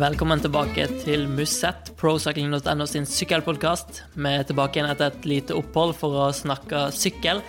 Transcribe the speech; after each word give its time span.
Velkommen 0.00 0.40
tilbake 0.40 0.86
til 1.02 1.26
Musett, 1.28 1.90
procycling.no 2.00 2.84
sin 2.88 3.04
sykkelpodkast. 3.04 3.98
Vi 4.16 4.30
er 4.32 4.46
tilbake 4.48 4.78
igjen 4.78 4.88
etter 4.88 5.10
et 5.10 5.26
lite 5.28 5.56
opphold 5.58 5.90
for 5.98 6.14
å 6.16 6.28
snakke 6.32 6.86
sykkel. 6.96 7.42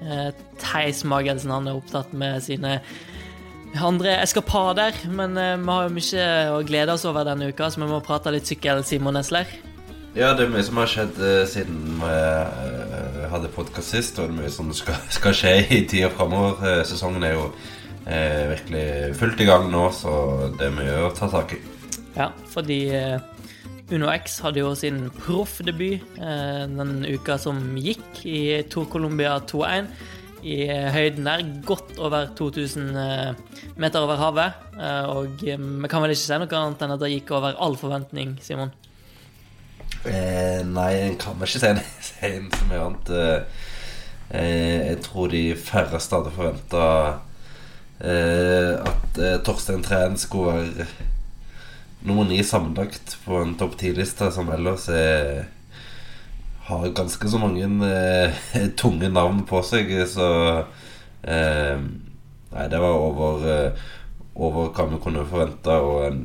Eh, 0.00 0.30
Theis 0.62 1.02
Magelsen 1.04 1.50
han 1.52 1.66
er 1.68 1.76
opptatt 1.76 2.14
med 2.16 2.38
sine 2.46 2.78
andre 3.76 4.14
eskapader, 4.22 4.96
men 5.12 5.36
eh, 5.36 5.58
vi 5.60 5.68
har 5.68 5.90
jo 5.90 5.92
mye 5.98 6.28
å 6.54 6.62
glede 6.70 6.94
oss 6.94 7.04
over 7.10 7.26
denne 7.28 7.50
uka, 7.50 7.68
så 7.68 7.82
vi 7.82 7.88
må 7.90 7.98
prate 8.06 8.32
litt 8.32 8.48
sykkel, 8.48 8.80
Simon 8.88 9.18
Nesler. 9.18 9.50
Ja, 10.14 10.30
det 10.38 10.46
er 10.46 10.54
mye 10.54 10.64
som 10.64 10.80
har 10.80 10.88
skjedd 10.90 11.20
uh, 11.20 11.42
siden 11.46 12.00
vi 12.00 13.26
hadde 13.34 13.50
podkast 13.52 13.92
sist, 13.92 14.16
og 14.16 14.30
det 14.30 14.38
er 14.38 14.46
mye 14.46 14.54
som 14.54 14.70
skal, 14.78 14.96
skal 15.18 15.36
skje 15.36 15.52
i 15.68 15.82
tida 15.84 16.08
framover. 16.14 16.80
Sesongen 16.88 17.28
er 17.28 17.36
jo 17.36 17.50
virkelig 18.06 18.86
fullt 19.20 19.44
i 19.44 19.50
gang 19.50 19.68
nå, 19.68 19.84
så 19.92 20.14
det 20.56 20.70
er 20.70 20.74
mye 20.80 20.96
å 21.04 21.12
ta 21.12 21.28
tak 21.28 21.54
i. 21.58 21.60
Ja, 22.16 22.30
fordi 22.50 22.80
Uno 23.90 24.10
X 24.12 24.38
hadde 24.44 24.62
jo 24.62 24.74
sin 24.78 25.08
proffdebut 25.14 26.18
den 26.18 27.04
uka 27.06 27.36
som 27.38 27.58
gikk, 27.78 28.22
i 28.26 28.62
Tour 28.70 28.88
Colombia 28.90 29.38
2-1 29.50 29.90
i 30.46 30.56
høyden 30.94 31.26
der, 31.26 31.42
godt 31.68 31.98
over 32.00 32.30
2000 32.38 32.94
meter 33.76 34.04
over 34.04 34.20
havet. 34.20 34.60
Og 35.10 35.42
vi 35.42 35.90
kan 35.90 36.04
vel 36.04 36.14
ikke 36.14 36.22
si 36.22 36.38
noe 36.38 36.60
annet 36.60 36.84
enn 36.86 36.94
at 36.94 37.02
det 37.02 37.12
gikk 37.12 37.34
over 37.36 37.58
all 37.60 37.76
forventning, 37.78 38.38
Simon? 38.42 38.72
Eh, 40.08 40.62
nei, 40.64 40.92
en 41.10 41.18
kan 41.20 41.36
vel 41.36 41.50
ikke 41.50 41.60
si 41.60 42.30
så 42.56 42.68
mye 42.70 42.84
annet. 42.86 43.10
Eh, 44.30 44.86
jeg 44.86 45.00
tror 45.04 45.28
de 45.32 45.42
færreste 45.58 46.16
hadde 46.16 46.32
forventa 46.32 46.84
eh, 47.98 48.78
at 48.78 49.18
eh, 49.18 49.40
Torstein 49.44 49.82
Træn 49.82 50.16
skulle 50.20 50.54
være 50.54 50.86
nummer 52.06 52.28
ni 52.28 52.42
sammenlagt 52.44 53.16
på 53.24 53.42
en 53.42 53.54
topp 53.60 53.76
ti-liste, 53.80 54.30
som 54.32 54.50
ellers 54.52 54.88
er, 54.94 55.46
har 56.68 56.92
ganske 56.96 57.30
så 57.30 57.40
mange 57.42 57.66
eh, 57.86 58.42
tunge 58.80 59.10
navn 59.12 59.44
på 59.48 59.62
seg. 59.66 59.92
Så 60.08 60.28
eh, 61.22 61.88
Nei, 62.50 62.64
det 62.66 62.80
var 62.82 62.96
over 62.98 63.44
over 64.40 64.70
hva 64.72 64.86
vi 64.88 64.98
kunne 65.02 65.26
forvente, 65.28 65.74
og 65.74 66.04
en, 66.06 66.20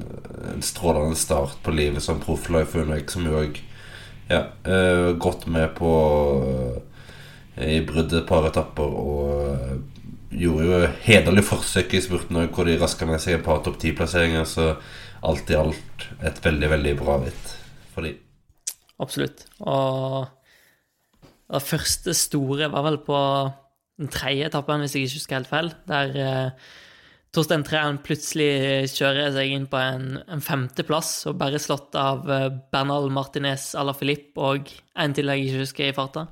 en 0.53 0.63
strålende 0.63 1.17
start 1.19 1.57
på 1.65 1.73
livet 1.75 2.03
som 2.03 2.21
profflag 2.21 2.67
for 2.69 2.85
Unek, 2.85 3.11
som 3.11 3.25
jo 3.27 3.39
òg 3.41 3.59
ja, 4.29 4.45
eh, 4.63 5.11
gått 5.21 5.45
med 5.51 5.75
på 5.77 5.91
uh, 6.41 6.77
i 7.61 7.81
bruddet 7.85 8.23
et 8.23 8.29
par 8.29 8.47
etapper 8.47 8.95
og 8.97 9.51
uh, 9.53 9.75
gjorde 10.35 10.65
jo 10.65 10.79
hederlig 11.05 11.43
forsøk 11.45 11.93
i 11.93 12.01
spurten 12.01 12.39
òg, 12.41 12.49
hvor 12.55 12.65
de 12.67 12.79
raska 12.81 13.05
med 13.07 13.21
seg 13.21 13.37
et 13.37 13.45
par 13.45 13.61
topp 13.63 13.77
ti-plasseringer. 13.81 14.47
Så 14.49 14.73
alt 15.25 15.51
i 15.51 15.59
alt 15.59 16.07
et 16.25 16.39
veldig, 16.45 16.71
veldig 16.75 16.95
bra 17.01 17.19
ritt 17.23 17.51
for 17.93 18.07
de. 18.07 18.15
Absolutt. 19.03 19.45
Og 19.65 20.25
det 21.51 21.61
første 21.65 22.15
store 22.17 22.71
var 22.73 22.87
vel 22.87 23.01
på 23.05 23.19
den 23.99 24.11
tredje 24.11 24.49
etappen, 24.49 24.83
hvis 24.83 24.95
jeg 24.95 25.07
ikke 25.07 25.19
husker 25.19 25.39
helt 25.39 25.51
feil. 25.51 25.71
Der 25.89 26.55
Torstein 27.35 27.65
Træen 27.67 27.97
plutselig 27.99 28.87
kjører 28.95 29.33
seg 29.35 29.51
inn 29.51 29.65
på 29.67 29.79
en, 29.81 30.21
en 30.31 30.43
femteplass 30.43 31.25
og 31.27 31.35
bare 31.41 31.59
slått 31.59 31.95
av 31.99 32.29
eh, 32.31 32.47
Bernal 32.71 33.09
Martinez 33.11 33.73
à 33.75 33.83
la 33.83 33.95
Philippe 33.97 34.39
og 34.39 34.69
en 34.71 35.15
til 35.15 35.31
jeg 35.33 35.49
ikke 35.49 35.63
husker 35.65 35.89
i 35.89 35.95
farta. 35.97 36.23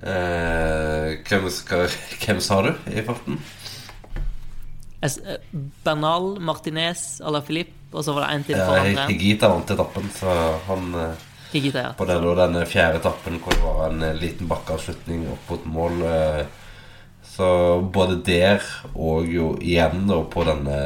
Eh, 0.00 1.20
hvem, 1.28 1.48
skal, 1.52 1.84
hvem, 2.22 2.40
sa 2.40 2.62
du 2.64 2.70
i 2.88 3.04
farten? 3.04 3.42
Eh, 5.04 5.36
Bernal 5.84 6.38
Martinez 6.40 7.20
à 7.20 7.34
la 7.34 7.42
Philippe, 7.44 7.76
og 7.92 8.04
så 8.04 8.14
var 8.16 8.26
det 8.26 8.32
en 8.34 8.46
til 8.48 8.60
andre 8.60 8.94
ja, 8.94 9.06
Higita 9.10 9.52
vant 9.52 9.70
etappen, 9.74 10.08
så 10.16 10.32
han 10.68 10.96
eh, 10.96 11.28
Higita, 11.52 11.84
ja. 11.84 11.92
På 11.96 12.06
den, 12.08 12.24
den 12.38 12.58
fjerde 12.66 13.02
etappen 13.02 13.38
hvor 13.42 13.52
det 13.56 13.62
var 13.64 13.82
en 13.90 14.18
liten 14.18 14.48
bakkeavslutning 14.48 15.26
opp 15.34 15.50
mot 15.52 15.66
mål 15.76 16.04
eh, 16.08 16.42
så 17.32 17.80
både 17.80 18.18
der 18.26 18.64
og 18.92 19.28
jo 19.30 19.54
igjen 19.62 20.04
da 20.10 20.18
på 20.28 20.44
denne 20.44 20.78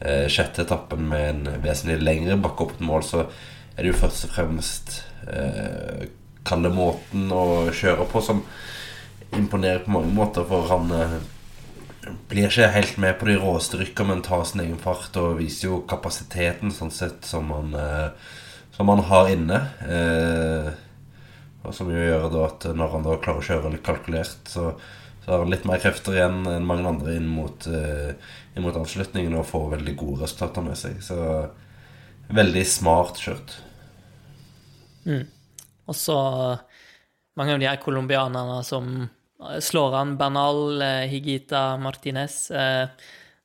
eh, 0.00 0.24
sjette 0.32 0.64
etappen 0.64 1.08
med 1.10 1.26
en 1.30 1.62
vesentlig 1.64 1.98
lengre 2.04 2.38
bakke 2.40 2.64
opp 2.64 2.76
til 2.78 2.88
mål, 2.88 3.04
så 3.04 3.24
er 3.76 3.82
det 3.82 3.92
jo 3.92 3.98
først 4.00 4.28
og 4.28 4.32
fremst 4.36 4.94
eh, 5.28 6.06
Kalle 6.46 6.70
måten 6.70 7.26
å 7.34 7.66
kjøre 7.74 8.04
på 8.06 8.20
som 8.22 8.44
imponerer 9.34 9.80
på 9.82 9.90
mange 9.90 10.12
måter, 10.14 10.44
for 10.46 10.68
han 10.70 10.92
eh, 10.94 11.16
blir 12.30 12.48
ikke 12.48 12.70
helt 12.74 12.98
med 13.02 13.16
på 13.20 13.28
de 13.28 13.36
råeste 13.40 13.80
rykka, 13.80 14.06
men 14.08 14.24
tar 14.24 14.44
sin 14.48 14.64
egen 14.64 14.80
fart 14.82 15.16
og 15.20 15.38
viser 15.40 15.70
jo 15.70 15.84
kapasiteten 15.88 16.74
sånn 16.74 16.92
sett 16.94 17.26
som 17.26 17.50
han, 17.54 17.72
eh, 17.74 18.34
som 18.76 18.92
han 18.92 19.04
har 19.10 19.32
inne. 19.32 19.62
Eh, 19.86 20.70
og 21.66 21.74
som 21.74 21.90
jo 21.90 21.98
gjør 21.98 22.28
da 22.30 22.46
at 22.46 22.68
når 22.78 22.92
han 22.94 23.06
da 23.06 23.18
klarer 23.18 23.42
å 23.42 23.48
kjøre 23.50 23.74
litt 23.74 23.86
kalkulert, 23.86 24.46
så 24.46 24.76
så 25.26 25.32
har 25.32 25.40
han 25.42 25.50
litt 25.50 25.64
mer 25.66 25.80
krefter 25.82 26.14
igjen 26.14 26.44
enn 26.46 26.66
mange 26.68 26.86
andre 26.86 27.16
inn 27.18 27.26
mot, 27.26 27.64
eh, 27.66 28.12
inn 28.54 28.62
mot 28.62 28.76
avslutningen 28.78 29.32
og 29.34 29.48
får 29.48 29.72
veldig 29.72 29.94
gode 29.98 30.22
resultater 30.22 30.62
med 30.62 30.78
seg. 30.78 31.00
Så 31.02 31.16
veldig 32.30 32.62
smart 32.70 33.18
kjørt. 33.18 33.56
Mm. 35.02 35.24
Og 35.90 35.98
så 35.98 36.16
mange 37.34 37.56
av 37.56 37.58
de 37.58 37.66
her 37.66 37.82
colombianerne 37.82 38.60
som 38.62 39.08
slår 39.60 39.94
han 39.96 40.16
Bernal, 40.20 40.82
eh, 40.82 41.06
Higita, 41.10 41.76
Martinez. 41.76 42.50
Eh, 42.50 42.88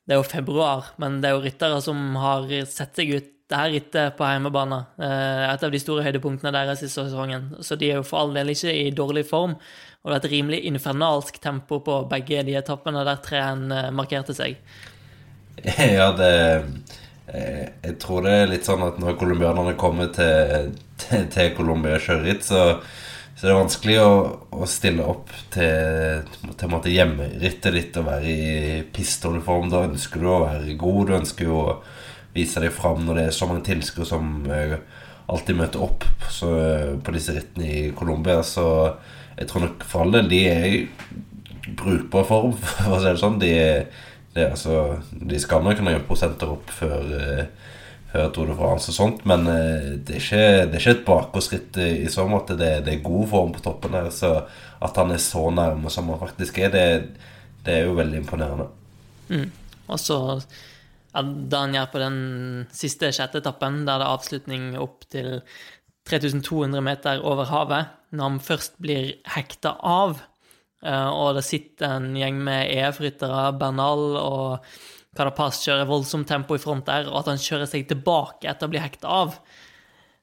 det 0.06 0.16
er 0.16 0.18
jo 0.20 0.26
februar, 0.26 0.92
men 0.98 1.20
det 1.20 1.30
er 1.30 1.36
jo 1.36 1.44
ryttere 1.44 1.82
som 1.84 2.16
har 2.18 2.48
sett 2.66 2.98
seg 2.98 3.14
ut 3.14 3.28
der 3.52 3.68
rittet 3.68 4.16
på 4.16 4.24
hjemmebane. 4.24 4.78
Et 4.96 5.64
av 5.66 5.70
de 5.70 5.78
store 5.78 6.02
høydepunktene 6.06 6.54
deres 6.54 6.80
i 6.82 6.88
sesongen. 6.88 7.50
Så 7.60 7.76
de 7.76 7.90
er 7.90 7.98
jo 8.00 8.06
for 8.08 8.22
all 8.22 8.32
del 8.32 8.54
ikke 8.54 8.72
i 8.72 8.86
dårlig 8.96 9.26
form. 9.28 9.58
Og 10.02 10.10
det 10.10 10.16
er 10.16 10.24
et 10.24 10.32
rimelig 10.32 10.60
infernalsk 10.66 11.38
tempo 11.42 11.78
på 11.84 12.00
begge 12.10 12.42
de 12.46 12.56
etappene 12.58 13.04
der 13.06 13.20
treen 13.22 13.68
eh, 13.70 13.92
markerte 13.94 14.34
seg. 14.36 14.58
Ja, 15.98 16.08
det 16.16 16.32
eh, 17.28 17.68
Jeg 17.84 17.98
tror 18.02 18.24
det 18.24 18.32
er 18.34 18.50
litt 18.50 18.66
sånn 18.66 18.82
at 18.82 18.98
når 18.98 19.18
colombianerne 19.20 19.76
kommer 19.78 20.10
til, 20.16 20.72
til, 20.98 21.28
til 21.30 21.52
Colombia 21.54 22.00
kjøreritt, 22.02 22.42
så, 22.48 22.64
så 23.42 23.48
det 23.48 23.54
er 23.56 23.58
vanskelig 23.58 23.94
å, 23.98 24.10
å 24.54 24.66
stille 24.70 25.02
opp 25.10 25.32
til, 25.50 26.28
til 26.62 26.92
hjemmerittet 26.94 27.74
ditt 27.74 27.96
og 27.98 28.04
være 28.06 28.28
i 28.30 28.76
pistolform. 28.94 29.66
Da 29.72 29.80
ønsker 29.88 30.22
du 30.22 30.28
å 30.30 30.44
være 30.44 30.76
god. 30.78 31.00
Du 31.08 31.16
ønsker 31.16 31.48
jo 31.48 31.56
å 31.64 31.72
vise 32.36 32.62
deg 32.62 32.70
fram 32.70 33.02
når 33.02 33.18
det 33.18 33.24
er 33.26 33.34
så 33.34 33.48
mange 33.50 33.64
tilskuere 33.66 34.06
som 34.06 34.46
eh, 34.46 34.76
alltid 35.26 35.58
møter 35.58 35.82
opp 35.82 36.06
så, 36.30 36.52
på 37.02 37.16
disse 37.16 37.34
rittene 37.34 37.66
i 37.66 37.82
Colombia. 37.98 38.44
Så 38.46 38.68
jeg 39.34 39.50
tror 39.50 39.66
nok 39.66 39.88
for 39.90 40.06
alle 40.06 40.22
de 40.30 40.42
er 40.46 40.68
i 40.68 40.78
brukbar 41.82 42.30
form, 42.30 42.54
for 42.62 42.94
å 42.94 43.02
si 43.02 43.10
det 43.10 43.18
sånn. 43.24 43.42
De, 43.42 43.52
de, 44.36 44.46
altså, 44.52 45.00
de 45.18 45.42
skal 45.42 45.66
nok 45.66 45.82
kunne 45.82 45.96
gjøre 45.96 46.06
prosenter 46.06 46.54
opp 46.54 46.70
før, 46.78 47.10
uh, 47.10 47.71
før 48.12 48.28
Tour 48.32 48.50
de 48.50 48.56
France 48.58 48.92
og 48.92 48.96
sånt, 48.96 49.22
men 49.28 49.46
uh, 49.48 49.94
det, 49.96 50.18
er 50.18 50.20
ikke, 50.20 50.42
det, 50.66 50.76
er 50.76 50.82
ikke, 50.82 50.96
et 50.98 51.06
bakgårdsritt 51.06 51.80
i, 51.80 51.90
i 52.04 52.12
så 52.12 52.26
måte. 52.28 52.58
Det, 52.60 52.74
det, 52.86 52.98
er 52.98 53.06
god 53.06 53.24
form 53.32 53.54
på 53.56 53.64
toppen 53.64 53.96
her. 53.96 54.10
Så 54.14 54.34
at 54.82 54.98
han 55.00 55.14
er 55.14 55.22
så 55.22 55.46
nærme 55.54 55.92
som 55.94 56.10
han 56.12 56.20
faktisk 56.20 56.60
er, 56.62 56.74
det, 56.74 56.86
det 57.64 57.78
er 57.78 57.88
jo 57.88 57.96
veldig 57.96 58.20
imponerende. 58.22 58.68
Mm. 59.32 59.48
Og 59.92 60.00
så 60.00 60.18
det 61.12 61.58
han 61.58 61.74
gjør 61.76 61.88
på 61.92 62.00
den 62.00 62.18
siste 62.72 63.10
sjette 63.12 63.42
etappen, 63.42 63.82
der 63.84 64.00
det 64.00 64.06
er 64.06 64.14
avslutning 64.14 64.68
opp 64.80 65.04
til 65.12 65.42
3200 66.08 66.80
meter 66.84 67.20
over 67.28 67.50
havet, 67.50 67.90
når 68.10 68.30
han 68.30 68.40
først 68.42 68.78
blir 68.82 69.12
hekta 69.34 69.76
av, 69.86 70.22
eh, 70.82 71.10
og 71.12 71.36
det 71.36 71.44
sitter 71.46 71.98
en 71.98 72.16
gjeng 72.16 72.40
med 72.42 72.72
EF-ryttere, 72.72 73.52
Bernal 73.60 74.16
og 74.22 74.72
Carapaz 75.16 75.60
kjører 75.60 75.88
voldsomt 75.88 76.28
tempo 76.28 76.56
i 76.56 76.60
front 76.62 76.86
der, 76.88 77.10
og 77.10 77.20
at 77.20 77.32
han 77.34 77.40
kjører 77.40 77.68
seg 77.68 77.84
tilbake 77.90 78.48
etter 78.48 78.68
å 78.68 78.72
bli 78.72 78.80
hekta 78.80 79.10
av 79.12 79.34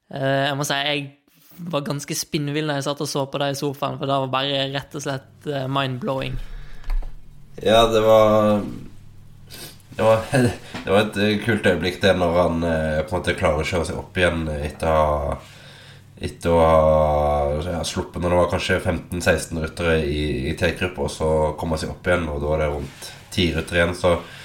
eh, 0.09 0.47
Jeg 0.47 0.56
må 0.57 0.65
si 0.65 0.77
jeg 0.80 1.03
var 1.69 1.83
ganske 1.86 2.15
spinnvill 2.15 2.71
da 2.71 2.77
jeg 2.80 2.88
satt 2.88 3.03
og 3.03 3.09
så 3.12 3.25
på 3.30 3.41
det 3.41 3.51
i 3.51 3.59
sofaen, 3.59 4.00
for 4.00 4.09
det 4.09 4.18
var 4.24 4.31
bare 4.33 4.63
rett 4.74 4.95
og 4.95 5.03
slett 5.03 5.50
eh, 5.51 5.68
mind-blowing. 5.69 6.39
Ja, 7.62 7.83
det 7.91 8.01
var 8.01 8.63
det 10.00 10.07
var, 10.07 10.25
det 10.86 10.89
var, 10.89 11.03
et 11.03 11.45
kult 11.45 11.69
øyeblikk 11.69 12.01
det 12.01 12.15
når 12.18 12.41
han 12.41 12.59
på 12.63 12.69
en 12.71 13.15
måte 13.19 13.38
klarer 13.38 13.62
å 13.62 13.69
kjøre 13.69 13.89
seg 13.91 14.00
opp 14.00 14.18
igjen 14.18 14.45
etter 14.57 14.89
å 14.89 14.97
ha 14.97 15.39
etter 16.19 16.51
å 16.51 16.59
ha 16.59 17.62
ja, 17.63 17.83
sluppet 17.88 18.19
når 18.19 18.33
det 18.33 18.39
var 18.41 18.51
kanskje 18.51 18.81
15-16 18.81 19.62
ryttere 19.63 19.95
i, 20.03 20.50
i 20.50 20.57
T-gruppa, 20.59 21.06
og 21.06 21.13
så 21.13 21.30
kom 21.59 21.75
han 21.75 21.81
seg 21.81 21.94
opp 21.94 22.07
igjen, 22.09 22.27
og 22.27 22.41
da 22.41 22.51
var 22.51 22.63
det 22.63 22.74
rundt 22.74 23.09
ti 23.31 23.51
ryttere 23.56 23.80
igjen. 23.80 23.95
Så 23.95 24.18
eh, 24.18 24.38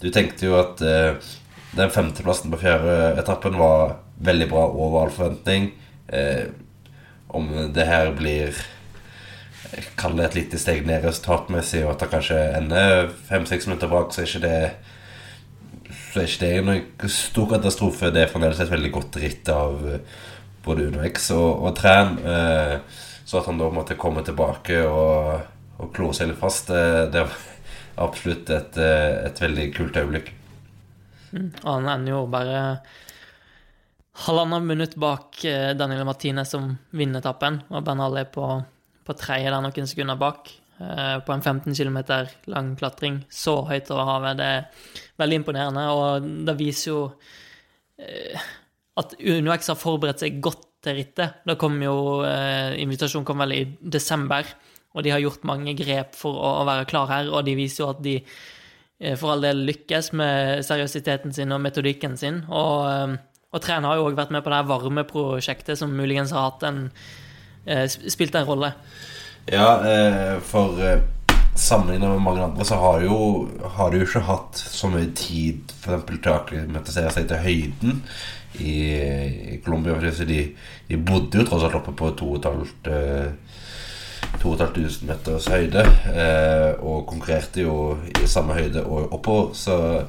du 0.00 0.10
tenkte 0.12 0.48
jo 0.48 0.56
at 0.60 0.80
eh, 0.84 1.16
den 1.76 1.92
femteplassen 1.92 2.52
på 2.52 2.60
fjerde 2.60 3.16
etappen 3.20 3.58
var 3.58 3.98
veldig 4.24 4.48
bra 4.50 4.64
over 4.70 5.04
all 5.04 5.12
forventning. 5.12 5.70
Eh, 6.08 6.48
om 7.28 7.50
det 7.74 7.86
her 7.88 8.12
blir 8.16 8.56
Kall 9.98 10.14
det 10.14 10.28
et 10.28 10.36
lite 10.36 10.58
steg 10.62 10.84
ned 10.86 11.02
resultatmessig, 11.04 11.80
og 11.84 11.96
at 11.96 12.04
det 12.04 12.06
kanskje 12.12 12.36
ender 12.54 13.08
fem-seks 13.26 13.66
minutter 13.66 13.90
bak, 13.90 14.14
så 14.14 14.22
er 14.22 14.28
ikke 14.30 14.42
det 14.44 14.60
så 15.90 16.20
er 16.22 16.28
ikke 16.30 16.46
det 16.46 16.60
noen 16.64 17.10
stor 17.12 17.48
katastrofe. 17.50 18.12
Det 18.14 18.22
er 18.22 18.30
fremdeles 18.30 18.62
et 18.62 18.70
veldig 18.70 18.92
godt 18.94 19.18
ritt 19.20 19.50
av 19.52 19.74
både 20.64 20.86
UnoX 20.86 21.26
og, 21.34 21.66
og 21.66 21.74
Træn. 21.76 22.14
så 23.26 23.40
at 23.40 23.50
han 23.50 23.58
da 23.58 23.68
måtte 23.74 23.98
komme 24.00 24.22
tilbake 24.24 24.78
og, 24.86 25.42
og 25.82 25.92
klore 25.98 26.14
seg 26.16 26.30
litt 26.30 26.40
fast, 26.40 26.70
det, 26.70 27.10
det 27.12 27.26
var 27.26 27.36
absolutt 28.02 28.50
et, 28.52 28.78
et 28.78 29.42
veldig 29.42 29.66
kult 29.76 29.98
øyeblikk. 30.00 30.32
Mm, 31.32 31.50
han 31.64 31.90
ender 31.90 32.12
jo 32.12 32.20
bare 32.30 32.60
halvannet 34.26 34.64
minutt 34.64 34.94
bak 35.00 35.42
Daniel 35.76 36.06
Martine, 36.08 36.44
som 36.48 36.70
vinner 36.96 37.20
etappen, 37.20 37.60
og 37.68 37.84
Bernal 37.84 38.16
er 38.20 38.30
på, 38.32 38.46
på 39.04 39.16
tredje 39.18 39.52
der 39.52 39.64
noen 39.64 39.90
sekunder 39.90 40.16
bak. 40.20 40.54
Eh, 40.76 41.18
på 41.24 41.32
en 41.32 41.42
15 41.42 41.74
km 41.74 41.98
lang 42.52 42.74
klatring 42.76 43.22
så 43.32 43.62
høyt 43.64 43.88
over 43.90 44.08
havet. 44.10 44.36
Det 44.36 44.46
er 44.46 44.90
veldig 45.22 45.38
imponerende, 45.40 45.84
og 45.88 46.26
det 46.44 46.54
viser 46.58 46.90
jo 46.90 47.00
eh, 47.96 48.48
at 49.00 49.14
UnoX 49.16 49.72
har 49.72 49.80
forberedt 49.80 50.24
seg 50.24 50.36
godt 50.44 50.66
til 50.84 50.98
rittet. 50.98 51.40
Da 51.48 51.56
kom 51.56 51.78
jo 51.80 51.96
eh, 52.28 52.76
Invitasjonen 52.82 53.24
kom 53.28 53.40
vel 53.40 53.56
i 53.56 53.62
desember, 53.80 54.44
og 54.96 55.04
de 55.04 55.12
har 55.12 55.20
gjort 55.20 55.44
mange 55.44 55.76
grep 55.76 56.16
for 56.16 56.40
å, 56.40 56.64
være 56.64 56.88
klar 56.88 57.10
her, 57.12 57.28
og 57.28 57.44
de 57.46 57.56
viser 57.58 57.84
jo 57.84 57.90
at 57.92 58.02
de 58.04 58.16
for 59.20 59.34
all 59.34 59.42
del 59.44 59.58
lykkes 59.68 60.14
med 60.16 60.62
seriøsiteten 60.64 61.34
sin 61.36 61.52
og 61.52 61.60
metodikken 61.60 62.14
sin. 62.16 62.38
Og, 62.48 63.18
og 63.52 63.60
Tren 63.60 63.84
har 63.84 63.98
jo 63.98 64.06
òg 64.08 64.16
vært 64.16 64.32
med 64.32 64.40
på 64.40 64.48
det 64.48 64.62
varme 64.64 65.02
varmeprosjektet, 65.04 65.76
som 65.76 65.92
muligens 65.92 66.32
har 66.32 66.46
hatt 66.48 66.64
en, 66.64 66.80
spilt 67.92 68.40
en 68.40 68.48
rolle. 68.48 68.72
Ja, 69.52 69.68
eh, 69.84 70.38
for 70.42 70.80
eh, 70.80 71.04
sammenlignet 71.54 72.08
med 72.08 72.24
mange 72.24 72.42
andre 72.42 72.64
så 72.64 72.74
har, 72.80 73.04
jo, 73.04 73.48
har 73.76 73.90
de 73.90 74.00
jo 74.00 74.08
ikke 74.08 74.24
hatt 74.26 74.58
så 74.58 74.90
mye 74.90 75.12
tid 75.16 75.76
for 75.76 75.94
eksempel, 75.94 76.18
til 76.18 76.32
å 76.32 76.38
akklimatisere 76.40 77.12
seg 77.14 77.28
til 77.30 77.44
høyden 77.44 78.00
i, 78.58 78.74
i 79.54 79.60
Colombia. 79.64 80.00
De, 80.00 80.40
de, 80.88 80.98
bodde 80.98 81.40
jo 81.40 81.46
tross 81.46 81.68
alt 81.68 81.78
oppe 81.78 81.94
på 81.96 82.10
2500 82.18 83.36
eh, 84.34 84.98
meters 85.08 85.48
høyde. 85.48 85.84
og 86.80 87.06
konkurrerte 87.06 87.60
jo 87.62 87.98
i 88.22 88.26
samme 88.26 88.54
høyde 88.54 88.84
og 88.84 89.12
oppover. 89.12 89.54
Så 89.54 90.04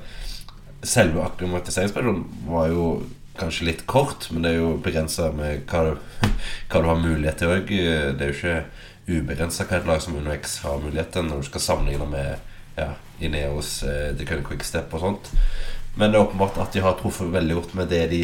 selve 0.83 1.23
akklimatiseringsperioden 1.25 2.25
var 2.47 2.67
jo 2.67 3.03
kanskje 3.37 3.69
litt 3.69 3.85
kort, 3.85 4.29
men 4.31 4.43
det 4.43 4.51
er 4.51 4.59
jo 4.61 4.75
begrensa 4.81 5.31
med 5.35 5.65
hva 5.69 5.83
du, 5.87 5.97
hva 6.69 6.81
du 6.81 6.89
har 6.89 7.01
mulighet 7.01 7.41
til 7.41 7.53
òg. 7.53 7.69
Det 7.69 8.21
er 8.21 8.31
jo 8.31 8.37
ikke 8.37 8.59
ubegrensa 9.07 9.65
hva 9.67 9.79
et 9.79 9.87
lag 9.87 10.03
som 10.03 10.17
UnoX 10.17 10.59
har 10.65 10.81
mulighet 10.83 11.13
til 11.15 11.27
når 11.27 11.41
du 11.41 11.49
skal 11.49 11.63
sammenligne 11.63 12.09
med 12.11 12.35
ja, 12.77 12.91
Ineos, 13.23 13.81
eh, 13.83 14.13
The 14.17 14.25
Quickstep 14.25 14.93
og 14.93 15.03
sånt. 15.03 15.31
Men 15.97 16.11
det 16.11 16.19
er 16.19 16.27
åpenbart 16.27 16.59
at 16.61 16.75
de 16.75 16.83
har 16.85 16.97
truffet 16.99 17.31
veldig 17.33 17.57
godt 17.57 17.75
med 17.79 17.89
det 17.93 18.03
de 18.11 18.21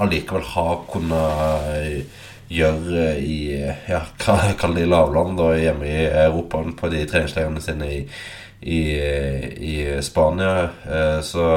allikevel 0.00 0.44
har 0.54 0.84
kunnet 0.88 2.06
gjøre 2.50 3.14
i 3.22 3.40
ja, 3.88 4.02
Kall 4.20 4.76
det 4.76 4.88
lavland 4.90 5.40
og 5.40 5.58
hjemme 5.58 5.86
i 5.88 6.06
Europa 6.08 6.62
på 6.76 6.90
de 6.92 7.04
treningsleirene 7.08 7.62
sine 7.62 7.90
i, 7.94 8.00
i, 8.60 8.80
i, 9.70 9.76
Spania. 10.04 10.70
Eh, 10.86 11.18
så 11.26 11.50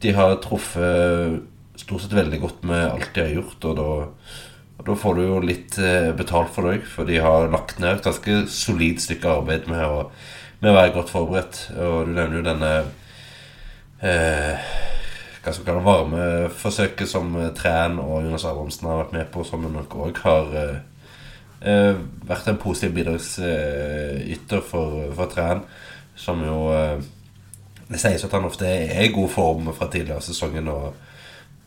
de 0.00 0.14
har 0.16 0.38
truffet 0.44 1.40
stort 1.80 2.04
sett 2.04 2.16
veldig 2.16 2.40
godt 2.40 2.64
med 2.68 2.86
alt 2.88 3.12
de 3.14 3.26
har 3.26 3.36
gjort, 3.40 3.68
og 3.68 3.76
da 3.80 3.90
og 4.80 4.86
Da 4.86 4.94
får 4.96 5.18
du 5.18 5.20
jo 5.26 5.40
litt 5.44 5.76
eh, 5.76 6.08
betalt 6.16 6.54
for 6.54 6.70
deg, 6.70 6.86
for 6.88 7.04
de 7.04 7.18
har 7.20 7.50
lagt 7.52 7.76
ned 7.82 7.98
et 7.98 8.06
ganske 8.06 8.36
solid 8.48 9.02
stykke 9.04 9.28
arbeid 9.28 9.66
med 9.68 9.82
å, 9.84 10.06
med 10.62 10.70
å 10.70 10.76
være 10.78 10.94
godt 10.94 11.12
forberedt. 11.12 11.58
Og 11.76 12.08
du 12.08 12.14
nevner 12.16 12.38
jo 12.38 12.46
denne 12.46 12.70
eh, 14.00 14.70
hva 15.40 15.52
skal 15.54 15.66
kalle 15.66 15.84
varmeforsøket 15.84 17.08
som 17.08 17.32
eh, 17.40 17.52
Træn 17.56 17.98
og 18.02 18.26
Jonas 18.26 18.44
Abrahamsen 18.48 18.88
har 18.90 19.02
vært 19.04 19.14
med 19.16 19.30
på, 19.32 19.44
som 19.48 19.64
nok 19.64 19.96
òg 20.04 20.20
har 20.24 20.56
eh, 20.60 20.74
eh, 21.64 22.00
vært 22.28 22.50
en 22.50 22.60
positiv 22.60 22.92
bidragsyter 22.98 24.66
for, 24.66 25.06
for 25.16 25.32
Træn, 25.32 25.64
som 26.16 26.44
jo 26.44 26.66
eh, 26.74 27.00
Det 27.90 27.98
sies 27.98 28.22
at 28.22 28.34
han 28.36 28.44
ofte 28.46 28.68
er 28.70 29.00
i 29.02 29.10
god 29.10 29.30
form 29.32 29.72
fra 29.74 29.88
tidligere 29.90 30.22
sesongen. 30.22 30.68
og 30.68 31.06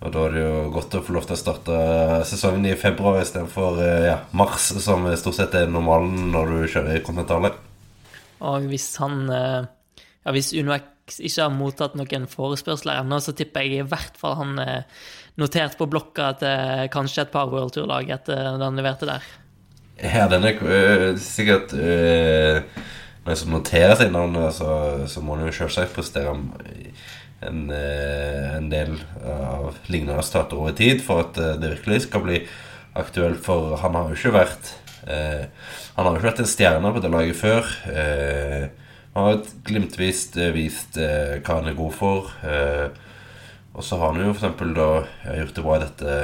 og 0.03 0.11
da 0.11 0.21
er 0.27 0.33
det 0.33 0.41
jo 0.41 0.71
godt 0.71 0.95
å 0.97 0.99
få 0.99 1.13
lov 1.15 1.23
til 1.23 1.31
å 1.31 1.39
starte 1.39 1.75
sesongen 2.27 2.65
i 2.67 2.73
februar 2.75 3.21
istedenfor 3.21 3.77
eh, 3.79 4.07
ja, 4.09 4.17
mars, 4.35 4.65
som 4.83 5.07
stort 5.15 5.37
sett 5.37 5.55
er 5.55 5.71
normalen 5.71 6.31
når 6.31 6.51
du 6.51 6.57
kjører 6.67 6.97
i 6.97 7.03
kontinentalet. 7.03 7.55
Og 8.43 8.67
hvis 8.67 8.89
han 8.99 9.23
Ja, 9.31 10.31
hvis 10.31 10.53
UnoX 10.55 10.92
ikke 11.11 11.43
har 11.43 11.53
mottatt 11.53 11.97
noen 11.99 12.27
forespørsler 12.31 13.01
ennå, 13.01 13.19
så 13.19 13.35
tipper 13.35 13.65
jeg 13.65 13.83
i 13.83 13.87
hvert 13.87 14.17
fall 14.19 14.37
han 14.39 14.59
eh, 14.63 15.05
notert 15.41 15.77
på 15.79 15.89
blokka 15.91 16.33
til 16.39 16.91
kanskje 16.93 17.25
et 17.25 17.33
par 17.33 17.51
World 17.51 17.75
Tour-lag 17.75 18.09
etter 18.15 18.53
det 18.57 18.63
han 18.63 18.79
leverte 18.79 19.09
der. 19.09 19.31
Ja, 20.03 20.27
den 20.31 20.45
er 20.47 20.57
uh, 20.57 21.19
sikkert 21.21 21.75
øh, 21.77 22.63
Når 23.23 23.35
jeg 23.35 23.49
noterer 23.51 23.93
seg 23.99 24.09
navnet, 24.11 24.55
så, 24.57 24.71
så 25.07 25.21
må 25.21 25.37
han 25.37 25.45
jo 25.45 25.53
selvsagt 25.53 25.93
prestere 25.95 26.33
en, 27.47 27.69
eh, 27.71 28.55
en 28.57 28.69
del 28.71 28.97
av 29.23 29.77
lignende 29.91 30.23
stater 30.25 30.59
over 30.59 30.75
tid 30.77 31.01
for 31.03 31.25
at 31.25 31.39
eh, 31.39 31.55
det 31.61 31.75
virkelig 31.77 32.05
skal 32.07 32.23
bli 32.25 32.41
aktuelt. 32.99 33.41
For 33.45 33.77
han 33.81 33.97
har 33.97 34.09
jo 34.09 34.19
ikke 34.19 34.35
vært 34.35 34.73
eh, 35.07 35.45
Han 35.95 36.07
har 36.07 36.13
jo 36.13 36.21
ikke 36.21 36.29
vært 36.31 36.43
en 36.43 36.49
stjerne 36.49 36.93
på 36.93 37.03
det 37.03 37.13
laget 37.13 37.39
før. 37.39 37.69
Eh, 37.91 38.65
han 39.13 39.27
har 39.29 39.41
glimtvis 39.65 40.25
vist 40.55 40.97
eh, 40.97 41.39
hva 41.39 41.59
han 41.59 41.69
er 41.71 41.77
god 41.77 41.95
for. 41.97 42.31
Eh, 42.43 42.87
og 43.73 43.85
så 43.85 43.97
har 44.01 44.13
han 44.13 44.21
jo 44.25 44.33
f.eks. 44.33 44.61
da 44.77 44.89
gjort 45.39 45.55
det 45.57 45.65
bra 45.65 45.77
i 45.77 45.83
dette 45.83 46.17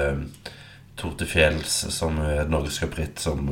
Tour 0.99 1.15
de 1.17 1.25
Fjells, 1.29 1.79
som 1.95 2.19
et 2.21 2.49
norgescupritt 2.51 3.21
som, 3.23 3.47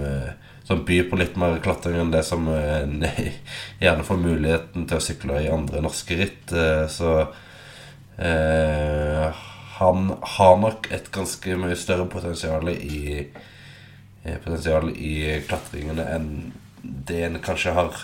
som 0.67 0.83
byr 0.85 1.07
på 1.09 1.17
litt 1.17 1.37
mer 1.39 1.57
klatring 1.63 1.95
enn 2.01 2.11
det 2.13 2.21
som 2.27 2.45
en 2.51 3.05
gjerne 3.83 4.05
får 4.05 4.19
muligheten 4.21 4.85
til 4.85 4.99
å 4.99 5.05
sykle 5.05 5.39
i 5.41 5.49
andre 5.49 5.81
norske 5.85 6.17
ritt. 6.19 6.53
Så 6.91 7.13
Eh, 8.17 9.33
han 9.77 10.13
har 10.21 10.55
nok 10.57 10.87
et 10.91 11.11
ganske 11.13 11.57
mye 11.61 11.77
større 11.77 12.07
potensial 12.09 12.69
i 12.73 13.01
eh, 14.23 14.37
Potensial 14.41 14.89
i 14.89 15.37
klatringene 15.45 16.05
enn 16.15 16.31
det 16.81 17.21
en 17.25 17.39
kanskje 17.43 17.73
har 17.75 17.97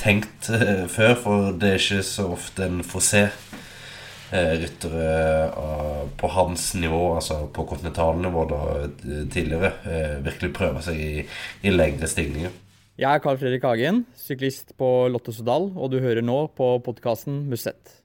tenkt 0.00 0.50
eh, 0.52 0.86
før. 0.90 1.14
For 1.18 1.52
det 1.58 1.72
er 1.72 1.82
ikke 1.82 2.04
så 2.06 2.28
ofte 2.34 2.66
en 2.66 2.82
får 2.86 3.04
se 3.06 3.22
eh, 3.26 4.54
ryttere 4.62 5.10
på 6.20 6.32
hans 6.36 6.72
nivå, 6.78 7.02
altså 7.16 7.42
på 7.54 7.66
kontinentalnivå 7.68 8.46
da, 8.50 8.64
tidligere, 9.32 9.72
eh, 9.84 10.18
virkelig 10.26 10.52
prøve 10.56 10.84
seg 10.84 11.00
i, 11.00 11.14
i 11.64 11.74
lengre 11.74 12.10
stigninger. 12.10 12.58
Jeg 13.00 13.16
er 13.16 13.22
Carl 13.24 13.38
Fredrik 13.40 13.64
Hagen, 13.64 14.02
syklist 14.18 14.74
på 14.76 15.08
Lotto 15.08 15.32
Sodal, 15.32 15.70
og 15.72 15.88
du 15.92 16.02
hører 16.04 16.20
nå 16.24 16.42
på 16.52 16.74
podkasten 16.84 17.46
Musett. 17.48 17.96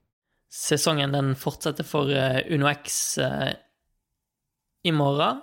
Sesongen 0.56 1.12
den 1.12 1.34
fortsetter 1.36 1.84
for 1.84 2.08
Uno 2.08 2.70
UnoX 2.70 3.18
uh, 3.20 3.52
i 4.88 4.94
morgen, 4.96 5.42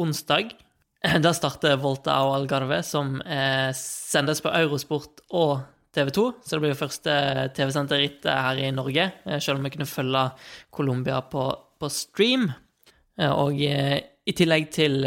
onsdag. 0.00 0.54
Da 1.24 1.32
starter 1.32 1.78
Volta 1.80 2.18
og 2.26 2.34
Algarve, 2.36 2.82
som 2.84 3.14
uh, 3.24 3.70
sendes 3.76 4.42
på 4.44 4.52
Eurosport 4.52 5.22
og 5.32 5.62
TV2. 5.96 6.26
Så 6.44 6.56
det 6.56 6.62
blir 6.62 6.74
jo 6.74 6.80
første 6.82 7.14
TV-sendte 7.56 7.98
rittet 7.98 8.30
her 8.30 8.60
i 8.60 8.68
Norge, 8.74 9.08
selv 9.40 9.58
om 9.58 9.64
vi 9.66 9.72
kunne 9.74 9.88
følge 9.88 10.26
Colombia 10.70 11.22
på, 11.26 11.48
på 11.80 11.90
stream. 11.90 12.50
Og 13.20 13.58
i 13.58 14.34
tillegg 14.38 14.68
til 14.70 15.02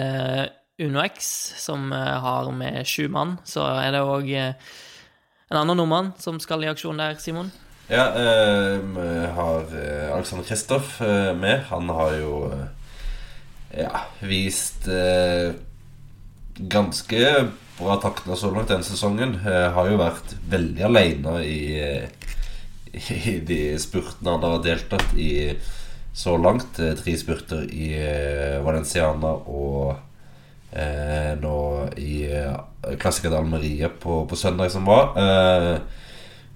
UnoX, 0.83 1.29
som 1.63 1.87
har 1.95 2.51
med 2.51 2.83
sju 2.83 3.07
mann, 3.07 3.37
så 3.47 3.63
er 3.79 3.95
det 3.95 4.03
òg 4.03 4.27
en 5.53 5.59
annen 5.61 5.79
nordmann 5.79 6.11
som 6.19 6.41
skal 6.43 6.65
i 6.65 6.69
aksjon 6.73 6.99
der, 6.99 7.15
Simon? 7.21 7.53
Ja, 7.87 8.07
eh, 8.15 8.77
vi 8.79 9.25
har 9.35 9.59
eh, 9.59 10.13
Alexander 10.15 10.45
Kristoff 10.45 11.01
eh, 11.01 11.35
med. 11.35 11.63
Han 11.69 11.89
har 11.89 12.13
jo 12.15 12.53
ja, 13.73 14.01
vist 14.19 14.87
ganske 16.57 17.47
bra 17.77 17.97
takter 18.01 18.37
så 18.37 18.51
langt 18.53 18.69
denne 18.71 18.85
sesongen. 18.85 19.39
har 19.43 19.89
jo 19.89 19.99
vært 20.01 20.35
veldig 20.49 20.85
aleine 20.87 21.37
i, 21.45 21.63
i 23.33 23.39
de 23.45 23.61
spurtene 23.81 24.35
han 24.35 24.45
har 24.45 24.61
deltatt 24.65 25.15
i 25.17 25.55
så 26.13 26.37
langt. 26.37 26.77
Tre 26.77 27.17
spurter 27.17 27.65
i 27.73 27.89
Valenciana 28.63 29.33
og 29.49 29.95
eh, 30.71 31.33
nå 31.41 31.57
i 31.97 32.15
Klassiker 33.01 33.33
Almeria 33.37 33.89
på, 33.89 34.21
på, 34.29 34.37
søndag 34.37 34.71
som 34.71 34.85
var. 34.89 35.17
Eh, 35.17 36.01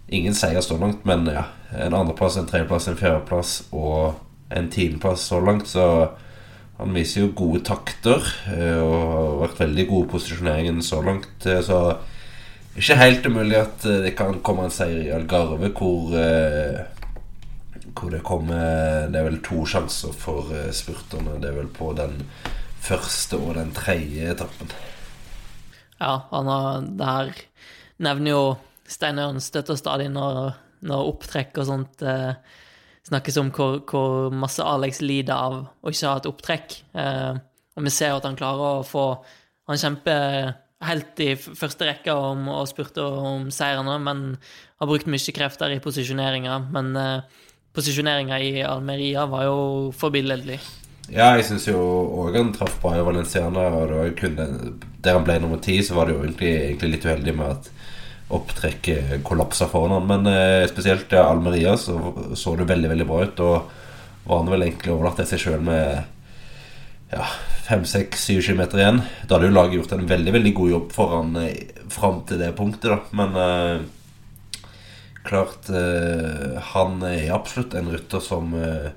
Ingen 0.08 0.36
seier 0.36 0.62
så 0.64 0.78
langt, 0.80 1.04
men 1.04 1.26
ja, 1.28 1.44
en 1.76 1.94
andreplass, 1.94 2.38
en 2.40 2.48
tredjeplass, 2.48 2.88
en 2.88 2.96
fjerdeplass 2.96 3.58
og 3.76 4.16
en 4.56 4.70
tiendeplass 4.72 5.26
så 5.28 5.42
langt. 5.44 5.68
Så 5.68 5.84
han 6.78 6.94
viser 6.94 7.24
jo 7.24 7.34
gode 7.38 7.64
takter 7.66 8.22
eh, 8.54 8.78
og 8.78 9.00
har 9.14 9.40
vært 9.46 9.64
veldig 9.64 9.88
god 9.90 10.06
i 10.06 10.12
posisjoneringen 10.12 10.84
så 10.86 11.02
langt. 11.06 11.48
Eh, 11.50 11.64
så 11.66 11.80
ikke 12.78 13.00
helt 13.00 13.26
umulig 13.26 13.58
at 13.60 13.88
eh, 13.90 14.04
det 14.06 14.14
kan 14.20 14.38
komme 14.46 14.68
en 14.68 14.74
seier 14.74 15.08
i 15.08 15.16
Algarve, 15.16 15.72
hvor, 15.74 16.14
hvor 17.98 18.14
det 18.14 18.22
kommer 18.26 19.10
Det 19.10 19.18
er 19.18 19.26
vel 19.32 19.42
to 19.46 19.66
sjanser 19.66 20.14
for 20.14 20.54
spurterne. 20.76 21.40
Det 21.42 21.50
er 21.50 21.58
vel 21.64 21.74
på 21.74 21.92
den 21.98 22.22
første 22.88 23.40
og 23.42 23.58
den 23.58 23.74
tredje 23.76 24.32
etappen. 24.36 24.70
Ja, 25.98 26.28
han 26.30 26.48
har 26.48 26.82
Det 26.82 27.06
her 27.06 27.34
nevner 28.06 28.32
jo 28.32 28.44
Stein 28.88 29.20
Ørn 29.20 29.42
støtter 29.44 29.76
stadig 29.76 30.08
når, 30.14 30.54
når 30.88 31.10
opptrekk 31.12 31.58
og 31.60 31.68
sånt 31.68 32.04
eh, 32.06 32.38
snakkes 33.08 33.40
om 33.42 33.50
hvor, 33.56 33.82
hvor, 33.88 34.30
masse 34.36 34.64
Alex 34.64 35.02
lider 35.04 35.36
av 35.36 35.60
å 35.82 35.94
ikke 35.94 36.12
ha 36.12 36.22
et 36.22 36.30
opptrekk. 36.30 36.78
Eh, 36.98 37.34
og 37.78 37.86
vi 37.86 37.94
ser 37.94 38.16
at 38.16 38.26
han 38.28 38.40
klarer 38.40 38.80
å 38.80 38.88
få 38.88 39.10
Han 39.68 39.76
kjemper 39.76 40.54
helt 40.88 41.20
i 41.20 41.34
første 41.36 41.84
rekke 41.84 42.14
om, 42.16 42.46
og 42.48 42.70
spurte 42.70 43.04
om 43.04 43.50
seirene, 43.52 43.98
men 44.00 44.22
har 44.80 44.88
brukt 44.88 45.10
mye 45.12 45.34
krefter 45.36 45.74
i 45.76 45.82
posisjoneringa. 45.84 46.54
Men 46.72 46.94
eh, 46.96 47.42
posisjoneringa 47.76 48.40
i 48.40 48.62
Almeria 48.64 49.26
var 49.28 49.44
jo 49.50 49.58
forbilledlig. 49.92 50.62
Ja, 51.12 51.34
jeg 51.36 51.46
syns 51.50 51.68
jo 51.68 51.80
òg 52.24 52.36
han 52.36 52.54
traff 52.56 52.80
bra 52.80 52.96
i 52.96 53.04
Valenciana. 53.04 53.68
Og 53.76 53.92
det 53.92 54.00
var 54.00 54.16
kun 54.22 54.40
der 55.04 55.20
han 55.20 55.28
ble 55.28 55.38
nummer 55.44 55.60
ti, 55.64 55.82
så 55.84 55.98
var 55.98 56.08
det 56.08 56.16
jo 56.16 56.24
egentlig, 56.24 56.54
egentlig 56.70 56.94
litt 56.96 57.10
uheldig 57.10 57.36
med 57.38 57.54
at 57.58 57.70
opptrekket 58.28 59.24
kollapsa 59.24 59.70
foran 59.72 59.96
han. 59.98 60.08
Men 60.10 60.32
eh, 60.34 60.68
spesielt 60.70 61.12
ja, 61.12 61.28
Almeria 61.30 61.78
så, 61.78 61.98
så 62.36 62.56
det 62.56 62.70
veldig 62.70 62.92
veldig 62.94 63.08
bra 63.08 63.24
ut. 63.24 63.44
Og 63.46 64.28
var 64.28 64.42
han 64.44 64.52
vel 64.52 64.68
egentlig 64.68 64.94
overlatt 64.94 65.22
til 65.22 65.30
seg 65.32 65.44
sjøl 65.46 65.68
med 65.68 66.06
ja, 67.14 67.24
fem, 67.68 67.86
seks, 67.88 68.26
syv 68.28 68.42
kilometer 68.44 68.82
igjen. 68.82 69.04
Da 69.28 69.38
hadde 69.38 69.50
jo 69.50 69.56
laget 69.56 69.80
gjort 69.80 69.96
en 69.96 70.10
veldig 70.10 70.34
veldig 70.36 70.56
god 70.58 70.74
jobb 70.74 70.90
foran 70.96 71.38
eh, 71.44 71.84
fram 71.94 72.24
til 72.28 72.42
det 72.44 72.52
punktet, 72.58 72.92
da. 72.92 73.00
Men 73.16 73.38
eh, 73.44 74.66
klart 75.28 75.70
eh, 75.70 76.58
Han 76.74 77.02
er 77.04 77.34
absolutt 77.36 77.76
en 77.76 77.92
rytter 77.92 78.24
som 78.24 78.54
eh, 78.56 78.90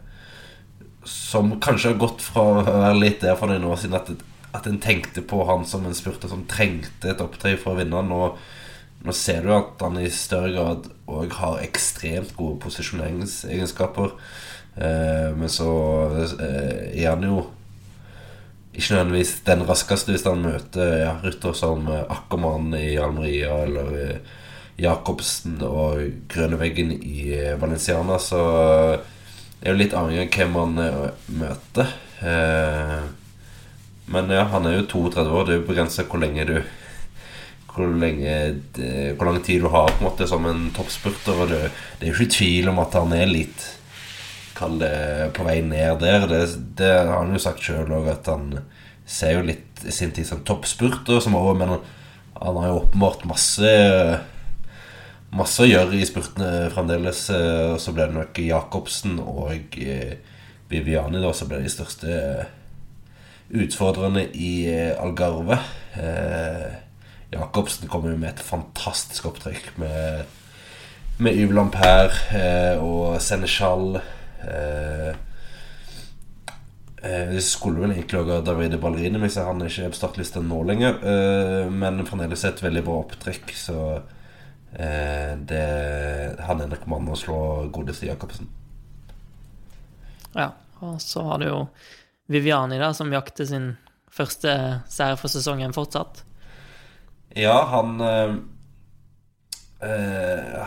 Som 1.06 1.56
kanskje 1.62 1.92
har 1.92 2.02
gått 2.02 2.22
fra 2.22 2.44
å 2.50 2.64
være 2.66 2.98
litt 2.98 3.22
der 3.24 3.38
for 3.38 3.50
noen 3.50 3.66
år 3.70 3.78
siden 3.80 3.98
at, 3.98 4.10
at 4.54 4.66
en 4.70 4.82
tenkte 4.82 5.22
på 5.22 5.44
han 5.48 5.66
som 5.66 5.86
en 5.86 5.96
spurter 5.96 6.30
som 6.30 6.46
trengte 6.50 7.10
et 7.10 7.22
opptøy 7.22 7.54
for 7.56 7.72
å 7.72 7.80
vinne. 7.80 8.02
Nå, 8.06 8.34
nå 9.00 9.14
ser 9.16 9.44
du 9.46 9.54
at 9.56 9.80
han 9.80 9.96
i 10.00 10.10
større 10.12 10.50
grad 10.52 10.90
òg 11.10 11.32
har 11.38 11.62
ekstremt 11.64 12.34
gode 12.36 12.60
posisjoneringsegenskaper. 12.64 14.12
Eh, 14.76 15.30
men 15.36 15.48
så 15.52 15.70
eh, 16.20 17.00
er 17.00 17.08
han 17.14 17.24
jo 17.24 17.46
ikke 18.70 18.94
nødvendigvis 18.94 19.32
den 19.46 19.64
raskeste 19.68 20.14
hvis 20.14 20.26
han 20.28 20.44
møter 20.44 20.92
ja, 21.02 21.14
rytter 21.24 21.56
som 21.58 21.88
Ackermann 21.90 22.74
i 22.78 22.94
Almeria 23.02 23.64
eller 23.64 23.96
eh, 23.98 24.36
Jacobsen 24.80 25.58
og 25.66 26.04
Grønneveggen 26.30 26.92
i 26.96 27.32
eh, 27.34 27.56
Valenciana, 27.60 28.18
så 28.22 28.42
det 29.60 29.66
er 29.68 29.74
jo 29.74 29.80
litt 29.80 29.96
avhengig 29.96 30.44
av 30.44 30.54
hvem 30.54 30.78
eh, 30.84 31.00
møter. 31.40 31.96
Men 34.10 34.32
ja, 34.32 34.44
han 34.52 34.66
er 34.66 34.78
jo 34.78 34.86
32 34.90 35.24
år. 35.30 35.44
Det 35.46 35.52
er 35.52 35.58
jo 35.60 35.66
begrensa 35.68 36.04
hvor 36.08 36.20
lenge 36.22 36.46
du 36.48 36.56
hvor, 37.74 37.90
lenge, 38.02 38.36
hvor 39.16 39.30
lang 39.30 39.40
tid 39.46 39.64
du 39.64 39.68
har 39.72 39.90
på 39.92 40.02
en 40.02 40.08
måte 40.08 40.28
som 40.30 40.46
en 40.48 40.68
toppspurter. 40.76 41.36
Og 41.36 41.52
det, 41.52 41.60
det 41.98 42.08
er 42.08 42.12
jo 42.12 42.18
ikke 42.18 42.36
tvil 42.38 42.72
om 42.72 42.82
at 42.82 42.96
han 42.98 43.14
er 43.16 43.30
litt 43.30 43.68
Kall 44.60 44.74
det 44.76 45.30
på 45.32 45.44
vei 45.46 45.60
ned 45.64 46.02
der. 46.02 46.26
Det, 46.28 46.40
det 46.76 46.90
har 46.92 47.14
han 47.14 47.30
jo 47.32 47.40
sagt 47.40 47.64
sjøl 47.64 47.94
òg, 47.96 48.10
at 48.12 48.26
han 48.28 48.58
ser 49.08 49.38
jo 49.38 49.46
litt 49.46 49.80
i 49.88 49.94
sin 49.94 50.12
tid 50.12 50.28
som 50.28 50.42
toppspurter. 50.44 51.22
Som 51.24 51.38
også, 51.38 51.54
men 51.56 51.78
han 52.40 52.58
har 52.60 52.68
jo 52.68 52.82
åpenbart 52.82 53.24
masse 53.30 53.72
masse 55.30 55.62
å 55.62 55.68
gjøre 55.68 55.96
i 55.96 56.06
spurtene 56.06 56.68
fremdeles. 56.74 57.24
Og 57.32 57.80
så 57.82 57.94
ble 57.94 58.08
det 58.10 58.18
nok 58.18 58.42
Jacobsen 58.44 59.20
og 59.22 59.78
Viviani 60.70 61.22
da, 61.22 61.32
som 61.34 61.50
ble 61.50 61.62
de 61.64 61.72
største 61.72 62.20
utfordrerne 63.50 64.28
i 64.34 64.52
Algarve. 64.92 65.58
Jacobsen 67.30 67.88
kommer 67.90 68.12
jo 68.12 68.20
med 68.20 68.32
et 68.34 68.44
fantastisk 68.44 69.28
opptrykk 69.30 69.72
med, 69.78 70.30
med 71.22 71.38
Yves 71.38 71.54
Lampert 71.54 72.16
og 72.82 73.20
Senechal. 73.22 74.00
Det 77.00 77.42
skulle 77.46 77.84
vel 77.84 77.94
egentlig 77.94 78.18
òg 78.20 78.32
Davide 78.44 78.80
Ballerini, 78.82 79.20
hvis 79.22 79.38
han 79.38 79.62
ikke 79.62 79.86
er 79.86 79.94
på 79.94 80.00
startlista 80.00 80.42
nå 80.42 80.58
lenger. 80.68 80.98
Men 81.70 82.02
fremdeles 82.08 82.42
et 82.48 82.64
veldig 82.64 82.82
bra 82.88 82.98
opptrykk, 83.04 83.54
så 83.56 83.78
Eh, 84.72 85.36
det, 85.36 86.36
han 86.38 86.60
er 86.60 86.70
nok 86.70 86.86
mannen 86.86 87.10
å 87.10 87.18
slå 87.18 87.38
godeste 87.74 88.06
Jacobsen. 88.06 88.46
Ja, 90.36 90.52
og 90.78 91.00
så 91.02 91.24
har 91.26 91.42
du 91.42 91.48
jo 91.48 91.60
Viviani, 92.30 92.78
da, 92.78 92.92
som 92.94 93.10
jakter 93.10 93.48
sin 93.48 93.72
første 94.10 94.52
seier 94.90 95.18
for 95.18 95.32
sesongen 95.32 95.74
fortsatt. 95.74 96.22
Ja, 97.34 97.64
han 97.70 98.00
eh 98.00 98.34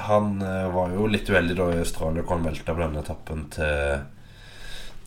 Han 0.08 0.42
eh, 0.42 0.74
var 0.74 0.90
jo 0.90 1.08
litt 1.08 1.30
uheldig 1.30 1.56
da 1.58 1.70
i 1.74 1.80
Australia 1.84 2.24
hvor 2.24 2.38
han 2.38 2.48
velta 2.48 2.74
på 2.74 2.82
denne 2.82 3.04
etappen 3.04 3.46
til 3.54 4.02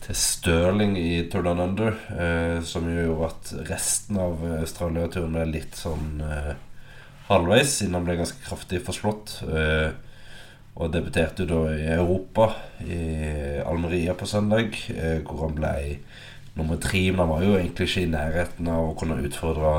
til 0.07 0.15
Stirling 0.15 0.95
i 0.95 1.25
Tour 1.27 1.43
Down 1.43 1.59
Under, 1.59 1.95
eh, 2.15 2.61
som 2.63 2.85
jo 2.87 3.01
gjorde 3.09 3.27
at 3.27 3.49
resten 3.71 4.19
av 4.21 4.43
Australia-turen 4.61 5.33
ble 5.35 5.45
litt 5.49 5.75
sånn 5.75 6.21
eh, 6.23 6.53
halvveis, 7.27 7.73
siden 7.79 7.97
han 7.97 8.05
ble 8.07 8.15
ganske 8.21 8.39
kraftig 8.45 8.79
forslått. 8.85 9.41
Eh, 9.49 9.89
og 10.77 10.93
debuterte 10.93 11.47
da 11.49 11.59
i 11.73 11.87
Europa, 11.97 12.51
i 12.85 13.01
Almeria 13.65 14.13
på 14.13 14.29
søndag, 14.29 14.77
hvor 15.25 15.47
han 15.47 15.55
ble 15.57 15.73
nummer 16.53 16.77
tre. 16.77 17.01
Men 17.09 17.23
han 17.23 17.31
var 17.31 17.45
jo 17.47 17.55
egentlig 17.57 17.87
ikke 17.89 18.03
i 18.05 18.11
nærheten 18.11 18.69
av 18.69 18.91
å 18.91 18.97
kunne 18.99 19.17
utfordre 19.25 19.71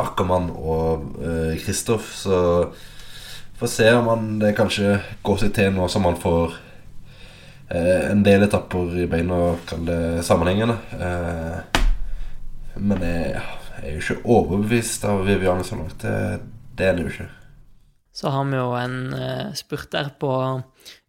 Ackermann 0.00 0.50
og 0.56 1.08
Kristoff. 1.62 2.08
Uh, 2.26 2.68
så 2.72 3.60
får 3.60 3.72
se 3.72 3.88
om 3.94 4.08
han 4.10 4.28
det 4.40 4.56
kanskje 4.58 4.96
går 5.22 5.42
seg 5.44 5.52
til 5.56 5.74
nå 5.76 5.88
som 5.92 6.08
han 6.08 6.18
får 6.18 6.60
en 7.72 8.20
del 8.20 8.42
etapper 8.44 8.98
i 9.00 9.06
beina, 9.08 9.54
kall 9.64 9.86
det 9.86 10.24
sammenhengende. 10.26 10.74
men 12.76 13.04
jeg 13.06 13.40
jeg 13.82 13.90
er 13.90 13.96
jo 13.96 14.02
ikke 14.02 14.30
overbevist 14.30 15.04
av 15.10 15.24
Viviane 15.26 15.64
så 15.66 15.74
langt. 15.74 15.96
Det, 15.98 16.42
det 16.78 16.86
er 16.86 16.94
det 16.94 17.02
jo 17.02 17.10
ikke. 17.10 17.28
Så 18.14 18.30
har 18.30 18.44
vi 18.46 18.58
jo 18.60 18.68
en 18.78 18.96
uh, 19.10 19.48
spurter 19.58 20.12
på 20.22 20.32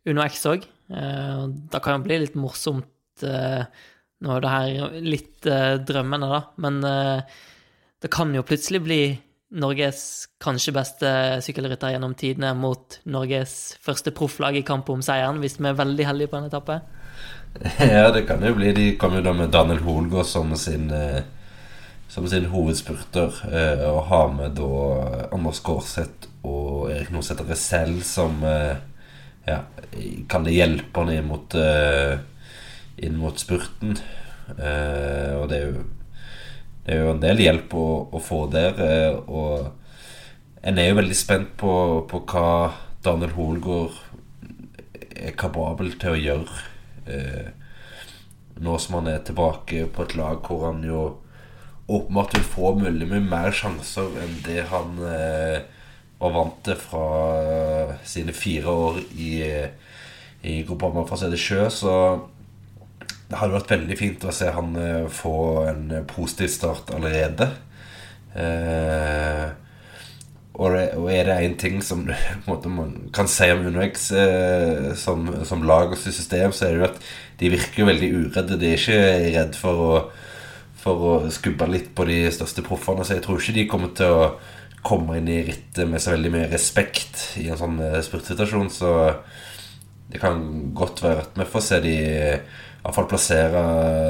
Uno 0.10 0.24
X 0.26 0.42
òg. 0.50 0.66
Uh, 0.90 1.52
det 1.70 1.82
kan 1.86 2.00
jo 2.00 2.06
bli 2.08 2.18
litt 2.24 2.38
morsomt 2.40 3.26
uh, 3.28 3.64
Nå 4.24 4.32
er 4.32 4.44
det 4.44 4.52
her 4.54 4.94
litt 5.04 5.48
uh, 5.52 5.76
drømmende, 5.84 6.30
da, 6.32 6.40
men 6.64 6.78
det 8.04 8.12
kan 8.12 8.34
jo 8.36 8.44
plutselig 8.46 8.82
bli 8.84 9.02
Norges 9.54 10.28
kanskje 10.42 10.74
beste 10.76 11.10
sykkelrytter 11.46 11.94
gjennom 11.94 12.16
tidene 12.18 12.52
mot 12.58 12.98
Norges 13.06 13.78
første 13.84 14.12
profflag 14.16 14.58
i 14.60 14.66
kamp 14.66 14.90
om 14.90 15.04
seieren, 15.06 15.40
hvis 15.44 15.60
vi 15.60 15.70
er 15.70 15.78
veldig 15.78 16.08
heldige 16.10 16.34
på 16.34 16.42
en 16.42 16.52
etappe. 16.52 16.82
Ja, 17.80 18.10
det 18.10 18.26
kan 18.26 18.42
jo 18.42 18.56
bli. 18.58 18.72
De 18.74 18.86
kommer 18.98 19.22
jo 19.22 19.28
da 19.28 19.32
med 19.38 19.52
Daniel 19.54 19.84
Holgaard 19.86 20.26
som 20.26 20.56
sin 20.58 20.88
uh, 20.90 21.22
som 22.14 22.28
sin 22.30 22.46
hovedspurter. 22.46 23.34
Eh, 23.50 23.86
og 23.90 24.06
har 24.12 24.28
med 24.34 24.58
da 24.58 25.30
Anders 25.34 25.62
Gårdseth 25.66 26.30
og 26.46 26.92
Erik 26.92 27.10
Norsæter 27.14 27.48
Resell 27.50 28.04
som 28.06 28.44
eh, 28.46 28.76
ja, 29.48 29.64
kan 30.30 30.46
det 30.46 30.54
hjelpe 30.54 31.02
han 31.02 31.14
inn 31.16 31.26
mot, 31.28 31.56
eh, 31.58 32.20
inn 33.02 33.18
mot 33.18 33.40
spurten. 33.42 33.98
Eh, 34.54 35.32
og 35.40 35.50
det 35.50 35.58
er, 35.58 35.72
jo, 35.72 35.88
det 36.84 36.96
er 36.96 37.04
jo 37.04 37.14
en 37.14 37.24
del 37.24 37.40
hjelp 37.44 37.74
å, 37.80 37.88
å 38.12 38.20
få 38.24 38.46
der. 38.52 38.80
Eh, 38.84 39.18
og 39.28 40.64
en 40.64 40.80
er 40.80 40.90
jo 40.90 41.00
veldig 41.00 41.18
spent 41.18 41.54
på, 41.60 41.74
på 42.10 42.24
hva 42.32 42.48
Daniel 43.04 43.36
Hoelgaard 43.38 44.00
er 45.14 45.36
kapabel 45.40 45.94
til 46.00 46.14
å 46.14 46.22
gjøre. 46.22 46.64
Eh, 47.08 47.52
nå 48.64 48.78
som 48.80 49.00
han 49.00 49.10
er 49.12 49.24
tilbake 49.26 49.88
på 49.92 50.06
et 50.06 50.16
lag 50.20 50.44
hvor 50.46 50.68
han 50.70 50.84
jo 50.86 51.04
åpenbart 51.88 52.36
vil 52.38 52.46
få 52.48 52.74
mulig 52.80 53.08
mye 53.10 53.24
mer 53.26 53.56
sjanser 53.56 54.14
enn 54.24 54.38
det 54.46 54.68
han 54.70 55.00
eh, 55.04 55.64
var 56.22 56.36
vant 56.38 56.62
til 56.64 56.78
fra 56.80 57.08
eh, 57.40 57.96
sine 58.08 58.36
fire 58.36 58.76
år 58.86 59.02
i, 59.20 59.34
i 60.48 60.62
Groupama 60.68 61.04
fra 61.08 61.20
Sjø. 61.20 61.68
Så 61.70 61.96
det 63.34 63.40
hadde 63.42 63.58
vært 63.58 63.74
veldig 63.74 63.98
fint 63.98 64.26
å 64.30 64.34
se 64.36 64.52
han 64.54 64.76
eh, 64.78 65.10
få 65.10 65.36
en 65.72 65.88
positiv 66.10 66.52
start 66.54 66.94
allerede. 66.94 67.50
Eh, 68.38 69.48
og, 70.54 70.68
det, 70.76 70.84
og, 71.00 71.08
er 71.10 71.26
det 71.26 71.38
én 71.48 71.56
ting 71.58 71.80
som 71.82 72.06
måte, 72.50 72.70
man 72.70 72.94
kan 73.16 73.30
si 73.32 73.50
om 73.50 73.66
UnoX 73.66 74.12
eh, 74.14 74.92
som, 75.02 75.26
som, 75.50 75.66
lag 75.66 75.96
og 75.96 75.98
system, 75.98 76.54
så 76.54 76.68
er 76.68 76.76
det 76.76 76.84
jo 76.84 76.90
at 76.92 77.02
de 77.42 77.56
virker 77.56 77.90
veldig 77.90 78.12
uredde. 78.20 78.60
De 78.62 78.70
er 78.70 78.78
ikke 78.78 79.02
redd 79.40 79.58
for 79.58 79.88
å 79.88 79.96
for 80.84 81.06
å 81.08 81.14
skubbe 81.32 81.68
litt 81.72 81.94
på 81.96 82.04
de 82.10 82.26
største 82.36 82.64
proffene. 82.66 83.06
Så 83.08 83.16
jeg 83.18 83.24
tror 83.24 83.40
ikke 83.40 83.56
de 83.56 83.70
kommer 83.72 83.94
til 83.96 84.12
å 84.12 84.26
komme 84.84 85.16
inn 85.16 85.30
i 85.32 85.44
rittet 85.48 85.88
med 85.88 86.04
så 86.04 86.12
veldig 86.12 86.32
mye 86.34 86.50
respekt 86.52 87.22
i 87.40 87.48
en 87.48 87.60
sånn 87.60 87.80
uh, 87.80 88.02
spurtsituasjon. 88.04 88.68
Så 88.74 88.90
det 90.12 90.20
kan 90.20 90.44
godt 90.76 91.00
være 91.06 91.24
at 91.24 91.40
vi 91.40 91.48
får 91.54 91.64
se 91.70 91.80
de 91.86 91.96
i 92.84 92.86
hvert 92.86 92.98
fall 92.98 93.06
plassere 93.08 93.60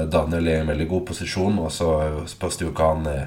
Daniel 0.10 0.48
i 0.50 0.54
en 0.58 0.70
veldig 0.72 0.88
god 0.90 1.04
posisjon. 1.12 1.60
Og 1.62 1.70
så 1.70 1.90
spørs 2.26 2.56
det 2.58 2.66
jo 2.66 2.72
hva 2.74 2.88
han 2.90 3.04
er 3.12 3.26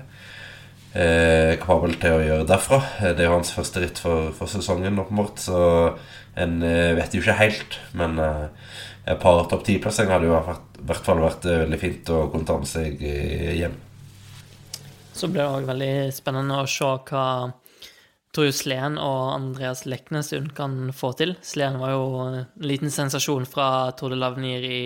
eh, 0.91 1.53
kapabel 1.61 1.95
til 2.03 2.17
å 2.17 2.25
gjøre 2.25 2.49
derfra. 2.51 2.81
Det 3.05 3.23
er 3.23 3.29
jo 3.29 3.37
hans 3.37 3.53
første 3.55 3.85
ritt 3.85 4.01
for, 4.03 4.33
for 4.35 4.51
sesongen, 4.51 4.99
åpenbart. 4.99 5.39
Så 5.45 5.61
en 6.35 6.57
eh, 6.67 6.97
vet 6.99 7.15
jo 7.15 7.23
ikke 7.23 7.39
helt. 7.39 7.77
Men 7.95 8.19
eh, 8.19 8.73
et 9.07 9.21
par 9.23 9.45
topp 9.47 9.63
ti-plasseringer 9.69 10.17
hadde 10.17 10.33
jo 10.33 10.35
i 10.35 10.87
hvert 10.91 11.07
fall 11.07 11.23
vært 11.23 11.47
veldig 11.47 11.79
fint 11.79 12.11
å 12.11 12.25
kunne 12.33 12.49
ta 12.49 12.57
med 12.59 12.67
seg 12.67 12.99
hjem. 13.07 13.77
Så 15.15 15.31
blir 15.31 15.45
det 15.45 15.61
òg 15.61 15.71
veldig 15.71 15.95
spennende 16.13 16.59
å 16.59 16.67
se 16.67 16.91
hva 17.07 17.27
Tor 18.35 18.51
Sleen 18.53 18.99
og 19.01 19.21
Andreas 19.31 19.87
Leknesund 19.87 20.51
kan 20.59 20.91
få 20.93 21.15
til. 21.17 21.37
Sleen 21.47 21.79
var 21.81 21.95
jo 21.95 22.09
en 22.25 22.43
liten 22.67 22.93
sensasjon 22.93 23.47
fra 23.49 23.95
Tour 23.97 24.13
de 24.13 24.19
Lavnir 24.19 24.67
i 24.67 24.81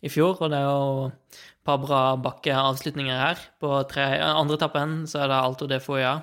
i 0.00 0.10
fjor, 0.12 0.38
og 0.40 0.52
det 0.52 0.58
er 0.58 0.66
jo 0.66 1.08
et 1.10 1.40
par 1.66 1.80
bra 1.82 2.02
bakkeavslutninger 2.24 3.20
her. 3.20 3.40
På 3.60 3.82
tre, 3.88 4.06
andre 4.24 4.56
etappen 4.56 5.02
så 5.10 5.24
er 5.24 5.32
det 5.32 5.40
Alto 5.40 5.68
de 5.70 5.80
Foya. 5.82 6.18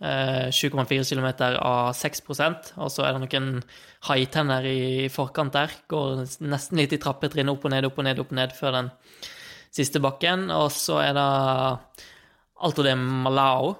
7,4 0.00 1.04
km 1.04 1.26
av 1.60 1.90
6% 1.92 2.70
og 2.80 2.88
så 2.88 3.02
er 3.04 3.12
det 3.12 3.20
noen 3.20 3.58
haitenner 4.08 4.64
i 4.64 5.10
forkant 5.12 5.52
der. 5.52 5.74
Går 5.92 6.22
nesten 6.48 6.80
litt 6.80 6.94
i 6.96 7.00
trappetrinn 7.02 7.52
opp 7.52 7.66
og 7.68 7.74
ned, 7.74 7.84
opp 7.84 8.00
og 8.00 8.06
ned, 8.06 8.22
opp 8.22 8.32
og 8.32 8.38
ned 8.38 8.54
før 8.56 8.78
den 8.78 8.88
siste 9.68 10.00
bakken. 10.00 10.48
Og 10.56 10.70
så 10.72 11.02
er 11.04 11.12
det 11.18 11.28
Alto 12.64 12.84
de 12.86 12.96
Malao. 12.96 13.74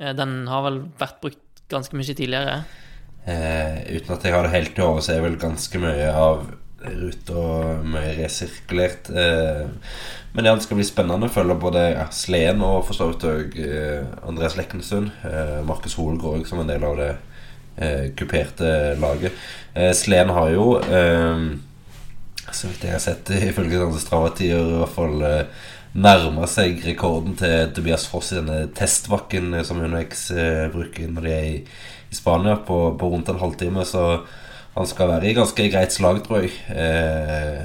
Eh, 0.00 0.14
den 0.16 0.46
har 0.48 0.64
vel 0.64 0.80
vært 1.00 1.20
brukt 1.22 1.64
ganske 1.72 1.96
mye 1.98 2.16
tidligere. 2.16 2.60
Eh, 3.26 3.82
uten 3.98 4.16
at 4.16 4.24
jeg 4.24 4.32
har 4.32 4.46
det 4.46 4.54
helt 4.54 4.78
i 4.78 4.84
hodet, 4.84 5.04
så 5.04 5.16
er 5.16 5.24
vel 5.24 5.38
ganske 5.40 5.82
mye 5.82 6.08
av 6.14 6.46
ruta 6.84 7.82
mye 7.84 8.14
resirkulert. 8.18 9.10
Eh, 9.10 9.66
men 10.32 10.44
det 10.44 10.56
skal 10.64 10.78
bli 10.78 10.86
spennende 10.86 11.28
å 11.28 11.32
følge 11.32 11.56
både 11.60 11.84
ja, 11.94 12.08
Sleen 12.12 12.60
og 12.64 12.82
for 12.88 12.98
så 12.98 13.08
vidt 13.10 13.24
òg 13.28 13.56
eh, 13.62 14.02
Andreas 14.28 14.58
Leknessund. 14.58 15.12
Eh, 15.24 15.60
Markus 15.66 15.96
Hoel 15.96 16.20
går 16.20 16.40
òg 16.40 16.50
som 16.50 16.60
en 16.62 16.70
del 16.70 16.84
av 16.86 17.00
det 17.00 17.14
kuperte 18.16 18.94
laget. 18.96 19.34
Sleen 19.92 20.30
har 20.32 20.46
jo 20.48 20.78
så 20.80 22.70
vidt 22.70 22.86
jeg 22.86 22.94
har 22.94 23.02
sett, 23.04 23.28
ifølge 23.50 23.82
sånne 23.82 24.00
Strava-tider, 24.00 24.70
i 24.70 24.78
hvert 24.80 24.94
fall 24.94 25.18
nærma 25.92 26.48
seg 26.48 26.80
rekorden 26.86 27.36
til 27.36 27.74
Tobias 27.76 28.06
Foss 28.08 28.32
i 28.32 28.38
denne 28.38 28.70
testbakken 28.76 29.58
som 29.68 29.82
UnoX 29.84 30.30
bruker 30.72 31.12
når 31.12 31.28
de 31.28 31.34
er 31.34 31.50
i 31.52 32.16
Spania, 32.16 32.56
på, 32.56 32.80
på, 32.96 33.12
rundt 33.12 33.28
en 33.28 33.42
halvtime. 33.42 33.84
Så 33.84 34.06
han 34.76 34.86
skal 34.88 35.08
være 35.08 35.30
i 35.30 35.36
ganske 35.36 35.68
greit 35.72 35.94
slag, 35.94 36.20
tror 36.24 36.44
jeg. 36.44 36.52
Eh, 36.68 37.64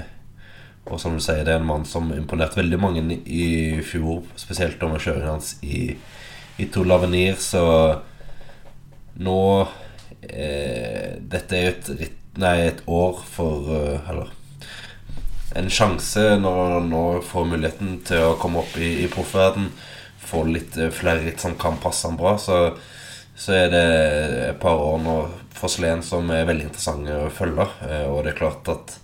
og 0.87 0.99
som 0.99 1.17
du 1.17 1.23
sier, 1.23 1.43
det 1.45 1.53
er 1.53 1.59
en 1.59 1.67
mann 1.67 1.83
som 1.87 2.07
imponerte 2.15 2.59
veldig 2.59 2.79
mange 2.79 3.03
i 3.27 3.81
fjor, 3.85 4.23
spesielt 4.39 4.81
med 4.87 5.03
kjøringen 5.03 5.33
hans 5.33 5.53
i, 5.61 5.91
i 6.57 6.67
Tour 6.71 6.87
Lavenir, 6.87 7.35
så 7.39 7.63
nå 9.21 9.41
eh, 10.23 11.19
Dette 11.19 11.57
er 11.57 11.65
jo 11.65 11.73
et, 11.99 12.15
nei, 12.39 12.55
et 12.69 12.79
år 12.87 13.19
for 13.27 13.67
uh, 13.67 14.09
Eller 14.09 14.31
en 15.59 15.67
sjanse 15.67 16.23
når 16.39 16.59
han 16.77 16.89
nå 16.93 17.03
får 17.27 17.49
muligheten 17.51 17.97
til 18.07 18.29
å 18.29 18.37
komme 18.39 18.63
opp 18.63 18.77
i, 18.79 19.03
i 19.03 19.09
proffverden, 19.11 19.67
få 20.23 20.45
litt 20.47 20.79
uh, 20.79 20.87
flere 20.95 21.25
ritt 21.25 21.43
som 21.43 21.57
kan 21.59 21.75
passe 21.83 22.07
han 22.07 22.19
bra, 22.19 22.37
så, 22.39 22.61
så 23.35 23.57
er 23.59 23.71
det 23.75 23.87
et 24.47 24.61
par 24.63 24.79
år 24.79 25.01
nå 25.03 25.17
for 25.57 25.71
som 26.03 26.29
er 26.31 26.47
veldig 26.49 26.67
interessante 26.69 27.17
å 27.17 27.31
følge. 27.33 27.67
Eh, 27.87 28.05
og 28.09 28.23
det 28.23 28.33
er 28.33 28.39
klart 28.39 28.69
at 28.71 28.97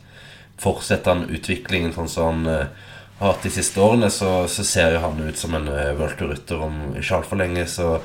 fortsetter 0.58 1.14
han 1.14 1.30
utviklingen 1.30 1.94
sånn 1.94 2.10
som 2.10 2.46
han 2.46 2.54
eh, 2.54 2.86
har 3.20 3.34
hatt 3.34 3.46
de 3.46 3.52
siste 3.54 3.82
årene, 3.82 4.10
så, 4.14 4.48
så 4.48 4.64
ser 4.66 4.94
jo 4.94 5.02
han 5.02 5.22
ut 5.26 5.38
som 5.38 5.56
en 5.58 5.66
uh, 5.74 5.96
worldtour-rytter 5.98 6.60
om 6.62 6.76
ikke 7.00 7.16
altfor 7.18 7.40
lenge. 7.42 7.64
Så 7.66 7.96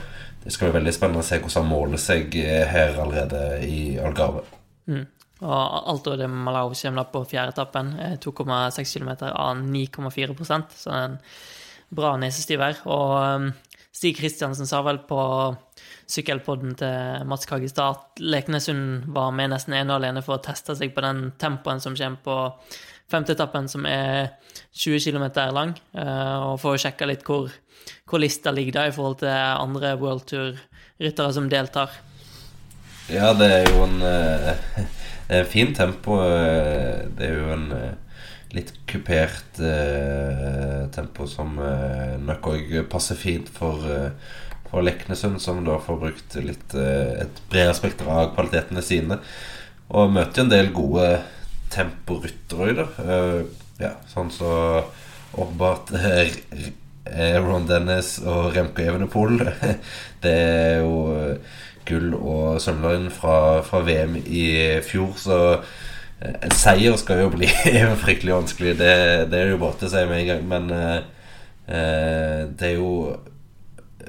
det 0.40 0.54
skal 0.54 0.70
bli 0.70 0.78
veldig 0.78 0.94
spennende 0.96 1.20
å 1.20 1.26
se 1.26 1.36
hvordan 1.36 1.66
han 1.66 1.68
måler 1.68 2.00
seg 2.00 2.32
her 2.32 2.96
allerede 2.96 3.42
i 3.68 3.98
Algarve. 4.00 4.46
Mm. 4.88 5.04
Og 5.42 5.76
Alto 5.92 6.14
de 6.16 6.30
Malau 6.30 6.72
kommer 6.78 7.10
på 7.12 7.24
fjerdeetappen, 7.28 7.92
2,6 8.24 8.96
km 8.96 9.12
av 9.28 9.60
9,4% 9.60 10.76
så 10.78 10.88
det 10.88 10.96
er 10.96 11.08
en 11.10 11.18
bra 11.92 12.14
nesestiv 12.20 12.62
her. 12.64 12.80
Og 12.88 13.52
Stig 13.92 14.16
Kristiansen 14.16 14.66
sa 14.68 14.80
vel 14.86 15.02
på 15.04 15.20
sykkelpodden 16.08 16.76
til 16.80 17.26
Mats 17.28 17.44
Kagestad 17.48 17.98
at 17.98 18.22
Leknesund 18.24 19.10
var 19.12 19.34
med 19.36 19.52
nesten 19.52 19.76
ene 19.76 19.92
og 19.92 20.00
alene 20.00 20.22
for 20.24 20.38
å 20.38 20.44
teste 20.44 20.76
seg 20.78 20.94
på 20.96 21.04
den 21.04 21.26
tempoen 21.40 21.82
som 21.82 21.96
kommer 21.98 22.24
på 22.24 22.36
femteetappen, 23.12 23.68
som 23.68 23.84
er 23.88 24.32
20 24.72 25.04
km 25.04 25.26
lang, 25.52 25.74
eh, 25.92 26.36
og 26.40 26.56
for 26.62 26.72
å 26.72 26.80
sjekke 26.80 27.08
litt 27.10 27.26
hvor, 27.28 27.52
hvor 28.08 28.22
lista 28.22 28.52
ligger 28.54 28.78
da 28.78 28.86
i 28.88 28.94
forhold 28.96 29.20
til 29.20 29.32
andre 29.34 29.92
World 30.00 30.24
Tour-ryttere 30.30 31.36
som 31.36 31.50
deltar. 31.52 31.92
Ja, 33.12 33.34
det 33.36 33.50
er 33.52 33.68
jo 33.68 33.84
en, 33.84 34.00
eh, 34.08 34.86
en 35.36 35.50
fin 35.52 35.74
tempo. 35.76 36.22
Eh, 36.24 37.04
det 37.12 37.28
er 37.28 37.36
jo 37.36 37.52
en 37.58 37.68
litt 38.52 38.72
kupert 38.90 39.58
tempo 40.92 41.26
som 41.30 41.54
nok 42.26 42.48
òg 42.52 42.72
passer 42.92 43.16
fint 43.16 43.48
for 43.52 43.80
og 44.72 44.84
Leknesund, 44.86 45.40
som 45.40 45.60
da 45.66 45.76
får 45.82 46.00
brukt 46.00 46.36
litt 46.40 46.74
eh, 46.78 47.24
et 47.24 47.40
bredere 47.52 47.76
spekter 47.76 48.08
av 48.08 48.32
kvalitetene 48.36 48.84
sine. 48.84 49.18
Og 49.92 50.12
møter 50.12 50.40
jo 50.40 50.46
en 50.46 50.52
del 50.52 50.70
gode 50.72 51.08
temporyttere 51.72 52.68
òg, 52.68 52.80
uh, 53.00 53.42
ja, 53.80 53.94
sånn 54.08 54.28
så 54.32 54.52
åpenbart 55.32 55.92
uh, 55.96 56.34
Ron 57.44 57.68
Dennis 57.68 58.18
og 58.20 58.52
Remco 58.56 58.84
Evenepool. 58.84 59.40
det 60.24 60.32
er 60.32 60.80
jo 60.80 61.36
gull 61.88 62.12
og 62.16 62.60
sølvløgn 62.62 63.08
fra, 63.12 63.36
fra, 63.66 63.80
VM 63.84 64.20
i 64.22 64.44
fjor, 64.86 65.16
så 65.20 65.38
en 66.22 66.54
seier 66.54 66.94
skal 67.00 67.24
jo 67.24 67.32
bli 67.34 67.48
fryktelig 68.04 68.36
vanskelig. 68.36 68.76
Det, 68.78 68.94
det 69.32 69.40
er 69.40 69.52
jo 69.52 69.60
bare 69.62 69.78
til 69.80 69.90
å 69.90 69.92
si 69.92 70.06
med 70.06 70.22
en 70.22 70.30
gang, 70.30 70.48
men 70.52 70.72
det 72.52 72.68
er 72.68 72.74
jo 72.76 72.92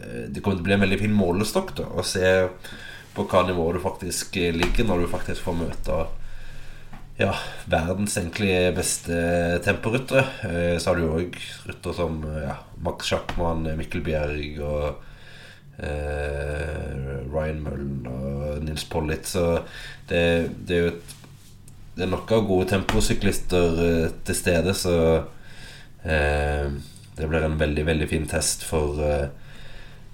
Eh, 0.04 0.26
det 0.30 0.42
kommer 0.42 0.58
til 0.58 0.66
å 0.66 0.68
bli 0.68 0.76
en 0.78 0.84
veldig 0.86 1.00
fin 1.02 1.16
målestokk 1.16 1.76
da, 1.78 1.88
å 1.94 2.06
se 2.08 2.34
på 3.14 3.28
hva 3.30 3.46
nivå 3.48 3.70
du 3.76 3.80
faktisk 3.84 4.38
eh, 4.42 4.54
ligger 4.56 4.90
når 4.90 5.04
du 5.04 5.12
faktisk 5.12 5.46
får 5.46 5.58
møte 5.60 6.04
ja, 7.20 7.34
verdens 7.70 8.18
egentlig 8.18 8.54
beste 8.78 9.18
temporyttere. 9.66 10.26
Eh, 10.50 10.76
så 10.82 10.92
har 10.92 11.00
du 11.00 11.06
jo 11.06 11.18
òg 11.22 11.40
ryttere 11.70 11.98
som 11.98 12.22
ja, 12.42 12.58
Max 12.84 13.12
Schackmann, 13.12 13.68
Mikkel 13.78 14.04
Bjerg 14.06 14.62
og 14.66 14.88
eh, 15.78 16.88
Ryan 17.30 17.62
Mullen 17.68 18.08
og 18.10 18.64
Nils 18.66 18.88
Pollitt. 18.90 19.30
Så 19.30 19.46
det, 20.10 20.24
det, 20.66 20.80
er 20.80 20.82
jo 20.82 20.96
et 20.96 21.20
Det 21.94 22.06
er 22.06 22.10
nok 22.10 22.32
av 22.34 22.48
gode 22.50 22.72
temposyklister 22.72 23.80
eh, 23.86 24.10
til 24.26 24.38
stede, 24.38 24.74
så 24.74 24.98
eh, 26.02 26.68
det 27.14 27.30
blir 27.30 27.46
en 27.46 27.60
veldig, 27.60 27.86
veldig 27.86 28.10
fin 28.10 28.26
test 28.30 28.66
for 28.66 29.02
eh, 29.06 29.28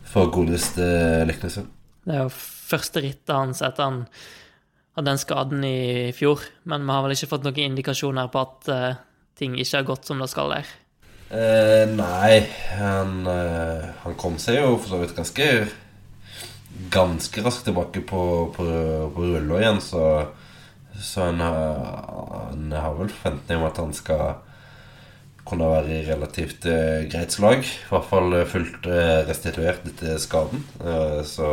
for 0.09 0.31
godeste 0.33 0.85
Leknesund. 1.29 1.69
Det 2.05 2.15
er 2.15 2.25
jo 2.25 2.33
første 2.33 3.03
rittet 3.03 3.35
hans 3.35 3.61
etter 3.65 3.85
han 3.85 4.03
hadde 4.97 5.11
den 5.11 5.21
skaden 5.21 5.65
i 5.67 6.11
fjor, 6.17 6.41
men 6.69 6.85
vi 6.87 6.95
har 6.95 7.05
vel 7.05 7.15
ikke 7.15 7.29
fått 7.35 7.45
noen 7.45 7.61
indikasjoner 7.69 8.31
på 8.33 8.41
at 8.41 8.71
uh, 8.73 9.01
ting 9.37 9.55
ikke 9.59 9.81
har 9.81 9.89
gått 9.91 10.09
som 10.09 10.21
det 10.21 10.29
skal 10.31 10.55
der? 10.55 10.71
Eh, 11.29 11.85
nei, 11.93 12.39
han, 12.79 13.21
uh, 13.29 13.85
han, 14.01 14.17
kom 14.17 14.39
seg 14.41 14.57
jo 14.57 14.73
for 14.79 14.95
så 14.95 15.03
vidt 15.03 15.13
ganske 15.17 15.51
Ganske 16.89 17.41
raskt 17.43 17.65
tilbake 17.67 18.01
på, 18.07 18.21
på, 18.55 18.65
på 19.13 19.23
rulla 19.25 19.57
igjen, 19.59 19.81
så, 19.83 20.03
så 21.01 21.29
han, 21.29 21.41
han, 21.41 22.71
har 22.71 22.95
vel 22.97 23.11
forventning 23.11 23.59
om 23.59 23.67
at 23.69 23.79
han 23.81 23.93
skal 23.95 24.23
kunne 25.49 25.69
være 25.71 25.93
i 25.95 26.07
relativt 26.07 26.65
uh, 26.69 27.05
greit 27.09 27.33
slag. 27.33 27.63
I 27.65 27.91
hvert 27.91 28.09
fall 28.09 28.35
uh, 28.35 28.47
fullt 28.49 28.89
uh, 28.89 29.21
restituert 29.29 29.87
etter 29.89 30.19
skaden. 30.21 30.65
så 31.27 31.51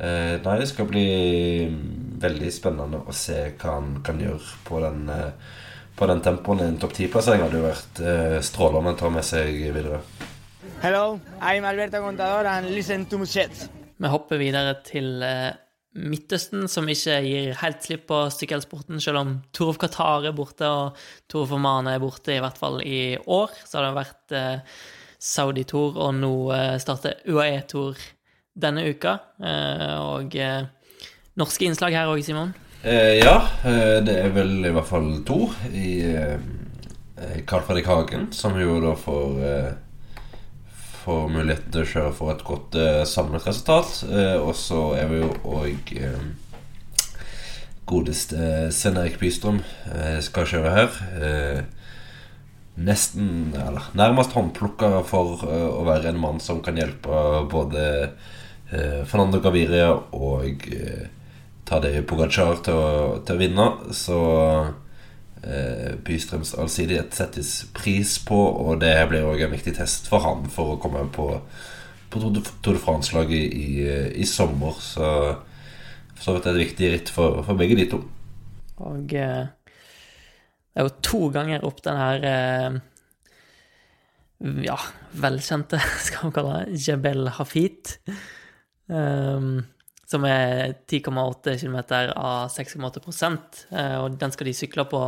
Nei, 0.00 0.54
det 0.56 0.64
skal 0.70 0.86
bli 0.88 1.02
veldig 2.22 2.50
spennende 2.56 3.02
å 3.04 3.12
se 3.12 3.34
hva 3.60 3.74
han 3.74 3.98
kan 4.00 4.16
gjøre 4.16 4.54
på 4.64 4.78
den, 4.80 5.02
på 5.92 6.08
den 6.08 6.22
tempoen. 6.24 6.62
En 6.64 6.78
topp 6.80 6.94
ti-plassering 6.96 7.44
hadde 7.44 7.60
jo 7.60 7.66
vært 7.66 8.00
strålende 8.48 8.94
å 8.94 8.96
ta 8.96 9.10
med 9.12 9.26
seg 9.28 9.60
videre. 9.76 10.00
Hello, 10.80 11.20
I'm 11.36 11.68
Alberto 11.68 12.00
Contador 12.00 12.48
and 12.48 12.72
listen 12.72 13.04
to 13.12 13.20
Muschet. 13.20 13.66
Vi 14.00 14.08
hopper 14.08 14.40
videre 14.40 14.78
til 14.88 15.20
Midtøsten, 15.90 16.68
som 16.70 16.86
ikke 16.86 17.16
gir 17.24 17.56
helt 17.58 17.82
slipp 17.82 18.04
på 18.06 18.20
sykkelsporten, 18.30 19.00
selv 19.02 19.24
om 19.24 19.32
Torov 19.50 19.80
Qatar 19.82 20.28
er 20.28 20.36
borte 20.36 20.68
og 20.70 21.00
Torov 21.26 21.56
Oman 21.56 21.90
er 21.90 21.98
borte, 21.98 22.36
i 22.36 22.42
hvert 22.42 22.60
fall 22.60 22.78
i 22.86 23.16
år. 23.18 23.56
Så 23.66 23.80
har 23.80 23.88
det 23.88 23.96
vært 23.98 24.36
eh, 24.38 24.78
Saudi-tour, 25.18 25.98
og 25.98 26.14
nå 26.20 26.32
eh, 26.54 26.76
starter 26.78 27.18
UAE-tour 27.26 27.98
denne 28.62 28.86
uka. 28.86 29.16
Eh, 29.42 29.96
og 29.98 30.38
eh, 30.38 30.62
norske 31.42 31.66
innslag 31.66 31.98
her 31.98 32.14
òg, 32.14 32.22
Simon? 32.22 32.54
Eh, 32.84 33.18
ja, 33.18 33.36
eh, 33.66 33.98
det 34.06 34.14
er 34.22 34.30
vel 34.38 34.60
i 34.62 34.72
hvert 34.76 34.88
fall 34.88 35.12
to 35.26 35.42
i 35.74 35.90
Carl 37.50 37.66
Fredrik 37.66 37.90
Hagen, 37.90 38.30
som 38.32 38.54
jo 38.56 38.78
da 38.80 38.94
får 38.96 39.40
eh, 41.06 41.26
muligheten 41.30 41.40
mulighet 41.40 41.72
til 41.72 41.82
å 41.82 41.90
kjøre 41.94 42.12
for 42.16 42.34
et 42.34 42.44
godt 42.46 42.76
eh, 42.76 43.02
samlet 43.08 43.46
resultat. 43.46 44.04
Eh, 44.10 44.36
og 44.40 44.54
så 44.58 44.94
er 44.98 45.10
vi 45.10 45.20
jo 45.22 45.30
òg 45.48 45.92
eh, 45.96 46.24
godeste 47.90 48.70
Svein 48.74 48.98
Erik 49.00 49.18
Bystrøm 49.20 49.62
eh, 49.90 50.18
skal 50.24 50.48
kjøre 50.50 50.74
her. 50.76 50.98
Eh, 51.20 51.62
nesten, 52.80 53.52
eller 53.56 53.88
nærmest 53.98 54.34
håndplukka 54.36 55.02
for 55.08 55.42
eh, 55.48 55.68
å 55.70 55.86
være 55.88 56.12
en 56.12 56.20
mann 56.22 56.42
som 56.42 56.62
kan 56.64 56.78
hjelpe 56.78 57.46
både 57.50 57.86
eh, 58.70 59.00
Fernando 59.08 59.40
Gaviria 59.42 59.92
og 60.16 60.68
eh, 60.70 61.08
Tadej 61.70 62.02
Pogacar 62.08 62.62
til 62.66 62.78
å, 62.78 63.18
til 63.24 63.36
å 63.36 63.40
vinne. 63.40 63.66
Så 63.96 64.20
eh, 64.44 64.70
Bystrøms 66.04 66.52
allsidighet 66.60 67.14
settes 67.16 67.52
pris 67.76 68.18
på, 68.26 68.36
og 68.36 68.80
det 68.82 68.92
blir 69.08 69.24
òg 69.24 69.46
en 69.46 69.54
viktig 69.54 69.72
test 69.78 70.10
for 70.10 70.24
han 70.24 70.50
for 70.52 70.74
å 70.74 70.80
komme 70.82 71.06
på, 71.14 71.30
på 72.12 72.20
Tour 72.20 72.74
de- 72.74 72.82
France-laget 72.82 73.54
i, 73.56 73.70
i 74.20 74.26
sommer. 74.28 74.76
Så 74.84 75.06
for 76.20 76.26
så 76.26 76.36
vidt 76.36 76.46
er 76.46 76.52
det 76.52 76.60
et 76.60 76.66
viktig 76.68 76.92
ritt 76.92 77.10
for, 77.14 77.40
for 77.46 77.56
begge 77.56 77.78
de 77.78 77.88
to. 77.88 78.02
Og 78.84 79.14
eh, 79.16 79.48
det 79.48 80.82
er 80.82 80.86
jo 80.86 80.96
to 81.04 81.20
ganger 81.32 81.64
opp 81.64 81.80
den 81.86 81.96
her 81.96 82.26
eh, 82.28 82.76
ja, 84.66 84.76
velkjente, 85.20 85.80
skal 86.06 86.28
vi 86.28 86.36
kalle 86.36 86.58
det, 86.60 86.80
Jebel 86.84 87.32
Hafit. 87.38 87.96
Um, 88.90 89.62
som 90.10 90.26
er 90.26 90.74
10,8 90.90 91.56
km 91.60 91.78
av 92.18 92.50
6,8 92.50 93.30
eh, 93.70 93.96
og 94.00 94.18
den 94.18 94.34
skal 94.34 94.50
de 94.50 94.54
sykle 94.56 94.86
på. 94.90 95.02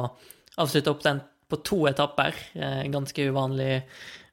Avslutte 0.63 0.93
opp 0.93 1.03
den 1.03 1.23
på 1.51 1.59
to 1.67 1.81
etapper. 1.91 2.37
Eh, 2.55 2.85
ganske 2.93 3.31
uvanlig 3.33 3.83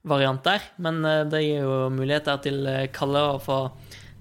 variant 0.07 0.43
der, 0.45 0.69
men 0.77 1.01
eh, 1.05 1.25
det 1.31 1.41
gir 1.43 1.65
jo 1.65 1.79
muligheter 1.93 2.43
til 2.45 2.69
Kalle 2.93 3.25
å 3.33 3.41
få 3.41 3.63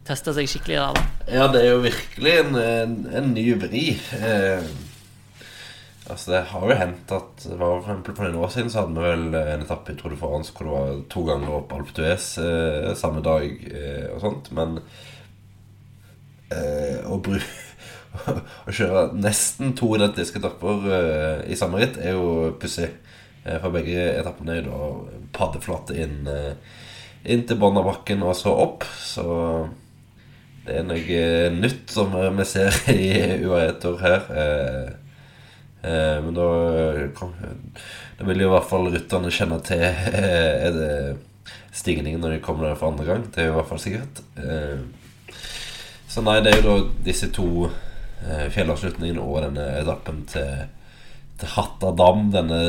testa 0.09 0.33
seg 0.33 0.49
skikkelig 0.49 0.79
der, 0.79 0.97
da. 0.97 1.09
Ja, 1.29 1.49
det 1.53 1.65
er 1.65 1.75
jo 1.75 1.83
virkelig 1.85 2.37
en, 2.41 2.55
en, 2.57 2.95
en 3.21 3.35
ny 3.35 3.45
vri. 3.61 3.85
Eh, 4.17 4.71
altså, 6.09 6.33
det 6.33 6.47
har 6.55 6.65
jo 6.65 6.79
hendt 6.79 7.13
at 7.13 7.45
for 7.45 7.83
eksempel 7.83 8.17
For 8.17 8.25
noen 8.25 8.41
år 8.47 8.55
siden 8.55 8.73
så 8.73 8.83
hadde 8.87 8.97
vi 8.97 9.05
vel 9.05 9.37
en 9.43 9.67
etappe 9.67 9.93
i 9.93 9.99
Tour 10.01 10.15
de 10.15 10.21
France 10.21 10.55
hvor 10.55 10.65
det 10.65 10.75
var 10.79 11.05
to 11.13 11.27
ganger 11.29 11.61
opp 11.61 11.77
Alpe 11.77 11.95
d'Huez 11.99 12.31
eh, 12.41 12.91
samme 12.97 13.21
dag 13.27 13.69
eh, 13.69 14.09
og 14.15 14.25
sånt, 14.25 14.53
men 14.57 14.81
å, 16.55 17.19
bru, 17.23 17.39
å 18.69 18.75
kjøre 18.75 19.05
nesten 19.19 19.75
to 19.79 19.91
identiske 19.97 20.41
etapper 20.41 20.89
eh, 20.95 21.43
i 21.53 21.59
samme 21.59 21.83
ritt 21.83 21.99
er 22.01 22.17
jo 22.17 22.55
pussig. 22.61 22.91
Eh, 23.45 23.59
for 23.63 23.75
begge 23.75 24.07
etappene 24.19 24.59
er 24.59 24.69
da 24.69 24.89
paddeflate 25.37 25.97
inn, 26.03 26.23
eh, 26.29 26.55
inn 27.29 27.45
til 27.49 27.61
bånn 27.61 27.79
av 27.81 27.89
bakken 27.89 28.25
og 28.27 28.37
så 28.39 28.55
opp. 28.65 28.87
Så 29.01 29.27
det 30.69 30.81
er 30.81 30.89
noe 30.89 31.21
eh, 31.21 31.49
nytt 31.55 31.93
som 31.95 32.15
eh, 32.19 32.33
vi 32.41 32.49
ser 32.49 32.75
i 32.95 33.09
UAE-tur 33.45 34.01
her. 34.03 34.29
Eh, 34.43 34.91
eh, 35.85 36.19
men 36.25 36.37
da, 36.37 36.51
kom, 37.17 37.33
da 38.19 38.29
vil 38.29 38.45
jo 38.45 38.51
i 38.51 38.55
hvert 38.57 38.71
fall 38.71 38.91
rytterne 38.93 39.33
kjenne 39.33 39.61
til 39.65 39.85
eh, 39.87 40.69
er 40.69 40.77
det 40.77 40.93
stigningen 41.79 42.21
når 42.21 42.37
de 42.37 42.45
kommer 42.45 42.69
der 42.69 42.79
for 42.79 42.91
andre 42.91 43.07
gang. 43.09 43.29
Det 43.33 43.45
er 43.45 43.51
jo 43.51 43.57
i 43.57 43.59
hvert 43.61 43.71
fall 43.71 43.83
sikkert. 43.83 44.25
Eh, 44.43 44.81
så 46.09 46.25
nei, 46.25 46.41
det 46.45 46.55
er 46.55 46.63
jo 46.63 46.67
da 46.67 47.05
disse 47.05 47.29
to 47.37 47.69
eh, 47.69 48.49
fjellavslutningene 48.55 49.23
og 49.23 49.43
denne 49.45 49.67
etappen 49.83 50.23
til, 50.31 50.65
til 51.41 51.53
Hattardam. 51.53 52.31
Denne 52.33 52.61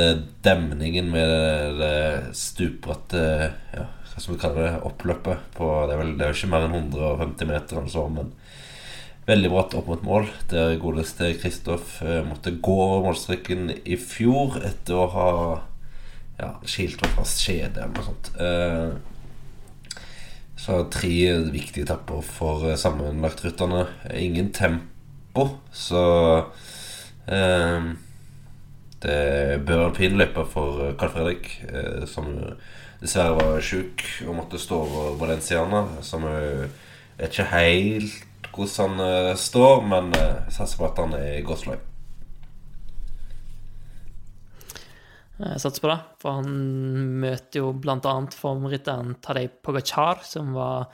demningen 0.46 1.08
med 1.14 1.32
det, 1.32 1.78
det 1.80 2.36
stupbratte 2.38 3.24
ja, 3.74 3.88
Hva 4.12 4.20
skal 4.20 4.36
vi 4.36 4.42
kalle 4.42 4.66
det? 4.66 4.74
Oppløpet. 4.90 5.48
På, 5.56 5.72
det, 5.88 5.96
er 5.96 6.04
vel, 6.04 6.14
det 6.20 6.28
er 6.28 6.34
jo 6.34 6.40
ikke 6.42 6.52
mer 6.52 6.68
enn 6.68 6.78
150 6.82 7.52
meter, 7.54 7.80
eller 7.80 7.94
så, 7.96 8.06
men 8.12 8.34
veldig 9.30 9.52
bratt 9.54 9.76
opp 9.78 9.90
mot 9.92 10.04
mål. 10.06 10.28
Der 10.52 10.76
godeste 10.82 11.32
Kristoff 11.40 12.00
eh, 12.04 12.22
måtte 12.26 12.56
gå 12.60 12.76
over 12.76 13.08
målstreken 13.08 13.70
i 13.84 13.98
fjor 14.00 14.60
etter 14.68 15.00
å 15.00 15.10
ha 15.16 15.30
ja, 16.40 16.54
skilt 16.68 17.02
over 17.04 17.22
fast 17.22 17.44
skjede 17.44 17.84
eller 17.84 17.96
noe 17.96 18.08
sånt. 18.08 18.32
Eh, 18.40 19.18
så 20.60 20.84
tre 20.92 21.14
viktige 21.54 21.86
etapper 21.88 22.22
for 22.26 22.68
eh, 22.68 22.78
sammenlagtrytterne. 22.80 23.86
Ingen 24.20 24.52
tempo, 24.56 25.48
så 25.72 26.04
eh, 27.28 27.90
Det 29.00 29.62
bør 29.64 29.86
en 29.86 29.96
fin 29.96 30.18
løype 30.20 30.44
for 30.52 30.84
eh, 30.84 30.96
Carl 31.00 31.14
Fredrik, 31.16 31.52
eh, 31.70 32.04
som 32.08 32.28
dessverre 33.00 33.38
var 33.40 33.62
sjuk 33.64 34.04
og 34.28 34.36
måtte 34.42 34.60
stå 34.60 34.82
over 34.84 35.14
Valenciana. 35.22 35.86
Som 36.04 36.28
jeg 36.28 36.68
vet 37.20 37.32
ikke 37.32 37.52
helt 37.54 38.26
hvordan 38.56 39.00
han 39.00 39.30
eh, 39.30 39.36
står, 39.38 39.82
men 39.88 40.14
eh, 40.18 40.50
satser 40.52 40.82
på 40.82 40.90
at 40.90 41.00
han 41.04 41.16
er 41.18 41.38
i 41.38 41.46
godt 41.46 41.64
slag. 41.64 41.89
Jeg 45.40 45.62
satser 45.64 45.84
på 45.86 45.92
det, 45.92 46.00
for 46.20 46.42
han 46.42 46.50
møter 47.22 47.62
jo 47.62 47.72
annet 47.96 48.36
formrytteren 48.36 49.16
Tadej 49.24 49.48
Pogacar, 49.64 50.20
som 50.28 50.52
var 50.58 50.90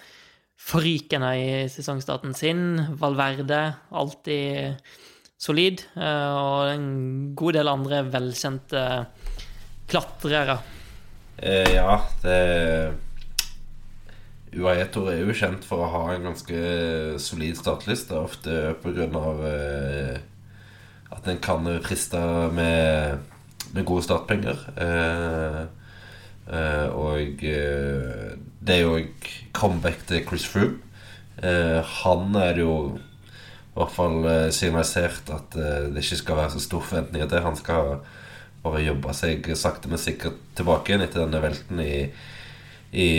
forrykende 0.62 1.32
i 1.38 1.48
sesongstarten 1.70 2.36
sin. 2.38 2.78
Valverde, 3.02 3.76
alltid 3.92 4.78
solid. 5.38 5.82
eh, 5.98 6.30
Og 6.30 6.70
en 6.74 7.36
god 7.36 7.54
del 7.54 7.68
andre 7.68 8.04
velkjente 8.06 8.86
klatrere. 9.90 10.60
Eh, 11.38 11.76
ja, 11.76 12.00
det 12.22 12.94
UAE 14.56 14.86
Tour 14.88 15.12
er 15.12 15.20
jo 15.20 15.36
kjent 15.36 15.66
for 15.68 15.84
å 15.84 15.92
ha 15.92 16.04
en 16.14 16.30
ganske 16.30 17.20
solid 17.20 17.58
startliste, 17.60 18.16
ofte 18.16 18.76
pga. 18.82 19.10
Eh, 19.50 20.20
at 21.16 21.28
en 21.28 21.40
kan 21.44 21.68
friste 21.84 22.20
med, 22.56 23.20
med 23.76 23.86
gode 23.88 24.06
startpenger. 24.06 24.62
Eh, 24.80 25.62
eh, 26.56 26.88
og 26.96 27.44
eh, 27.44 28.36
det 28.66 28.78
er 28.78 28.86
jo 28.86 29.02
comeback 29.56 30.06
til 30.10 30.24
Chris 30.28 30.48
Froome. 30.50 30.82
Han 31.46 32.38
er 32.40 32.62
jo 32.62 32.96
i 32.96 33.76
hvert 33.76 33.92
fall 33.92 34.24
signalisert 34.56 35.28
at 35.36 35.58
det 35.92 36.00
ikke 36.00 36.18
skal 36.22 36.38
være 36.40 36.54
så 36.54 36.62
store 36.64 36.88
forventninger 36.88 37.28
til. 37.28 37.44
Han 37.44 37.58
skal 37.60 37.90
bare 38.64 38.86
jobbe 38.86 39.14
seg 39.14 39.50
sakte, 39.60 39.92
men 39.92 40.00
sikkert 40.00 40.40
tilbake 40.56 40.94
igjen 40.94 41.04
etter 41.04 41.26
denne 41.26 41.42
velten 41.44 41.82
i, 41.84 42.08
i 42.96 43.10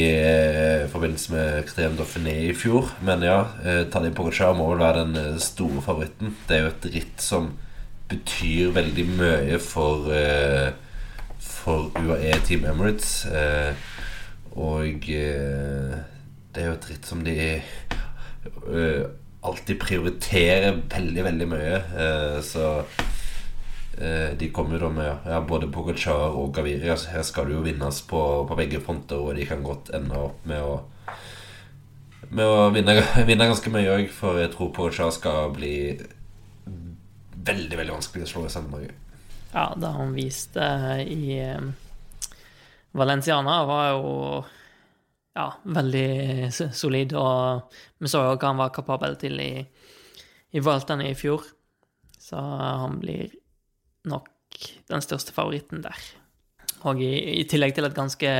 forbindelse 0.91 1.37
med 1.37 1.69
Crème 1.69 2.01
Dauphiné 2.01 2.39
i 2.49 2.57
fjor. 2.57 2.89
Men 3.05 3.23
ja, 3.29 3.37
Tadej 3.93 4.17
Pogacar 4.17 4.57
må 4.57 4.71
vel 4.73 4.81
være 4.81 5.05
den 5.05 5.39
store 5.45 5.85
favoritten. 5.85 6.33
Det 6.49 6.57
er 6.57 6.65
jo 6.65 6.73
et 6.73 6.91
ritt 6.97 7.29
som 7.29 7.53
betyr 8.11 8.73
veldig 8.77 9.07
mye 9.19 9.61
for 9.63 10.11
uh, 10.11 10.71
For 11.43 11.91
UAE 11.99 12.37
Team 12.47 12.67
Emirates. 12.69 13.27
Uh, 13.27 13.75
og 14.57 15.09
eh, 15.13 15.97
det 16.55 16.63
er 16.63 16.71
jo 16.71 16.77
et 16.79 16.87
ritt 16.89 17.05
som 17.05 17.21
de 17.21 17.35
alltid 19.45 19.77
prioriterer 19.83 20.79
veldig, 20.89 21.25
veldig 21.27 21.49
mye. 21.51 21.81
Så 22.41 22.71
de 24.41 24.49
kommer 24.57 24.81
da 24.81 24.89
med 24.89 25.29
ja, 25.29 25.43
både 25.45 25.69
Pogacar 25.69 26.33
og 26.41 26.55
Gaviria. 26.57 26.97
Så 26.97 27.13
her 27.13 27.27
skal 27.29 27.51
det 27.51 27.59
jo 27.59 27.67
vinnes 27.67 28.01
på, 28.09 28.23
på 28.49 28.57
begge 28.57 28.81
fronter, 28.81 29.21
og 29.21 29.37
de 29.37 29.45
kan 29.45 29.61
godt 29.67 29.93
ende 29.99 30.17
opp 30.17 30.49
med 30.49 30.65
å 30.65 30.79
med 32.33 32.49
å 32.49 32.71
vinne, 32.73 32.97
vinne 33.29 33.51
ganske 33.53 33.77
mye 33.77 33.93
òg, 33.93 34.09
for 34.09 34.41
jeg 34.41 34.55
tror 34.57 34.73
Pogacar 34.73 35.13
skal 35.13 35.53
bli 35.53 35.77
veldig 37.47 37.79
veldig 37.81 37.97
vanskelig 37.97 38.27
å 38.27 38.31
slå 38.31 38.45
i 38.47 38.53
Sandberg. 38.53 38.93
Ja, 39.53 39.71
det 39.79 39.91
han 39.95 40.15
viste 40.17 40.67
i 41.07 41.39
eh, 41.39 41.69
Valenciana, 42.97 43.61
var 43.69 43.91
jo 43.95 44.13
ja, 45.37 45.51
veldig 45.65 46.51
solid. 46.53 47.15
Og 47.17 47.77
vi 48.01 48.11
så 48.11 48.25
jo 48.25 48.35
hva 48.37 48.51
han 48.51 48.61
var 48.61 48.75
kapabel 48.75 49.17
til 49.21 49.41
i, 49.43 49.53
i 50.53 50.63
Vueltaen 50.65 51.05
i 51.07 51.15
fjor. 51.19 51.45
Så 52.19 52.41
han 52.41 52.99
blir 53.03 53.31
nok 54.11 54.31
den 54.91 55.05
største 55.05 55.35
favoritten 55.37 55.85
der. 55.85 56.11
Og 56.89 57.01
i, 57.03 57.41
i 57.41 57.45
tillegg 57.49 57.77
til 57.77 57.89
et 57.89 57.97
ganske 57.97 58.33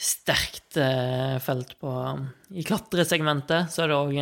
sterkt 0.00 0.78
eh, 0.80 1.36
felt 1.44 1.74
på 1.80 1.90
I 2.56 2.62
klatresegmentet 2.64 3.68
så 3.68 3.82
er 3.84 3.90
det 3.90 3.98
òg 3.98 4.14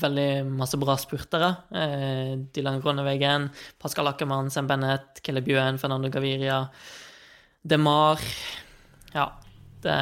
veldig 0.00 0.28
masse 0.48 0.78
bra 0.80 0.96
spurtere. 0.96 1.50
Eh, 1.76 2.30
Dylan 2.56 2.80
Grønnevegen, 2.80 3.50
Pascal 3.80 4.08
Ackermann, 4.08 4.48
Sam 4.50 4.70
Bennett, 4.70 5.20
Caleb 5.20 5.50
Bjøen, 5.50 5.80
Fernando 5.80 6.08
Gaviria, 6.12 6.62
DeMar 7.64 8.20
Ja, 9.12 9.28
det 9.84 9.98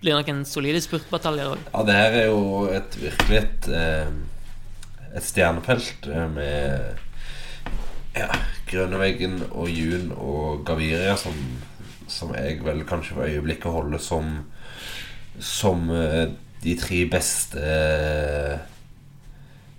blir 0.00 0.16
nok 0.16 0.32
en 0.32 0.44
solide 0.48 0.80
spurtbataljer 0.80 1.52
òg. 1.52 1.68
Ja, 1.74 1.84
det 1.84 1.98
her 1.98 2.18
er 2.22 2.26
jo 2.30 2.64
et 2.72 2.96
virkelig 2.96 3.42
et, 3.42 3.68
eh, 3.76 4.08
et 5.12 5.28
stjernefelt 5.28 6.08
eh, 6.08 6.26
med 6.32 7.04
ja, 8.16 8.30
Grønneveggen 8.70 9.42
og 9.50 9.68
Jun 9.68 10.14
og 10.16 10.64
Gaviria, 10.64 11.18
som, 11.20 11.36
som 12.14 12.32
jeg 12.36 12.62
vel 12.64 12.84
kanskje 12.88 13.16
for 13.18 13.26
øyeblikket 13.28 13.74
holder 13.74 14.02
som 14.02 14.30
Som 15.40 15.88
eh, 15.90 16.28
de 16.62 16.74
tre 16.78 17.02
beste 17.10 17.60
eh, 17.60 18.58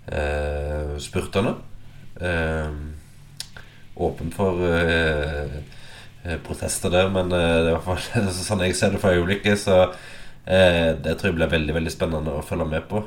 eh, 0.08 0.98
spurterne. 1.02 1.56
Eh, 2.22 2.72
åpen 3.96 4.32
for 4.36 4.60
eh, 4.68 5.56
eh, 6.26 6.38
protester 6.46 6.92
der, 6.92 7.10
men 7.10 7.32
det 7.32 7.40
er 7.40 7.70
i 7.70 7.74
hvert 7.74 7.88
fall 7.88 8.30
sånn 8.50 8.66
jeg 8.68 8.76
ser 8.78 8.96
det 8.96 9.02
for 9.04 9.16
øyeblikket. 9.16 9.60
Så 9.66 9.80
det 10.46 11.16
tror 11.18 11.32
jeg 11.32 11.38
blir 11.40 11.50
veldig 11.50 11.74
veldig 11.74 11.90
spennende 11.90 12.36
å 12.38 12.44
følge 12.46 12.68
med 12.70 12.84
på. 12.86 13.00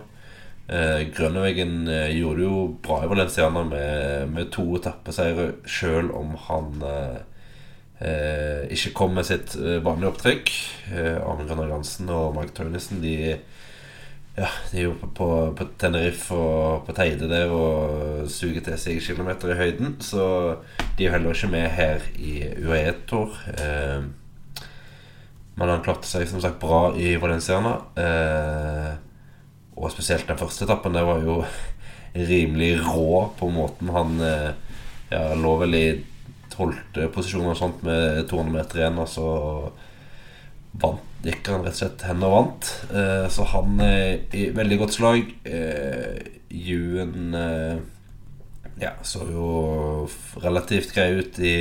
Eh, 0.68 1.04
Grønneveggen 1.14 1.84
gjorde 2.16 2.40
det 2.40 2.48
jo 2.48 2.62
bra 2.82 2.96
i 3.04 3.10
Valenciana 3.12 3.62
med, 3.68 4.32
med 4.32 4.50
to 4.56 4.64
etappeseiere, 4.80 5.52
sjøl 5.70 6.10
om 6.18 6.34
han 6.48 6.82
eh, 6.82 7.20
eh, 8.00 8.66
ikke 8.74 8.94
kom 8.96 9.14
med 9.18 9.26
sitt 9.28 9.56
eh, 9.58 9.78
vanlige 9.84 10.12
opptrykk. 10.12 10.52
Eh, 10.92 11.16
Arne 11.18 11.46
Grønner 11.48 11.72
Jansen 11.72 12.10
og 12.14 12.34
Mark 12.36 12.52
Turnison 12.56 13.02
de, 13.02 13.16
ja, 14.38 14.50
de 14.72 14.80
er 14.80 14.86
jo 14.86 14.94
på, 15.00 15.28
på, 15.58 15.68
Tenerife 15.80 16.36
og 16.36 16.86
på 16.86 16.94
Teide 16.96 17.30
der 17.30 17.52
og 17.54 18.28
suger 18.30 18.62
til 18.64 18.78
seg 18.80 19.02
kilometer 19.04 19.54
i 19.54 19.58
høyden. 19.58 19.96
Så 20.04 20.22
de 20.98 21.08
er 21.08 21.16
heller 21.16 21.34
ikke 21.34 21.52
med 21.52 21.68
her 21.74 22.06
i 22.18 22.40
UAE-tour. 22.62 23.34
Eh, 23.56 24.08
men 25.58 25.72
han 25.74 25.82
klarte 25.82 26.06
seg 26.06 26.28
som 26.30 26.42
sagt 26.42 26.60
bra 26.62 26.92
i 26.94 27.16
Valenciana. 27.18 27.74
Eh, 27.98 28.92
og 29.78 29.90
spesielt 29.94 30.26
den 30.26 30.38
første 30.38 30.66
etappen, 30.66 30.94
det 30.94 31.02
var 31.06 31.22
jo 31.22 31.40
rimelig 32.14 32.78
rå 32.82 33.28
på 33.38 33.50
måten 33.52 33.90
han 33.94 34.20
eh, 34.24 34.50
ja, 35.10 35.22
lå 35.38 35.54
vel 35.62 35.76
i 35.78 35.84
tolvte 36.58 37.08
posisjonen 37.14 37.52
og 37.54 37.60
sånt 37.60 37.84
med 37.86 38.24
200 38.30 38.54
meter 38.54 38.82
igjen, 38.82 38.98
og 38.98 39.08
så 39.10 39.28
vant, 40.78 41.04
gikk 41.24 41.50
han 41.50 41.64
rett 41.64 41.76
og 41.76 41.80
slett 41.80 42.06
hen 42.06 42.24
og 42.26 42.34
vant. 42.34 42.72
Eh, 42.92 43.26
så 43.32 43.46
han 43.54 43.78
er 43.84 44.36
i 44.36 44.48
veldig 44.54 44.80
godt 44.82 44.96
slag. 44.98 45.32
Eh, 45.48 46.18
Ewan 46.48 47.34
eh, 47.38 47.78
ja, 48.82 48.94
så 49.02 49.24
jo 49.26 49.48
relativt 50.42 50.94
grei 50.94 51.10
ut 51.18 51.38
i 51.42 51.56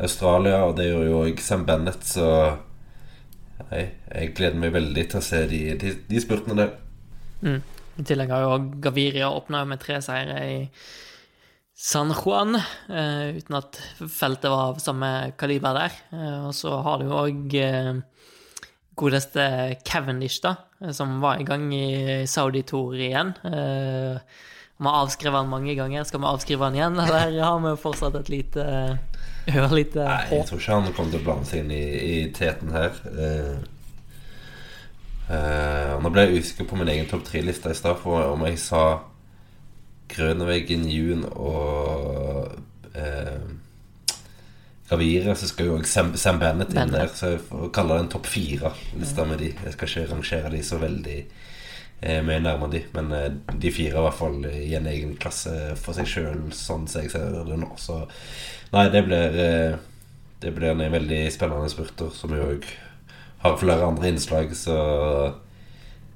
Australia, 0.00 0.64
og 0.64 0.78
det 0.78 0.88
gjorde 0.88 1.10
jo 1.10 1.20
òg 1.26 1.42
Sam 1.44 1.66
Bennett, 1.68 2.06
så 2.08 2.30
nei, 3.68 3.84
jeg 4.08 4.32
gleder 4.38 4.62
meg 4.62 4.72
veldig 4.72 5.04
til 5.10 5.20
å 5.20 5.24
se 5.24 5.42
de, 5.50 5.60
de, 5.80 5.92
de 6.08 6.22
spurtene 6.22 6.56
der. 6.62 6.72
Mm. 7.44 7.60
I 8.00 8.06
tillegg 8.08 8.32
har 8.32 8.46
jo 8.46 8.56
Gaviria 8.80 9.28
åpna 9.34 9.66
med 9.68 9.82
tre 9.82 9.98
seire 10.04 10.40
i 10.48 10.58
San 11.82 12.12
Juan, 12.12 12.54
eh, 12.88 13.36
uten 13.36 13.56
at 13.56 13.78
feltet 14.04 14.50
var 14.52 14.74
av 14.74 14.80
samme 14.84 15.32
kaliber 15.40 15.72
der. 15.78 15.94
Eh, 16.12 16.42
og 16.44 16.52
så 16.52 16.74
har 16.84 17.00
du 17.00 17.08
òg 17.08 17.54
eh, 17.56 17.94
godeste 19.00 19.46
Cavendish, 19.88 20.42
da, 20.44 20.58
som 20.92 21.22
var 21.24 21.40
i 21.40 21.46
gang 21.48 21.70
i 21.72 22.26
Saudi 22.28 22.66
Tour 22.68 23.00
igjen. 23.00 23.32
Vi 23.40 24.84
har 24.90 24.98
avskrevet 25.06 25.40
han 25.40 25.48
mange 25.48 25.72
ganger. 25.78 26.04
Skal 26.04 26.20
vi 26.20 26.28
avskrive 26.28 26.68
han 26.68 26.76
igjen, 26.76 27.00
eller 27.00 27.32
har 27.48 27.64
vi 27.64 27.72
fortsatt 27.80 28.20
et 28.20 28.28
lite 28.28 28.66
ørlite 29.64 30.04
Nei, 30.04 30.22
jeg 30.36 30.50
tror 30.50 30.60
ikke 30.60 30.76
han 30.82 30.92
kommer 30.92 31.14
til 31.14 31.22
å 31.22 31.28
blande 31.30 31.48
seg 31.48 31.64
inn 31.64 31.72
i, 31.72 31.84
i 31.96 32.18
teten 32.36 32.76
her. 32.76 33.00
Uh, 33.08 33.56
uh, 35.32 35.96
nå 35.96 36.12
ble 36.12 36.28
jeg 36.28 36.44
usikker 36.44 36.68
på 36.68 36.76
min 36.76 36.92
egen 36.92 37.08
topp 37.08 37.24
tre-liste 37.30 37.72
i 37.72 37.80
stad, 37.80 37.96
for 38.04 38.34
om 38.34 38.44
jeg 38.50 38.60
sa 38.60 38.84
Grøneveggen, 40.10 40.86
Jun 40.90 41.24
og 41.30 42.50
eh, 42.94 43.50
Gaviria, 44.90 45.36
så 45.38 45.46
skal 45.46 45.68
jo 45.68 45.76
også 45.78 45.92
Sam, 45.92 46.10
Sam 46.18 46.40
Bennett 46.42 46.74
inn 46.74 46.90
der. 46.94 47.12
Så 47.14 47.36
jeg 47.36 47.44
får 47.46 47.70
kalle 47.74 47.96
det 47.96 48.06
en 48.06 48.12
topp 48.16 48.26
fire-liste 48.30 49.26
med 49.28 49.42
de. 49.42 49.52
Jeg 49.54 49.76
skal 49.76 49.92
ikke 49.92 50.08
rangere 50.10 50.50
de 50.56 50.62
så 50.66 50.80
veldig 50.82 51.18
eh, 51.20 52.20
mye 52.26 52.40
nærmere 52.42 52.74
de, 52.74 52.82
men 52.96 53.12
eh, 53.14 53.28
de 53.54 53.72
fire 53.74 53.94
er 53.94 54.00
i 54.00 54.06
hvert 54.08 54.18
fall 54.18 54.40
i 54.50 54.74
en 54.78 54.90
egen 54.90 55.14
klasse 55.20 55.54
for 55.78 55.94
seg 55.96 56.10
sjøl, 56.10 56.42
sånn 56.56 56.88
som 56.90 57.04
jeg 57.04 57.14
ser 57.14 57.38
det 57.46 57.60
nå. 57.60 57.70
Så 57.78 58.02
nei, 58.74 58.88
det 58.90 59.06
blir 59.06 59.40
eh, 59.46 59.78
Det 60.40 60.54
blir 60.56 60.72
en 60.72 60.80
veldig 60.92 61.26
spennende 61.34 61.68
spurter, 61.68 62.08
som 62.16 62.32
jo 62.32 62.46
òg 62.54 62.64
har 63.42 63.56
flere 63.60 63.84
andre 63.84 64.08
innslag, 64.08 64.54
så 64.56 64.76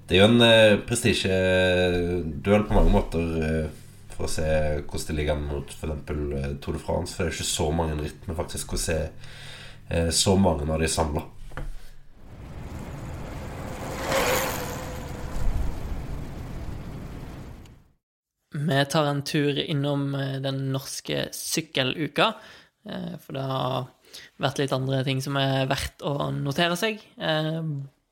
det 0.09 0.17
er 0.17 0.21
jo 0.21 0.29
en 0.29 0.45
eh, 0.45 0.79
prestisjeduell 0.85 2.67
på 2.69 2.77
mange 2.77 2.93
måter 2.93 3.31
eh, 3.45 3.69
for 4.15 4.29
å 4.29 4.31
se 4.31 4.47
hvordan 4.47 5.07
det 5.09 5.17
ligger 5.19 5.37
an 5.37 5.47
mot 5.49 5.71
f.eks. 5.75 6.11
Eh, 6.11 6.51
Tour 6.63 6.77
de 6.77 6.83
France. 6.83 7.15
For 7.15 7.25
det 7.25 7.33
er 7.33 7.39
ikke 7.39 7.51
så 7.51 7.71
mange 7.75 7.97
ritt, 8.01 8.27
men 8.29 8.39
faktisk 8.39 8.75
å 8.77 8.81
se 8.81 8.99
eh, 9.09 10.11
så 10.15 10.37
mange 10.39 10.69
av 10.71 10.83
de 10.83 10.91
samla. 10.91 11.25
Vi 18.55 18.79
tar 18.91 19.11
en 19.11 19.25
tur 19.27 19.59
innom 19.59 20.15
eh, 20.19 20.39
den 20.45 20.69
norske 20.75 21.29
sykkeluka, 21.35 22.35
for 22.85 23.33
det 23.33 23.43
har 23.49 23.87
vært 24.45 24.59
litt 24.61 24.73
andre 24.77 24.99
ting 25.07 25.23
som 25.25 25.39
er 25.41 25.65
verdt 25.71 26.03
å 26.05 26.29
notere 26.37 26.77
seg. 26.77 26.99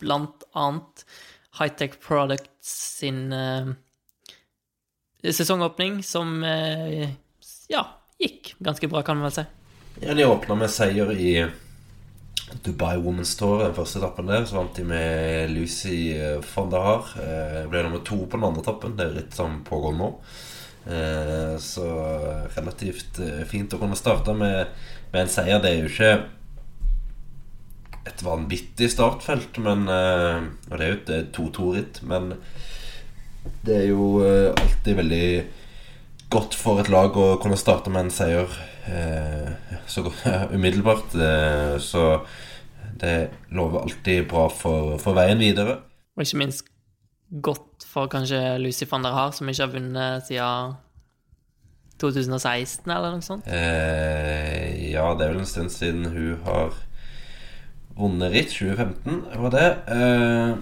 Blant 0.00 0.46
annet 0.56 1.02
Hightech 1.58 1.98
Products 2.00 2.70
sin 2.96 3.34
sesongåpning, 5.30 6.02
som 6.02 6.42
eh, 6.44 7.10
ja, 7.70 7.82
gikk 8.18 8.54
ganske 8.58 8.88
bra, 8.90 9.02
kan 9.06 9.18
man 9.20 9.28
vel 9.30 9.36
si. 9.36 9.44
Ja, 10.02 10.14
De 10.18 10.26
åpna 10.26 10.56
med 10.58 10.72
seier 10.72 11.12
i 11.14 11.34
Dubai 12.64 12.96
Women's 12.98 13.36
Tour, 13.38 13.62
den 13.62 13.76
første 13.76 14.00
etappen 14.00 14.26
der. 14.30 14.46
Så 14.48 14.58
vant 14.58 14.74
de 14.76 14.84
med 14.88 15.52
Lucy 15.54 16.12
eh, 16.16 16.40
van 16.54 16.72
der 16.72 16.86
Haar. 16.88 17.12
Eh, 17.22 17.58
Ble 17.70 17.84
nummer 17.86 18.02
to 18.04 18.24
på 18.26 18.36
den 18.38 18.48
andre 18.48 18.64
etappen. 18.64 18.96
Det 18.98 19.06
er 19.06 19.18
litt 19.20 19.36
som 19.38 19.60
pågår 19.68 19.94
nå. 19.98 20.14
Så 21.62 21.84
relativt 22.56 23.20
fint 23.46 23.70
å 23.70 23.78
kunne 23.78 23.94
starte 23.94 24.32
med, 24.34 24.72
med 25.12 25.20
en 25.20 25.28
seier. 25.30 25.60
Det 25.62 25.70
er 25.70 25.76
jo 25.78 25.90
ikke 25.92 26.08
et 28.10 28.24
vanvittig 28.26 28.88
startfelt, 28.90 29.60
men 29.62 29.86
Og 29.86 30.74
det 30.74 30.82
er 30.82 30.90
jo 30.90 30.98
et 30.98 31.12
eh, 31.14 31.28
2-2-ritt, 31.36 32.02
men 32.08 32.32
det 33.66 33.76
er 33.76 33.88
jo 33.90 34.22
eh, 34.26 34.50
alltid 34.54 34.98
veldig 34.98 35.26
godt 36.32 36.56
for 36.56 36.80
et 36.80 36.90
lag 36.92 37.16
å 37.18 37.36
kunne 37.42 37.58
starte 37.60 37.92
med 37.92 38.06
en 38.06 38.14
seier 38.14 38.52
eh, 38.88 39.78
så 39.90 40.06
umiddelbart. 40.56 41.14
Eh, 41.14 41.76
så 41.82 42.22
det 43.02 43.32
lover 43.50 43.84
alltid 43.84 44.28
bra 44.30 44.46
for, 44.52 44.96
for 45.02 45.18
veien 45.18 45.42
videre. 45.42 45.80
Og 46.16 46.24
ikke 46.24 46.42
minst 46.44 46.68
godt 47.42 47.86
for 47.88 48.10
kanskje 48.12 48.40
Lucy 48.60 48.86
van 48.90 49.04
der 49.06 49.16
Haar, 49.16 49.32
som 49.36 49.48
ikke 49.48 49.66
har 49.66 49.72
vunnet 49.72 50.26
siden 50.28 50.74
2016, 52.02 52.90
eller 52.90 53.14
noe 53.14 53.24
sånt. 53.24 53.46
Eh, 53.46 54.90
ja, 54.90 55.06
det 55.16 55.26
er 55.26 55.34
vel 55.34 55.42
en 55.44 55.48
stund 55.48 55.72
siden 55.72 56.08
hun 56.12 56.42
har 56.46 56.74
vunnet 57.96 58.34
ritt. 58.34 58.52
2015 58.56 59.22
var 59.44 59.54
det. 59.54 59.68
Eh, 59.94 60.54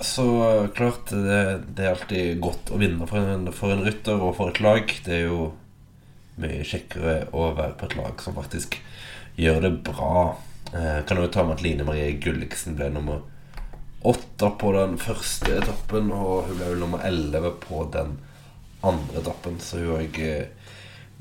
så 0.00 0.68
klart, 0.74 1.10
det, 1.10 1.42
det 1.76 1.84
er 1.84 1.92
alltid 1.92 2.40
godt 2.42 2.72
å 2.72 2.78
vinne 2.80 3.06
for 3.10 3.34
en, 3.34 3.50
for 3.54 3.74
en 3.74 3.84
rytter 3.86 4.22
og 4.22 4.36
for 4.38 4.52
et 4.52 4.62
lag. 4.64 4.94
Det 5.04 5.18
er 5.18 5.26
jo 5.28 5.50
mye 6.42 6.64
kjekkere 6.66 7.28
å 7.36 7.50
være 7.56 7.76
på 7.78 7.90
et 7.90 7.98
lag 7.98 8.24
som 8.24 8.36
faktisk 8.38 8.78
gjør 9.38 9.60
det 9.66 9.72
bra. 9.86 10.38
Eh, 10.72 10.98
kan 11.06 11.20
jo 11.20 11.28
ta 11.28 11.44
med 11.44 11.58
at 11.58 11.64
Line 11.64 11.86
Marie 11.86 12.16
Gulliksen 12.22 12.78
ble 12.78 12.88
nummer 12.94 13.22
åtte 14.02 14.48
på 14.58 14.72
den 14.74 14.96
første 14.98 15.58
etappen, 15.60 16.10
og 16.10 16.48
hun 16.48 16.58
ble 16.58 16.72
jo 16.72 16.80
nummer 16.80 17.04
elleve 17.06 17.52
på 17.62 17.84
den 17.94 18.16
andre 18.82 19.20
etappen, 19.20 19.60
så 19.62 19.78
hun 19.78 19.94
òg 20.00 20.18
eh, 20.24 20.72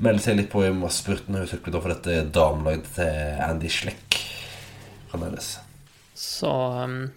melder 0.01 0.23
seg 0.23 0.39
litt 0.39 0.49
på 0.53 0.63
i 0.65 0.73
masspurten. 0.73 1.37
Hun 1.37 1.49
sykler 1.49 1.77
for 1.77 1.93
dette 1.93 2.23
damelaget 2.33 2.89
til 2.95 3.41
Andy 3.45 3.69
Schleck 3.69 4.17
fremdeles. 5.11 5.57
Så 6.15 6.49
um, 6.49 7.11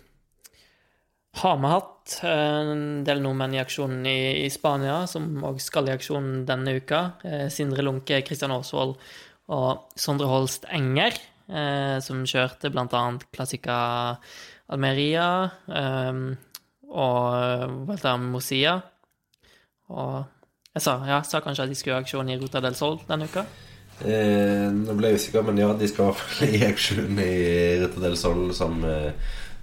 har 1.34 1.58
vi 1.58 1.70
hatt 1.70 2.16
eh, 2.22 2.70
en 2.70 3.04
del 3.06 3.22
nordmenn 3.24 3.56
i 3.56 3.60
aksjonen 3.62 4.06
i, 4.06 4.44
i 4.44 4.50
Spania, 4.52 5.02
som 5.10 5.26
òg 5.46 5.60
skal 5.62 5.90
i 5.90 5.94
aksjon 5.94 6.44
denne 6.48 6.76
uka. 6.78 7.04
Eh, 7.26 7.46
Sindre 7.52 7.84
Lunke, 7.86 8.20
Kristian 8.26 8.54
Aasvold 8.54 8.96
og 9.54 9.98
Sondre 9.98 10.28
Holst 10.30 10.68
Enger, 10.72 11.18
eh, 11.50 11.98
som 12.04 12.22
kjørte 12.28 12.70
annet 12.74 13.26
Classica 13.34 13.76
Almeria 14.72 15.28
og 16.94 17.84
Vuelta 17.84 18.14
Mosia. 18.16 18.78
Og 19.92 20.24
jeg 20.74 20.82
sa, 20.82 20.96
ja, 21.06 21.20
sa 21.26 21.42
kanskje 21.44 21.66
at 21.66 21.70
de 21.70 21.76
skulle 21.78 21.98
i 21.98 22.04
aksjon 22.04 22.30
i 22.32 22.38
Ruta 22.40 22.62
del 22.64 22.76
Sol 22.78 22.96
denne 23.08 23.28
uka. 23.30 23.44
Eh, 24.02 24.66
nå 24.74 24.94
ble 24.98 25.12
jeg 25.12 25.20
usikker, 25.20 25.44
men 25.46 25.60
ja, 25.60 25.68
de 25.78 25.86
skal 25.90 26.16
i 26.48 26.64
aksjon 26.66 27.18
i 27.22 27.34
Ruta 27.82 28.02
del 28.02 28.16
Sol, 28.18 28.48
som, 28.56 28.80
eh, 28.88 29.12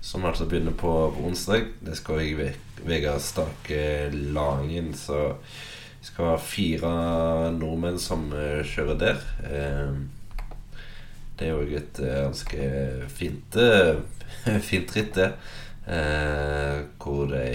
som 0.01 0.25
altså 0.25 0.47
begynner 0.49 0.73
på, 0.77 0.91
onsdag. 1.23 1.67
Det 1.85 1.95
skal 1.99 2.21
jeg 2.23 2.37
Ve- 2.39 2.85
Vegard 2.89 3.21
Stake 3.21 4.09
Langen, 4.33 4.93
så 4.97 5.35
Vi 6.01 6.07
skal 6.09 6.25
være 6.31 6.39
fire 6.41 6.91
nordmenn 7.53 7.99
som 8.01 8.23
eh, 8.33 8.63
kjører 8.65 8.97
der. 8.97 9.19
Eh, 9.45 9.91
det 11.37 11.47
er 11.47 11.51
jo 11.53 11.77
et 11.77 11.99
eh, 12.01 12.23
ganske 12.25 12.69
fint 13.13 13.57
eh, 13.61 13.99
Fint 14.69 14.95
ritt, 14.97 15.13
det. 15.19 15.27
Eh, 15.85 16.81
hvor 17.01 17.27
det 17.29 17.45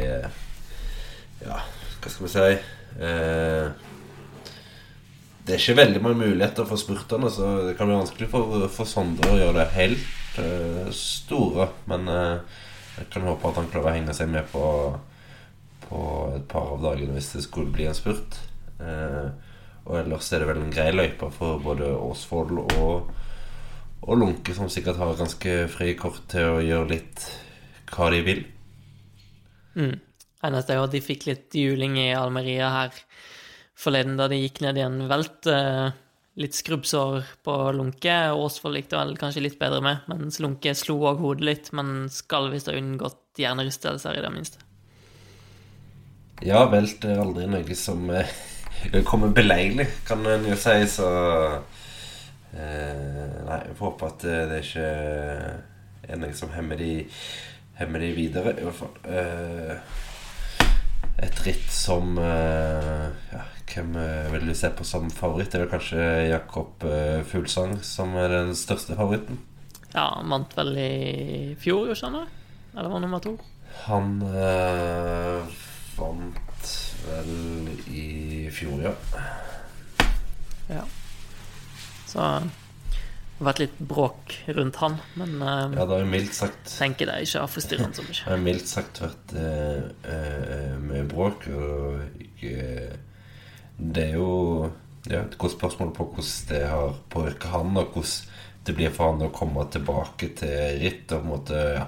Ja, 1.42 1.58
hva 2.02 2.10
skal 2.10 2.26
vi 2.26 2.30
si 2.32 2.44
eh, 2.46 3.66
Det 5.46 5.54
er 5.54 5.60
ikke 5.62 5.76
veldig 5.78 6.02
mange 6.02 6.22
muligheter 6.26 6.66
for 6.66 6.78
spurterne, 6.80 7.30
så 7.30 7.50
det 7.68 7.76
kan 7.78 7.86
bli 7.90 7.98
vanskelig 7.98 8.30
for, 8.30 8.66
for 8.74 8.86
Sondre 8.90 9.30
å 9.34 9.38
gjøre 9.42 9.58
det 9.60 9.68
helt 9.76 10.06
store. 10.94 11.68
Men 11.90 12.08
eh, 12.12 12.62
jeg 12.98 13.10
kan 13.12 13.26
håpe 13.28 13.50
at 13.50 13.60
han 13.60 13.70
klarer 13.72 13.90
å 13.90 13.96
henge 13.96 14.16
seg 14.16 14.30
med 14.32 14.48
på, 14.52 14.64
på 15.86 16.02
et 16.36 16.46
par 16.50 16.74
av 16.76 16.84
dagene 16.84 17.16
hvis 17.16 17.34
det 17.36 17.44
skulle 17.46 17.74
bli 17.74 17.88
en 17.88 17.96
spurt. 17.96 18.38
Eh, 18.80 19.28
og 19.86 20.00
ellers 20.00 20.32
er 20.32 20.42
det 20.42 20.50
vel 20.50 20.64
en 20.64 20.74
grei 20.74 20.90
løype 20.94 21.30
for 21.34 21.62
både 21.62 21.92
Åsvoll 21.94 22.58
og, 22.64 23.12
og 24.02 24.18
Lunke, 24.18 24.54
som 24.56 24.70
sikkert 24.72 24.98
har 24.98 25.18
ganske 25.18 25.58
fri 25.70 25.92
kort 25.98 26.24
til 26.32 26.56
å 26.56 26.64
gjøre 26.64 26.90
litt 26.90 27.28
hva 27.92 28.10
de 28.10 28.22
vil. 28.26 28.42
Mm. 29.76 29.94
Eneste 30.46 30.74
er 30.74 30.80
jo 30.80 30.88
at 30.88 30.94
de 30.94 31.04
fikk 31.04 31.28
litt 31.28 31.54
juling 31.56 31.96
i 32.00 32.10
Almeria 32.16 32.72
her 32.72 32.98
forleden, 33.76 34.16
da 34.18 34.26
de 34.30 34.40
gikk 34.40 34.62
ned 34.64 34.80
i 34.80 34.84
en 34.84 34.98
velt. 35.10 35.46
eh, 35.46 35.94
Litt 36.36 36.54
skrubbsår 36.54 37.22
på 37.42 37.52
Lunke. 37.72 38.14
Åsvoll 38.36 38.76
gikk 38.76 38.90
det 38.90 38.98
vel 38.98 39.14
kanskje 39.16 39.40
litt 39.46 39.58
bedre 39.60 39.80
med, 39.80 40.02
mens 40.10 40.36
Lunke 40.44 40.74
slo 40.76 40.98
òg 41.08 41.22
hodet 41.24 41.46
litt, 41.48 41.70
men 41.76 42.10
skal 42.12 42.50
visst 42.52 42.68
ha 42.68 42.76
unngått 42.76 43.40
hjernerystelser, 43.40 44.18
i 44.18 44.24
det 44.24 44.32
minste. 44.34 44.60
Ja, 46.44 46.66
velt 46.68 47.04
er 47.08 47.22
aldri 47.22 47.46
noe 47.48 47.78
som 47.78 48.10
eh, 48.12 48.28
kommer 49.08 49.32
beleilig, 49.32 49.88
kan 50.04 50.26
en 50.28 50.44
jo 50.44 50.58
si, 50.60 50.76
så 50.92 51.08
eh, 52.52 53.32
Nei, 53.46 53.62
jeg 53.70 53.78
får 53.78 53.86
håpe 53.88 54.10
at 54.12 54.26
det, 54.26 54.38
det 54.52 54.60
ikke 54.66 54.90
er 56.06 56.20
noe 56.20 56.36
som 56.36 56.52
hemmer 56.52 56.76
de, 56.80 56.92
hemmer 57.80 58.04
de 58.04 58.12
videre, 58.16 58.58
i 58.60 58.66
hvert 58.66 58.76
fall. 58.76 58.92
Eh, 59.08 60.04
et 61.24 61.44
ritt 61.46 61.70
som 61.72 62.18
eh, 62.20 63.06
ja, 63.32 63.44
Hvem 63.66 63.96
eh, 63.98 64.30
vil 64.32 64.46
du 64.48 64.54
se 64.54 64.70
på 64.70 64.86
som 64.86 65.10
favoritt? 65.10 65.50
Det 65.52 65.58
er 65.58 65.64
vel 65.64 65.72
kanskje 65.74 66.06
Jakob 66.30 66.86
eh, 66.86 67.20
Fuglsang 67.26 67.78
som 67.84 68.14
er 68.20 68.30
den 68.32 68.54
største 68.58 68.96
favoritten? 68.98 69.40
Ja, 69.92 70.10
han 70.18 70.30
vant 70.30 70.54
vel 70.56 70.74
i 70.78 71.54
fjor, 71.60 71.86
gjorde 71.88 72.10
han 72.10 72.18
det? 72.20 72.26
Eller 72.76 72.92
var 72.92 73.02
nummer 73.02 73.22
to? 73.24 73.34
Han 73.86 74.20
øh, 74.22 75.56
vant 75.96 76.70
vel 77.06 77.72
i 77.92 78.06
fjor, 78.52 78.86
ja. 78.86 78.94
Ja. 80.68 80.84
Så 82.06 82.18
det 83.36 83.42
har 83.44 83.48
vært 83.50 83.60
litt 83.60 83.80
bråk 83.84 84.34
rundt 84.56 84.78
han, 84.80 84.94
men 85.20 85.34
eh, 85.42 85.74
Ja, 85.76 85.82
det 85.84 85.92
har 85.92 86.04
jo 86.04 86.08
mildt 86.08 86.36
sagt 86.38 86.70
tenker 86.78 87.10
det 87.10 87.18
ikke 87.26 87.42
har 87.42 87.50
forstyrret 87.52 87.84
han 87.84 87.96
så 87.96 88.04
mye. 88.06 88.20
Det 88.22 88.30
har 88.32 88.44
mildt 88.46 88.70
sagt 88.70 89.02
vært 89.02 89.34
eh, 89.36 89.82
eh, 90.14 90.78
mye 90.80 91.04
bråk, 91.10 91.48
og 91.52 92.22
eh, 92.40 92.94
det 93.76 94.08
er 94.10 94.16
jo 94.16 94.70
ja, 95.10 95.22
et 95.22 95.36
godt 95.38 95.56
spørsmål 95.56 95.92
på 95.96 96.08
hvordan 96.10 96.48
det 96.50 96.62
har 96.70 96.96
påvirket 97.12 97.50
han, 97.52 97.76
og 97.76 97.92
hvordan 97.94 98.32
det 98.66 98.74
blir 98.74 98.94
for 98.94 99.12
han 99.12 99.26
å 99.28 99.34
komme 99.34 99.66
tilbake 99.70 100.32
til 100.40 100.80
ritt 100.80 101.12
og 101.14 101.20
på 101.20 101.22
en 101.22 101.30
måte 101.30 101.60
ja, 101.76 101.84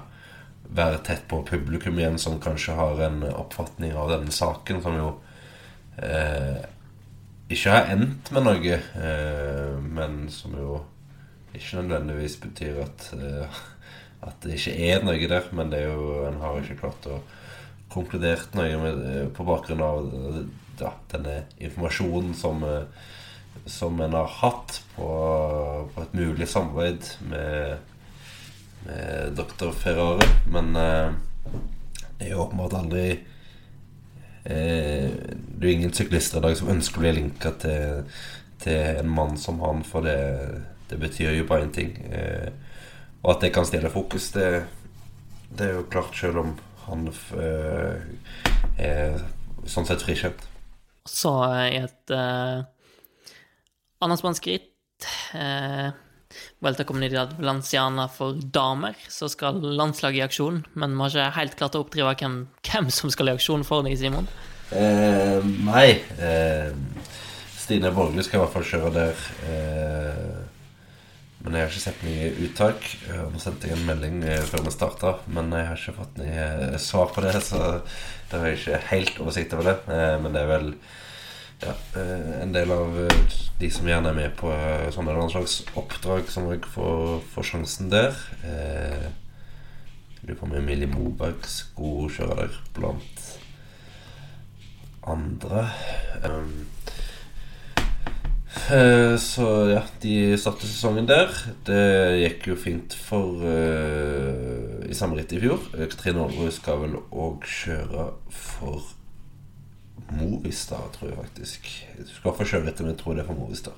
være 0.69 1.01
tett 1.03 1.25
på 1.27 1.41
publikum 1.47 1.97
igjen, 1.99 2.19
som 2.21 2.39
kanskje 2.41 2.77
har 2.77 3.01
en 3.07 3.23
oppfatning 3.31 3.95
av 3.97 4.13
denne 4.13 4.31
saken, 4.31 4.83
som 4.85 4.95
jo 4.99 5.09
eh, 5.97 6.61
ikke 7.49 7.73
har 7.73 7.91
endt 7.95 8.29
med 8.35 8.45
noe, 8.45 8.77
eh, 8.77 9.75
men 9.81 10.21
som 10.31 10.53
jo 10.53 10.77
ikke 11.57 11.81
nødvendigvis 11.81 12.37
betyr 12.43 12.83
at, 12.85 13.09
eh, 13.17 13.59
at 14.29 14.37
det 14.43 14.59
ikke 14.59 14.75
er 14.91 15.03
noe 15.03 15.29
der. 15.31 15.49
Men 15.51 15.73
det 15.73 15.81
er 15.81 15.93
jo, 15.93 16.27
en 16.29 16.39
har 16.43 16.61
ikke 16.61 16.79
klart 16.83 17.09
å 17.09 17.19
konkludert 17.89 18.53
noe 18.57 18.77
med, 18.83 19.05
eh, 19.09 19.27
på 19.33 19.45
bakgrunn 19.47 19.81
av 19.81 20.11
eh, 20.13 20.43
ja, 20.83 20.93
denne 21.11 21.43
informasjonen 21.57 22.33
som, 22.37 22.63
eh, 22.63 22.83
som 23.69 23.99
en 24.01 24.17
har 24.17 24.29
hatt 24.39 24.81
på, 24.95 25.09
på 25.93 26.05
et 26.05 26.15
mulig 26.17 26.47
samarbeid 26.49 27.11
med, 27.29 27.77
med 28.85 29.35
doktor 29.39 29.75
Ferrare. 29.75 30.27
Men 30.51 30.75
eh, 30.75 31.11
det 32.19 32.27
er 32.27 32.33
jo 32.33 32.43
åpenbart 32.43 32.75
aldri 32.81 33.05
eh, 34.43 35.09
Det 35.09 35.63
er 35.63 35.71
ingen 35.71 35.93
syklister 35.95 36.39
i 36.39 36.47
dag 36.47 36.57
som 36.59 36.71
ønsker 36.73 36.99
å 36.99 37.05
bli 37.05 37.13
linka 37.21 37.53
til, 37.61 38.03
til 38.63 38.99
en 39.03 39.13
mann 39.15 39.37
som 39.39 39.61
han, 39.63 39.85
for 39.87 40.03
det, 40.07 40.19
det 40.89 40.99
betyr 40.99 41.37
jo 41.37 41.47
bare 41.47 41.67
én 41.67 41.75
ting. 41.75 41.95
Eh, 42.11 42.49
og 43.23 43.35
at 43.35 43.43
det 43.43 43.53
kan 43.55 43.67
stjele 43.67 43.91
fokus, 43.91 44.31
det, 44.35 44.63
det 45.51 45.67
er 45.67 45.73
jo 45.77 45.87
klart, 45.91 46.15
selv 46.15 46.43
om 46.43 46.53
han 46.85 47.09
eh, 47.37 47.99
er 48.79 49.19
sånn 49.69 49.87
sett 49.87 50.03
frikjent. 50.05 50.48
Så 51.09 51.31
i 51.65 51.79
et 51.81 52.13
uh, 52.13 52.61
annet 54.05 54.21
spansk 54.21 54.47
ritt, 54.51 55.07
uh, 55.33 55.89
Vuelta 56.61 56.85
Comunidad 56.85 57.33
Valenciana 57.39 58.05
for 58.13 58.37
damer, 58.37 58.97
så 59.09 59.27
skal 59.31 59.57
landslaget 59.63 60.21
i 60.21 60.25
aksjon, 60.27 60.61
men 60.79 60.93
vi 60.93 61.01
har 61.01 61.15
ikke 61.15 61.39
helt 61.39 61.57
klart 61.59 61.77
å 61.79 61.83
oppdrive 61.83 62.13
hvem, 62.21 62.41
hvem 62.69 62.91
som 62.93 63.11
skal 63.13 63.31
i 63.31 63.35
aksjon 63.37 63.65
for 63.67 63.87
deg, 63.87 63.97
Simon. 63.99 64.29
Uh, 64.69 65.41
nei. 65.65 65.87
Uh, 66.21 66.75
Stine 67.69 67.91
Borge 67.93 68.23
skal 68.25 68.39
i 68.39 68.41
hvert 68.41 68.53
fall 68.55 68.63
kjøre 68.65 68.89
der. 68.95 69.19
Eh, 69.45 70.38
men 71.39 71.55
jeg 71.55 71.63
har 71.63 71.69
ikke 71.71 71.81
sett 71.85 72.01
noe 72.03 72.29
uttak. 72.45 72.87
Eh, 73.07 73.25
Nå 73.31 73.39
sendte 73.39 73.69
jeg 73.69 73.77
en 73.77 73.87
melding 73.87 74.23
eh, 74.27 74.41
før 74.47 74.65
vi 74.65 74.73
starta, 74.75 75.13
men 75.31 75.53
jeg 75.55 75.67
har 75.69 75.79
ikke 75.79 75.99
fått 76.01 76.17
noe 76.19 76.47
eh, 76.47 76.79
svar 76.83 77.13
på 77.15 77.23
det, 77.23 77.35
så 77.47 77.61
det 78.29 78.41
har 78.41 78.49
jeg 78.49 78.59
ikke 78.59 78.81
helt 78.89 79.21
oversikt 79.23 79.55
over 79.55 79.69
det. 79.69 79.77
Men 80.23 80.35
det 80.35 80.41
er 80.43 80.51
vel 80.51 80.67
ja, 81.63 81.73
en 82.43 82.53
del 82.55 82.71
av 82.71 82.99
de 83.59 83.69
som 83.73 83.87
gjerne 83.87 84.11
er 84.11 84.19
med 84.19 84.35
på 84.39 84.51
sånne 84.51 85.09
eller 85.09 85.23
annen 85.23 85.33
slags 85.33 85.57
oppdrag, 85.79 86.29
som 86.31 86.47
òg 86.51 86.67
får, 86.75 87.23
får 87.33 87.47
sjansen 87.49 87.89
der. 87.91 88.19
Jeg 88.43 90.27
lurer 90.27 90.39
på 90.39 90.47
om 90.47 90.55
Emilie 90.59 90.91
Moberg 90.91 91.47
skulle 91.49 92.11
kjøre 92.15 92.43
der, 92.43 92.59
blant 92.77 93.25
andre. 95.09 95.65
Um, 96.23 96.67
så 99.21 99.47
ja, 99.69 99.83
de 100.01 100.13
startet 100.41 100.69
sesongen 100.69 101.07
der. 101.09 101.33
Det 101.67 101.83
gikk 102.17 102.47
jo 102.49 102.55
fint 102.57 102.95
for 102.97 103.43
uh, 103.43 104.79
i 104.89 104.97
samme 104.97 105.19
ritt 105.19 105.35
i 105.37 105.41
fjor. 105.41 105.61
Eh, 105.77 105.85
Katrine 105.91 106.23
Aalrud 106.23 106.53
skal 106.55 106.81
vel 106.81 106.97
òg 106.97 107.45
kjøre 107.45 108.09
for 108.33 108.81
Movistar, 110.17 110.89
tror 110.95 111.11
jeg 111.11 111.19
faktisk. 111.19 111.69
Du 111.99 112.09
skal 112.09 112.37
få 112.39 112.47
kjøre 112.49 112.71
etter, 112.71 112.87
men 112.87 112.95
jeg 112.95 113.01
tror 113.03 113.17
det 113.17 113.23
er 113.23 113.29
for 113.29 113.37
Movistar. 113.37 113.77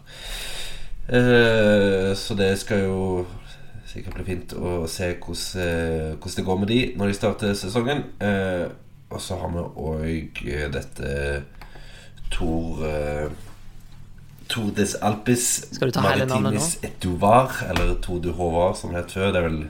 Uh, 1.11 2.11
så 2.15 2.37
det 2.39 2.53
skal 2.61 2.85
jo 2.85 3.01
sikkert 3.91 4.15
bli 4.15 4.27
fint 4.27 4.53
å 4.55 4.85
se 4.87 5.09
hvordan, 5.19 5.63
eh, 5.65 6.13
hvordan 6.15 6.37
det 6.37 6.45
går 6.47 6.59
med 6.61 6.69
de 6.71 6.79
når 6.95 7.11
de 7.11 7.17
starter 7.17 7.57
sesongen. 7.59 8.05
Uh, 8.23 8.71
og 9.11 9.19
så 9.19 9.35
har 9.41 9.51
vi 9.51 9.65
òg 9.83 10.45
dette 10.71 11.15
Tor 12.31 12.85
eh, 12.87 13.31
Tour 14.51 14.71
Alpes? 15.07 15.45
Maritimis 15.79 16.73
Etuvar, 16.83 17.51
eller 17.69 17.95
Tour 18.03 18.19
du 18.19 18.31
Håvard, 18.35 18.75
som 18.77 18.91
det 18.93 19.05
het 19.05 19.15
før. 19.15 19.31
Det 19.31 19.39
er 19.41 19.47
vel 19.47 19.61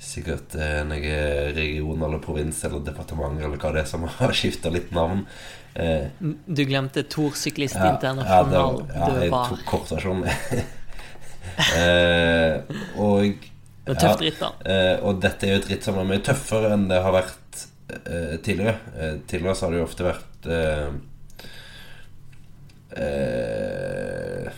sikkert 0.00 0.54
eh, 0.56 0.80
noe 0.88 1.16
region 1.52 2.02
eller 2.06 2.22
provins 2.24 2.62
eller 2.64 2.80
departement 2.84 3.36
eller 3.36 3.60
hva 3.60 3.72
det 3.74 3.82
er 3.84 3.90
som 3.90 4.06
har 4.20 4.32
skifta 4.36 4.72
litt 4.72 4.92
navn. 4.96 5.26
Eh, 5.74 6.08
Du 6.46 6.64
glemte 6.64 7.04
Tour 7.12 7.36
Syklist 7.38 7.76
ja, 7.76 7.92
Internasjonal. 7.92 8.80
ja, 8.88 9.10
ja, 9.12 9.20
jeg 9.26 9.34
tok 9.34 9.64
kortversjonen. 9.68 10.24
eh, 11.76 12.80
og 12.96 13.44
Det 13.86 13.98
tøft 14.00 14.24
ritt. 14.24 14.42
Eh, 14.64 14.96
og 15.04 15.20
dette 15.22 15.46
er 15.46 15.56
jo 15.56 15.60
et 15.62 15.70
ritt 15.74 15.86
som 15.86 16.00
er 16.00 16.08
mye 16.08 16.24
tøffere 16.24 16.72
enn 16.76 16.88
det 16.90 17.02
har 17.04 17.14
vært 17.14 17.64
eh, 18.00 18.36
tidligere. 18.40 18.78
Eh, 18.96 19.14
tidligere 19.28 19.56
så 19.58 19.68
har 19.68 19.76
det 19.76 19.82
jo 19.82 19.88
ofte 19.90 20.08
vært 20.08 20.50
eh, 22.96 24.50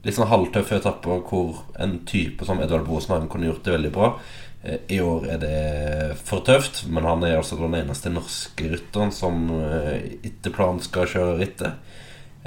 Litt 0.00 0.16
sånn 0.16 0.30
halvtøffe 0.30 0.78
etapper 0.80 1.18
hvor 1.28 1.58
en 1.76 1.98
type 2.08 2.46
som 2.48 2.60
Edvard 2.64 2.86
Boasheim 2.86 3.26
kunne 3.28 3.50
gjort 3.50 3.66
det 3.66 3.74
veldig 3.74 3.90
bra. 3.92 4.14
Eh, 4.62 4.78
I 4.96 5.00
år 5.04 5.26
er 5.34 5.42
det 5.42 6.16
for 6.24 6.40
tøft, 6.46 6.86
men 6.88 7.04
han 7.04 7.24
er 7.26 7.36
altså 7.36 7.58
den 7.60 7.76
eneste 7.76 8.12
norske 8.12 8.70
rytteren 8.72 9.12
som 9.12 9.50
eh, 9.58 10.16
etter 10.24 10.56
planen 10.56 10.80
skal 10.84 11.10
kjøre 11.10 11.36
rittet. 11.42 11.92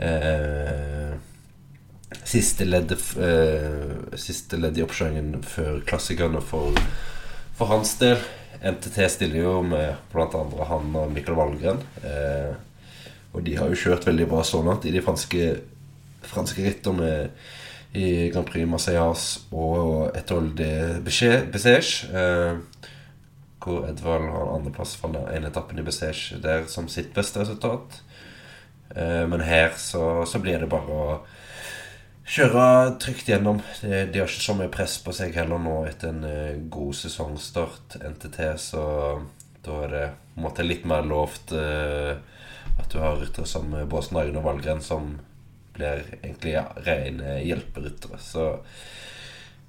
Eh, 0.02 1.14
siste 2.26 2.66
ledd 2.66 2.94
Siste 4.18 4.58
ledd 4.58 4.78
i 4.78 4.84
oppkjøringen 4.86 5.44
før 5.46 5.82
klassikerne 5.86 6.42
for, 6.46 6.78
for 7.58 7.70
hans 7.70 7.96
del. 8.02 8.18
NTT 8.64 9.10
stiller 9.12 9.42
jo 9.42 9.56
med 9.66 9.96
andre 10.16 10.68
han 10.70 10.94
og 10.96 11.10
Mikkel 11.12 11.36
Valgren. 11.36 11.82
Eh, 12.02 12.54
Og 13.34 13.44
de 13.46 13.58
har 13.58 13.70
jo 13.72 13.80
kjørt 13.86 14.08
veldig 14.08 14.30
bra 14.30 14.44
så 14.46 14.62
langt 14.66 14.86
i 14.86 14.94
de 14.94 15.02
franske, 15.04 15.50
franske 16.30 16.66
rittene 16.66 17.12
i 17.98 18.30
Grand 18.34 18.48
Prix 18.50 18.70
Marseillas 18.70 19.28
og 19.54 20.16
Etol 20.18 20.52
de 20.58 20.70
Bessèges. 21.06 21.94
Eh, 22.10 22.90
hvor 23.64 23.86
Edvald 23.88 24.28
har 24.34 24.50
andreplass 24.56 24.96
fra 25.00 25.12
ene 25.32 25.50
etappen 25.50 25.80
i 25.80 25.86
Bessèges 25.86 26.42
der 26.44 26.68
som 26.72 26.90
sitt 26.92 27.14
beste 27.16 27.42
resultat. 27.42 28.02
Eh, 28.96 29.24
men 29.30 29.46
her 29.46 29.74
så, 29.78 30.26
så 30.30 30.42
blir 30.42 30.62
det 30.62 30.70
bare 30.72 30.98
å 30.98 31.22
kjøre 32.24 32.66
trygt 33.04 33.30
gjennom. 33.30 33.62
De, 33.82 34.20
har 34.20 34.28
ikke 34.28 34.46
så 34.46 34.58
mye 34.58 34.72
press 34.74 34.98
på 35.04 35.14
seg 35.16 35.36
heller 35.38 35.62
nå 35.62 35.80
etter 35.90 36.14
en 36.14 36.24
uh, 36.24 36.62
god 36.72 36.96
sesongstart. 36.96 37.98
NTT, 38.00 38.40
så 38.62 38.84
da 39.64 39.80
er 39.84 39.92
det 39.92 40.06
på 40.34 40.40
en 40.40 40.46
måte 40.48 40.66
litt 40.66 40.86
mer 40.90 41.04
lovt 41.08 41.52
uh, 41.56 42.16
at 42.80 42.90
du 42.92 43.00
har 43.02 43.20
ryttere 43.22 43.50
som 43.50 43.72
Båsen 43.90 44.18
Hagen 44.20 44.40
og 44.40 44.48
Valgren 44.48 44.82
som 44.84 45.16
blir 45.74 46.04
egentlig 46.22 46.58
rene 46.86 47.38
hjelperyttere. 47.44 48.20
Så 48.22 48.50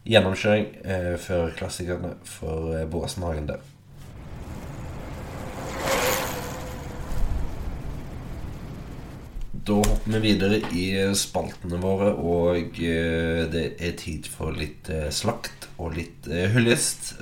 gjennomkjøring 0.05 0.67
eh, 0.85 1.15
før 1.21 1.55
klassikerne 1.57 2.17
for 2.29 2.75
eh, 2.77 2.89
Båsen 2.91 3.25
Hagen 3.25 3.49
der. 3.53 3.63
Da 9.65 9.79
hopper 9.81 10.19
vi 10.19 10.19
videre 10.21 10.59
i 10.77 10.89
spaltene 11.17 11.79
våre, 11.81 12.11
og 12.21 12.77
eh, 12.85 13.45
det 13.49 13.63
er 13.81 13.95
tid 13.97 14.27
for 14.29 14.53
litt 14.53 14.91
eh, 14.93 15.09
slakt 15.09 15.71
og 15.81 15.95
litt 15.97 16.29
eh, 16.29 16.51
hyllest. 16.53 17.15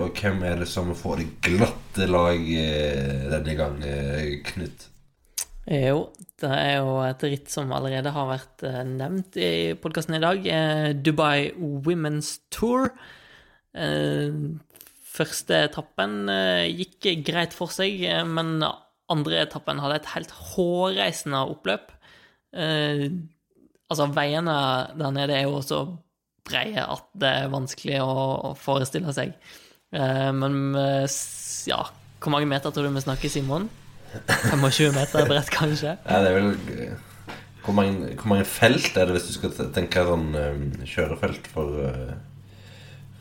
Og 0.00 0.16
hvem 0.16 0.40
er 0.48 0.62
det 0.62 0.68
som 0.70 0.94
får 0.96 1.20
det 1.20 1.28
glatte 1.44 2.08
lag 2.08 2.40
denne 2.40 3.58
gang, 3.58 3.76
Knut? 4.48 4.89
Jo, 5.70 6.08
det 6.42 6.50
er 6.50 6.80
jo 6.80 6.96
et 7.06 7.22
ritt 7.28 7.50
som 7.52 7.70
allerede 7.70 8.10
har 8.10 8.26
vært 8.26 8.64
nevnt 8.88 9.36
i 9.38 9.70
podkasten 9.78 10.16
i 10.18 10.22
dag. 10.22 10.48
Dubai 10.98 11.52
Women's 11.54 12.40
Tour. 12.50 12.88
Første 15.10 15.60
etappen 15.68 16.26
gikk 16.74 17.06
greit 17.22 17.54
for 17.54 17.70
seg, 17.70 18.02
men 18.26 18.58
andre 19.10 19.42
etappen 19.44 19.80
hadde 19.82 20.00
et 20.00 20.12
helt 20.14 20.34
hårreisende 20.52 21.42
oppløp. 21.52 21.90
Eh, 22.54 23.06
altså, 23.90 24.08
veiene 24.14 24.56
der 24.98 25.14
nede 25.14 25.36
er 25.36 25.48
jo 25.48 25.60
så 25.64 25.82
breie 26.46 26.82
at 26.82 27.10
det 27.20 27.32
er 27.42 27.52
vanskelig 27.52 28.00
å, 28.04 28.54
forestille 28.58 29.14
seg. 29.16 29.34
Eh, 29.94 30.30
men 30.36 30.60
eh, 30.78 31.18
ja, 31.70 31.82
hvor 32.20 32.34
mange 32.34 32.50
meter 32.50 32.74
tror 32.74 32.86
du 32.88 32.94
vi 32.94 33.06
snakker, 33.06 33.32
Simon? 33.32 33.68
25 34.50 34.94
meter 34.96 35.28
bredt, 35.28 35.50
kanskje? 35.54 35.94
Ja, 36.06 36.20
det 36.22 36.30
er 36.30 36.38
vel 36.40 36.96
hvor 37.64 37.76
mange, 37.76 38.14
hvor 38.16 38.28
mange, 38.32 38.44
felt 38.48 38.96
er 38.96 39.06
det 39.06 39.18
hvis 39.18 39.28
du 39.28 39.34
skal 39.36 39.70
tenke 39.74 40.02
sånn 40.06 40.30
um, 40.32 40.62
kjørefelt 40.88 41.50
for, 41.52 41.74
uh, 41.84 42.14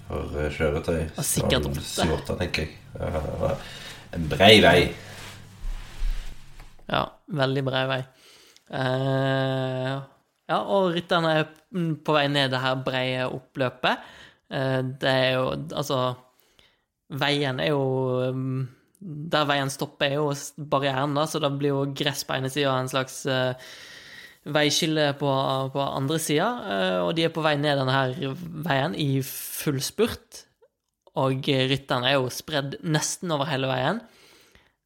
for 0.07 0.37
kjøretøy? 0.55 1.09
Sikkert 1.25 1.67
åtte. 1.69 2.37
tenker 2.39 2.65
jeg. 2.65 3.57
En 4.15 4.29
brei 4.31 4.55
vei. 4.63 4.79
Ja, 6.89 7.03
veldig 7.41 7.65
brei 7.67 7.83
vei. 7.91 7.99
Ja, 10.49 10.57
og 10.63 10.95
rytterne 10.95 11.35
er 11.41 11.45
på 12.05 12.15
vei 12.15 12.25
ned 12.31 12.49
det 12.53 12.63
her 12.63 12.79
breie 12.85 13.27
oppløpet. 13.29 14.09
Det 14.49 15.11
er 15.11 15.35
jo 15.35 15.43
Altså, 15.77 15.99
veien 17.21 17.61
er 17.61 17.69
jo 17.69 17.83
um, 18.31 18.63
Der 18.99 19.47
veien 19.47 19.71
stopper, 19.71 20.09
er 20.09 20.17
jo 20.19 20.65
barrieren, 20.71 21.15
da, 21.15 21.23
så 21.29 21.39
det 21.39 21.53
blir 21.59 21.71
jo 21.71 21.85
gress 21.95 22.25
på 22.27 22.35
ene 22.35 22.51
sida 22.51 22.73
en 22.75 22.91
slags 22.91 23.21
uh, 23.29 23.55
veiskille 24.49 25.13
på, 25.19 25.29
på 25.73 25.85
andre 25.85 26.19
sida. 26.19 26.49
og 27.05 27.13
de 27.15 27.25
er 27.27 27.33
på 27.35 27.43
vei 27.43 27.55
ned 27.59 27.79
denne 27.79 27.95
her 27.95 28.35
veien 28.65 28.95
i 28.99 29.21
full 29.25 29.79
spurt. 29.83 30.43
Og 31.19 31.47
rytterne 31.47 32.07
er 32.07 32.17
jo 32.17 32.31
spredd 32.31 32.77
nesten 32.87 33.31
over 33.35 33.49
hele 33.51 33.67
veien. 33.71 33.99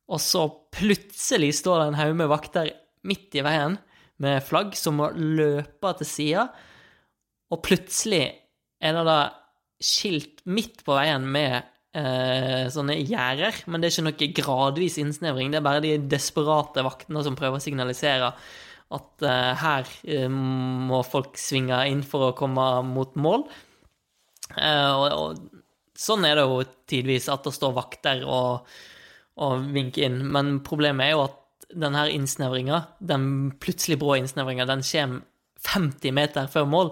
Og 0.09 0.22
så 0.22 0.45
plutselig 0.74 1.53
står 1.61 1.80
det 1.80 1.88
en 1.91 1.99
haug 2.01 2.16
med 2.20 2.32
vakter 2.32 2.72
midt 3.07 3.38
i 3.38 3.45
veien 3.45 3.78
med 4.24 4.43
flagg 4.45 4.76
som 4.78 4.99
må 4.99 5.09
løpe 5.16 5.93
til 5.99 6.09
sida, 6.09 6.47
og 7.51 7.61
plutselig 7.66 8.24
er 8.84 8.97
det 8.97 9.05
da 9.07 9.20
skilt 9.84 10.41
midt 10.49 10.84
på 10.86 10.95
veien 10.95 11.26
med 11.30 11.70
eh, 11.97 12.67
sånne 12.73 12.97
gjerder, 12.99 13.63
men 13.67 13.81
det 13.81 13.89
er 13.89 13.95
ikke 13.95 14.05
noe 14.07 14.29
gradvis 14.41 14.99
innsnevring, 15.01 15.51
det 15.53 15.61
er 15.61 15.65
bare 15.65 15.83
de 15.83 15.95
desperate 16.11 16.85
vaktene 16.85 17.25
som 17.25 17.37
prøver 17.39 17.61
å 17.61 17.63
signalisere 17.63 18.31
at 18.93 19.25
eh, 19.25 19.51
her 19.63 19.91
eh, 20.05 20.29
må 20.29 21.01
folk 21.07 21.39
svinge 21.41 21.79
inn 21.89 22.03
for 22.05 22.29
å 22.29 22.37
komme 22.37 22.67
mot 22.87 23.13
mål. 23.17 23.45
Eh, 24.53 24.91
og, 24.93 25.07
og, 25.17 25.61
sånn 25.97 26.25
er 26.27 26.37
det 26.37 26.47
jo 26.49 26.63
tidvis, 26.89 27.29
at 27.31 27.45
det 27.45 27.53
står 27.55 27.77
vakter 27.77 28.25
og 28.25 28.73
og 29.41 29.69
vinker 29.73 30.07
inn. 30.07 30.19
Men 30.33 30.59
problemet 30.65 31.07
er 31.07 31.15
jo 31.15 31.23
at 31.25 31.39
denne 31.73 32.05
innsnevringa, 32.13 32.83
den 33.01 33.25
plutselig 33.61 33.97
brå 34.01 34.17
innsnevringa, 34.19 34.67
den 34.69 34.83
kommer 34.85 35.23
50 35.63 36.13
meter 36.13 36.49
før 36.51 36.67
mål. 36.69 36.91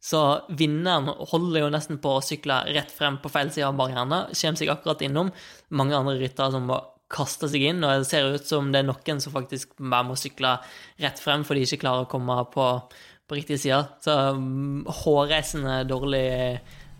Så 0.00 0.20
vinneren 0.56 1.10
holder 1.30 1.66
jo 1.66 1.72
nesten 1.72 1.98
på 2.00 2.14
å 2.16 2.22
sykle 2.24 2.62
rett 2.72 2.92
frem 2.94 3.18
på 3.20 3.28
feil 3.32 3.50
side 3.52 3.68
av 3.68 3.76
barrierene, 3.76 4.22
kommer 4.32 4.60
seg 4.60 4.72
akkurat 4.72 5.04
innom. 5.04 5.32
Mange 5.76 5.98
andre 5.98 6.16
ryttere 6.20 6.54
som 6.54 6.66
må 6.70 6.80
kaste 7.10 7.50
seg 7.50 7.66
inn, 7.68 7.84
og 7.84 8.00
det 8.00 8.08
ser 8.08 8.30
ut 8.32 8.46
som 8.46 8.70
det 8.72 8.80
er 8.80 8.88
noen 8.88 9.20
som 9.20 9.34
faktisk 9.34 9.74
bare 9.76 10.06
må 10.08 10.16
sykle 10.16 10.54
rett 11.02 11.20
frem 11.20 11.44
for 11.44 11.58
de 11.58 11.66
ikke 11.66 11.82
klarer 11.82 12.06
å 12.06 12.10
komme 12.10 12.38
på, 12.54 12.66
på 13.28 13.38
riktig 13.38 13.60
side. 13.60 13.82
Så 14.00 14.16
um, 14.38 14.86
hårreisende 15.02 15.82
dårlig 15.90 16.24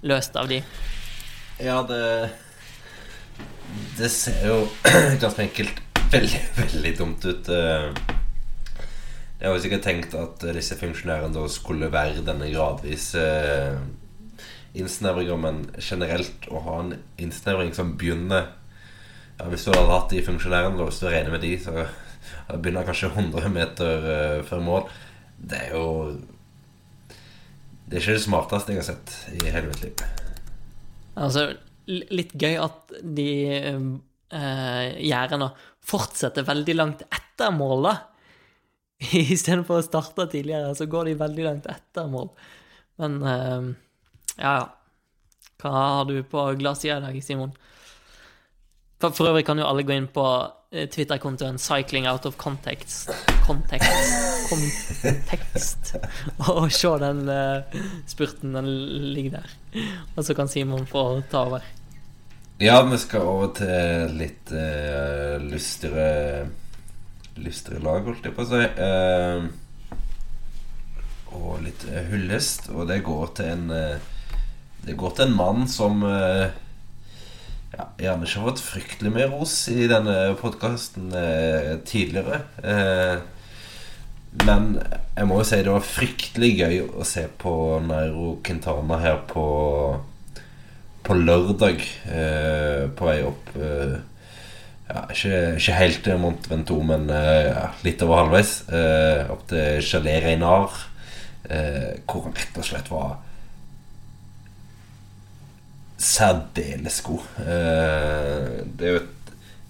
løst 0.04 0.36
av 0.36 0.50
de. 0.50 0.60
Ja, 1.60 1.80
det 1.86 2.04
det 3.98 4.08
ser 4.12 4.40
jo 4.46 4.56
ganske 5.22 5.44
enkelt 5.44 5.80
veldig, 6.10 6.40
veldig 6.56 6.96
dumt 6.98 7.24
ut. 7.24 7.50
Jeg 9.40 9.46
eh. 9.46 9.48
har 9.48 9.56
jo 9.56 9.62
sikkert 9.64 9.86
tenkt 9.86 10.14
at 10.20 10.42
disse 10.52 10.76
funksjonærene 10.76 11.32
da 11.32 11.46
skulle 11.48 11.88
være 11.92 12.24
denne 12.26 12.50
gradvise 12.52 13.22
eh, 13.24 13.78
innsnevringa, 14.76 15.36
men 15.40 15.62
generelt 15.80 16.44
å 16.52 16.60
ha 16.66 16.74
en 16.82 16.90
innsnevring 17.20 17.72
som 17.74 17.94
begynner 17.98 18.50
ja, 19.40 19.48
Hvis 19.48 19.64
du 19.64 19.72
hadde 19.72 19.94
hatt 19.94 20.12
de 20.12 20.20
funksjonærene, 20.26 20.76
da, 20.76 20.84
hvis 20.84 21.00
du 21.00 21.08
regner 21.08 21.32
med 21.32 21.40
de, 21.40 21.54
så 21.56 21.72
begynner 22.60 22.84
kanskje 22.84 23.08
100 23.14 23.48
meter 23.54 24.04
uh, 24.04 24.42
før 24.44 24.60
mål. 24.60 24.90
Det 25.40 25.56
er 25.56 25.72
jo 25.72 25.86
Det 27.88 27.96
er 27.96 28.02
ikke 28.02 28.18
det 28.18 28.26
smarteste 28.26 28.74
jeg 28.74 28.82
har 28.82 28.88
sett 28.90 29.14
i 29.40 29.48
hele 29.48 29.70
mitt 29.72 29.80
liv. 29.82 30.04
Altså, 31.16 31.46
litt 31.88 32.36
gøy 32.38 32.60
at 32.60 32.92
de 33.02 33.30
eh, 33.56 34.86
gjerdene 35.00 35.48
fortsetter 35.90 36.46
veldig 36.46 36.76
langt 36.76 37.02
etter 37.08 37.50
mål, 37.56 37.88
da. 37.88 37.96
Istedenfor 39.34 39.80
å 39.80 39.86
starte 39.86 40.28
tidligere, 40.30 40.74
så 40.76 40.86
går 40.90 41.10
de 41.10 41.20
veldig 41.22 41.46
langt 41.46 41.70
etter 41.72 42.10
mål. 42.10 42.28
Men 43.00 43.22
eh, 43.24 43.72
ja, 44.36 44.52
ja. 44.60 44.68
Hva 45.60 45.70
har 45.76 46.06
du 46.08 46.22
på 46.24 46.42
glassida 46.56 46.96
i 46.96 47.04
dag, 47.04 47.16
Simon? 47.24 47.50
For, 49.00 49.12
for, 49.16 49.30
øvrig 49.30 49.46
kan 49.48 49.60
jo 49.60 49.66
alle 49.68 49.84
gå 49.84 49.92
inn 49.96 50.08
på 50.12 50.24
eh, 50.72 50.86
Twitter-kontoen 50.88 51.58
'Cycling 51.60 52.08
out 52.08 52.26
of 52.28 52.36
context', 52.40 53.12
context, 53.46 54.48
kontekst 54.48 55.94
og 56.48 56.72
se 56.72 56.94
den 57.04 57.22
uh, 57.28 57.76
spurten. 58.08 58.56
Den 58.56 58.68
ligger 59.12 59.40
der. 59.40 59.54
Og 60.16 60.24
så 60.24 60.36
kan 60.36 60.48
Simon 60.48 60.88
få 60.88 61.22
ta 61.30 61.44
over. 61.48 61.64
Ja, 62.60 62.82
vi 62.84 62.98
skal 63.00 63.24
over 63.24 63.52
til 63.56 64.16
litt 64.20 64.52
uh, 64.52 65.36
lystigere 65.40 66.48
Lystigere 67.40 67.82
lag, 67.84 68.04
holdt 68.06 68.26
jeg 68.26 68.34
på 68.36 68.44
å 68.44 68.48
si. 68.50 68.62
Eh, 68.84 69.40
og 71.38 71.62
litt 71.64 71.82
hyllest. 72.10 72.70
Og 72.74 72.88
det 72.90 73.00
går 73.06 73.26
til 73.38 73.46
en 73.54 73.66
Det 74.80 74.96
går 74.96 75.10
til 75.16 75.26
en 75.26 75.36
mann 75.36 75.68
som 75.68 76.00
ja, 76.02 77.84
gjerne 78.00 78.24
ikke 78.24 78.40
har 78.40 78.46
fått 78.48 78.62
fryktelig 78.64 79.12
mye 79.12 79.28
ros 79.28 79.68
i 79.68 79.84
denne 79.90 80.34
podkasten 80.40 81.12
tidligere. 81.84 82.40
men 84.48 84.80
jeg 85.16 85.28
må 85.28 85.36
jo 85.42 85.44
si 85.44 85.60
det 85.60 85.74
var 85.74 85.84
fryktelig 85.84 86.50
gøy 86.62 86.80
å 86.96 87.04
se 87.04 87.26
på 87.44 87.52
Nairo 87.84 88.38
Quintana 88.42 88.96
her 89.04 89.20
på 89.28 89.44
på 91.10 91.16
lørdag 91.16 91.80
eh, 92.12 92.84
på 92.94 93.08
vei 93.08 93.16
opp 93.26 93.48
eh, 93.56 93.96
ja, 94.90 95.06
ikke, 95.14 95.40
ikke, 95.56 95.78
helt 95.78 96.02
til 96.04 96.20
Mont 96.20 96.50
Ventoux, 96.50 96.84
men 96.86 97.08
eh, 97.14 97.50
ja, 97.50 97.66
litt 97.86 98.02
over 98.06 98.24
halvveis. 98.24 98.54
Eh, 98.68 99.30
opp 99.32 99.46
til 99.50 99.80
Chalet 99.86 100.24
Reinar, 100.24 100.76
eh, 101.48 102.00
hvor 102.04 102.26
han 102.28 102.36
rett 102.36 102.60
og 102.60 102.66
slett 102.66 102.90
var 102.92 103.18
særdeles 106.00 107.00
god. 107.06 107.32
Eh, 107.46 108.60
det 108.80 108.94
et 108.98 109.16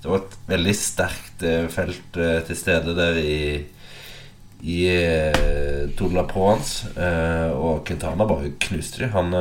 det 0.01 0.09
var 0.09 0.23
et 0.23 0.37
veldig 0.49 0.73
sterkt 0.77 1.43
eh, 1.45 1.67
felt 1.69 2.17
eh, 2.17 2.39
til 2.47 2.57
stede 2.57 2.97
der 2.97 3.19
i 3.21 3.37
i 4.61 4.81
eh, 4.93 5.89
Tour 5.97 6.11
de 6.13 6.17
la 6.19 6.25
Provence. 6.29 6.89
Eh, 6.97 7.53
og 7.53 7.85
Quintana 7.89 8.27
bare 8.29 8.53
knuste 8.61 9.05
dem. 9.05 9.13
Han 9.15 9.37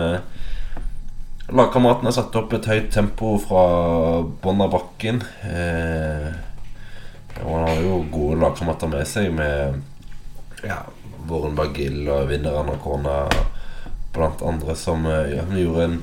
eh, 1.50 2.04
har 2.06 2.12
satte 2.14 2.40
opp 2.42 2.54
et 2.54 2.70
høyt 2.70 2.92
tempo 2.94 3.38
fra 3.42 3.64
bånn 4.44 4.62
av 4.62 4.74
bakken. 4.76 5.22
Eh, 5.50 6.30
og 7.44 7.56
har 7.66 7.82
jo 7.84 8.00
gode 8.12 8.40
lagkamerater 8.42 8.92
med 8.92 9.08
seg, 9.08 9.32
med 9.34 9.80
ja, 10.68 10.82
Våren 11.30 11.56
Bagil 11.56 12.08
og 12.10 12.28
vinner 12.30 12.60
Anacona 12.60 13.24
blant 14.14 14.42
andre, 14.46 14.76
som 14.76 15.06
eh, 15.08 15.36
ja, 15.38 15.46
gjorde 15.56 15.86
en 15.88 16.00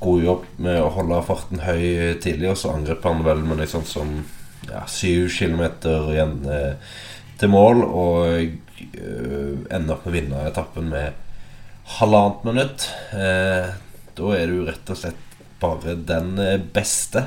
god 0.00 0.24
jobb 0.24 0.44
med 0.64 0.80
å 0.80 0.92
holde 0.94 1.22
farten 1.26 1.62
høy 1.64 2.16
tidlig, 2.22 2.52
og 2.52 2.58
så 2.60 2.72
angrep 2.72 3.04
han 3.04 3.24
vel 3.26 3.42
med 3.44 3.60
liksom 3.60 3.84
som 3.88 4.14
ja, 4.68 4.84
syv 4.88 5.28
kilometer 5.34 6.10
igjen 6.14 6.38
eh, 6.48 6.96
til 7.40 7.52
mål, 7.52 7.84
og 7.84 8.24
eh, 8.40 9.54
ender 9.70 9.96
opp 9.96 10.06
med 10.06 10.12
å 10.12 10.16
vinne 10.16 10.48
etappen 10.48 10.90
med 10.92 11.26
halvannet 11.98 12.46
minutt. 12.48 12.88
Eh, 13.12 13.70
da 14.18 14.32
er 14.36 14.50
du 14.50 14.64
rett 14.66 14.92
og 14.92 14.98
slett 14.98 15.26
bare 15.60 15.96
den 16.08 16.38
eh, 16.38 16.58
beste. 16.74 17.24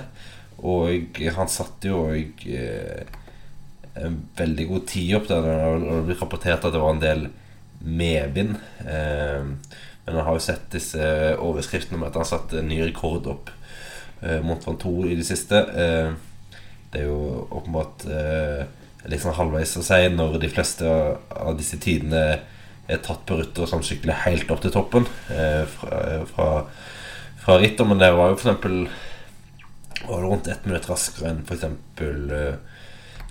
Og 0.64 1.20
han 1.36 1.52
satte 1.52 1.92
jo 1.92 2.06
òg 2.10 2.46
eh, 2.48 3.04
en 4.00 4.20
veldig 4.38 4.68
god 4.70 4.86
tid 4.90 5.16
opp 5.20 5.30
der. 5.32 5.48
Og 5.48 5.88
det 5.88 6.04
ble 6.10 6.20
rapportert 6.20 6.64
at 6.64 6.76
det 6.76 6.84
var 6.84 6.96
en 6.96 7.04
del 7.04 7.26
medvind. 7.84 8.58
Eh, 8.86 9.50
men 10.04 10.20
han 10.20 10.28
har 10.28 10.38
jo 10.38 10.44
sett 10.44 10.70
disse 10.74 11.04
overskriftene 11.40 12.00
om 12.00 12.08
at 12.08 12.18
han 12.20 12.28
satte 12.28 12.60
en 12.60 12.72
ny 12.72 12.82
rekord 12.84 13.28
opp 13.32 13.52
mot 14.44 14.64
Van 14.64 14.78
2 14.80 14.92
i 15.12 15.16
det 15.20 15.26
siste. 15.28 15.58
Det 15.60 17.00
er 17.00 17.10
jo 17.10 17.44
åpenbart 17.52 18.06
liksom 19.12 19.36
halvveis 19.36 19.74
å 19.80 19.84
si 19.84 20.00
når 20.12 20.38
de 20.40 20.50
fleste 20.52 20.88
av 20.88 21.58
disse 21.60 21.80
tidene 21.84 22.38
tatt 23.04 23.26
på 23.26 23.40
rytter 23.40 23.70
som 23.70 23.84
sykler 23.86 24.24
helt 24.26 24.52
opp 24.52 24.62
til 24.64 24.74
toppen 24.76 25.08
eh, 25.32 25.64
fra, 25.72 26.00
fra, 26.30 26.48
fra 27.44 27.58
ritter. 27.62 27.88
Men 27.88 28.02
det 28.02 28.12
var 28.18 28.34
jo 28.34 28.40
det 28.42 28.88
rundt 30.04 30.50
ett 30.52 30.66
minutt 30.68 30.90
raskere 30.90 31.32
enn 31.32 31.44
f.eks. 31.48 31.64
Uh, 32.02 32.56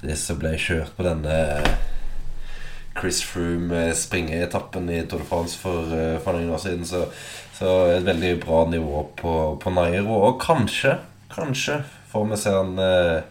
det 0.03 0.17
som 0.19 0.39
ble 0.41 0.55
kjørt 0.59 0.95
på 0.97 1.05
denne 1.07 1.37
Chris 2.97 3.21
Froome-springeetappen 3.25 4.89
i 4.91 5.03
Tour 5.07 5.23
de 5.23 5.29
France 5.29 5.59
for, 5.61 5.93
for 6.25 6.37
noen 6.37 6.53
år 6.57 6.63
siden. 6.65 6.85
Så, 6.89 7.05
så 7.57 7.75
et 7.93 8.07
veldig 8.07 8.35
bra 8.43 8.65
nivå 8.71 9.05
på, 9.19 9.35
på 9.63 9.75
Nairo. 9.75 10.17
Og 10.27 10.41
kanskje, 10.43 10.97
kanskje 11.33 11.83
får 12.13 12.27
vi 12.29 12.41
se 12.41 12.53
han 12.53 12.75
eh, 12.83 13.23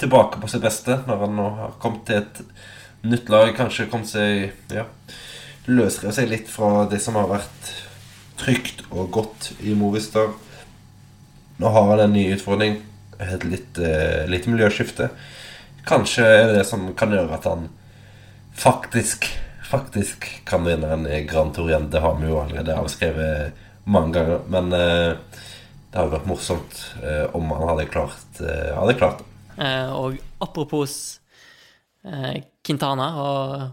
tilbake 0.00 0.40
på 0.42 0.50
sitt 0.50 0.64
beste 0.64 0.98
når 1.06 1.22
han 1.24 1.38
nå 1.38 1.46
har 1.60 1.78
kommet 1.80 2.04
til 2.08 2.20
et 2.24 2.42
nytt 3.06 3.32
lag. 3.32 3.54
Kanskje 3.56 3.88
kommet 3.92 4.10
seg 4.10 4.50
ja, 4.74 4.84
løsrevet 5.66 6.16
seg 6.16 6.30
litt 6.30 6.50
fra 6.50 6.86
det 6.90 7.00
som 7.02 7.18
har 7.18 7.30
vært 7.30 7.72
trygt 8.40 8.84
og 8.90 9.10
godt 9.14 9.50
i 9.64 9.74
Movistar. 9.78 10.34
Nå 11.60 11.72
har 11.72 11.90
han 11.92 12.04
en 12.04 12.14
ny 12.14 12.28
utfordring. 12.34 12.78
Et 13.16 13.44
litt, 13.48 13.78
eh, 13.78 14.26
litt 14.28 14.46
miljøskifte. 14.46 15.08
Kanskje 15.88 16.24
er 16.26 16.46
det 16.46 16.58
det 16.58 16.66
som 16.68 16.90
kan 16.94 17.14
gjøre 17.14 17.38
at 17.38 17.48
han 17.48 17.68
faktisk 18.56 19.28
faktisk 19.66 20.44
kan 20.44 20.64
vinne 20.64 20.92
en 20.92 21.26
Grand 21.26 21.54
Tour 21.54 21.70
igjen. 21.70 21.90
Det 21.90 22.00
har 22.00 22.14
vi 22.20 22.28
jo 22.30 22.40
allerede 22.40 22.76
avskrevet 22.76 23.52
mange 23.84 24.14
ganger. 24.14 24.44
Men 24.52 24.72
eh, 24.72 25.16
det 25.90 25.98
hadde 25.98 26.14
vært 26.14 26.28
morsomt 26.30 26.82
eh, 27.02 27.24
om 27.36 27.50
han 27.54 27.70
hadde 27.72 27.88
klart, 27.90 28.40
eh, 28.42 28.72
hadde 28.76 28.98
klart 28.98 29.22
det. 29.22 29.32
Eh, 29.64 29.90
og 29.96 30.18
apropos 30.44 30.94
eh, 32.04 32.42
Quintana 32.66 33.10
og, 33.22 33.66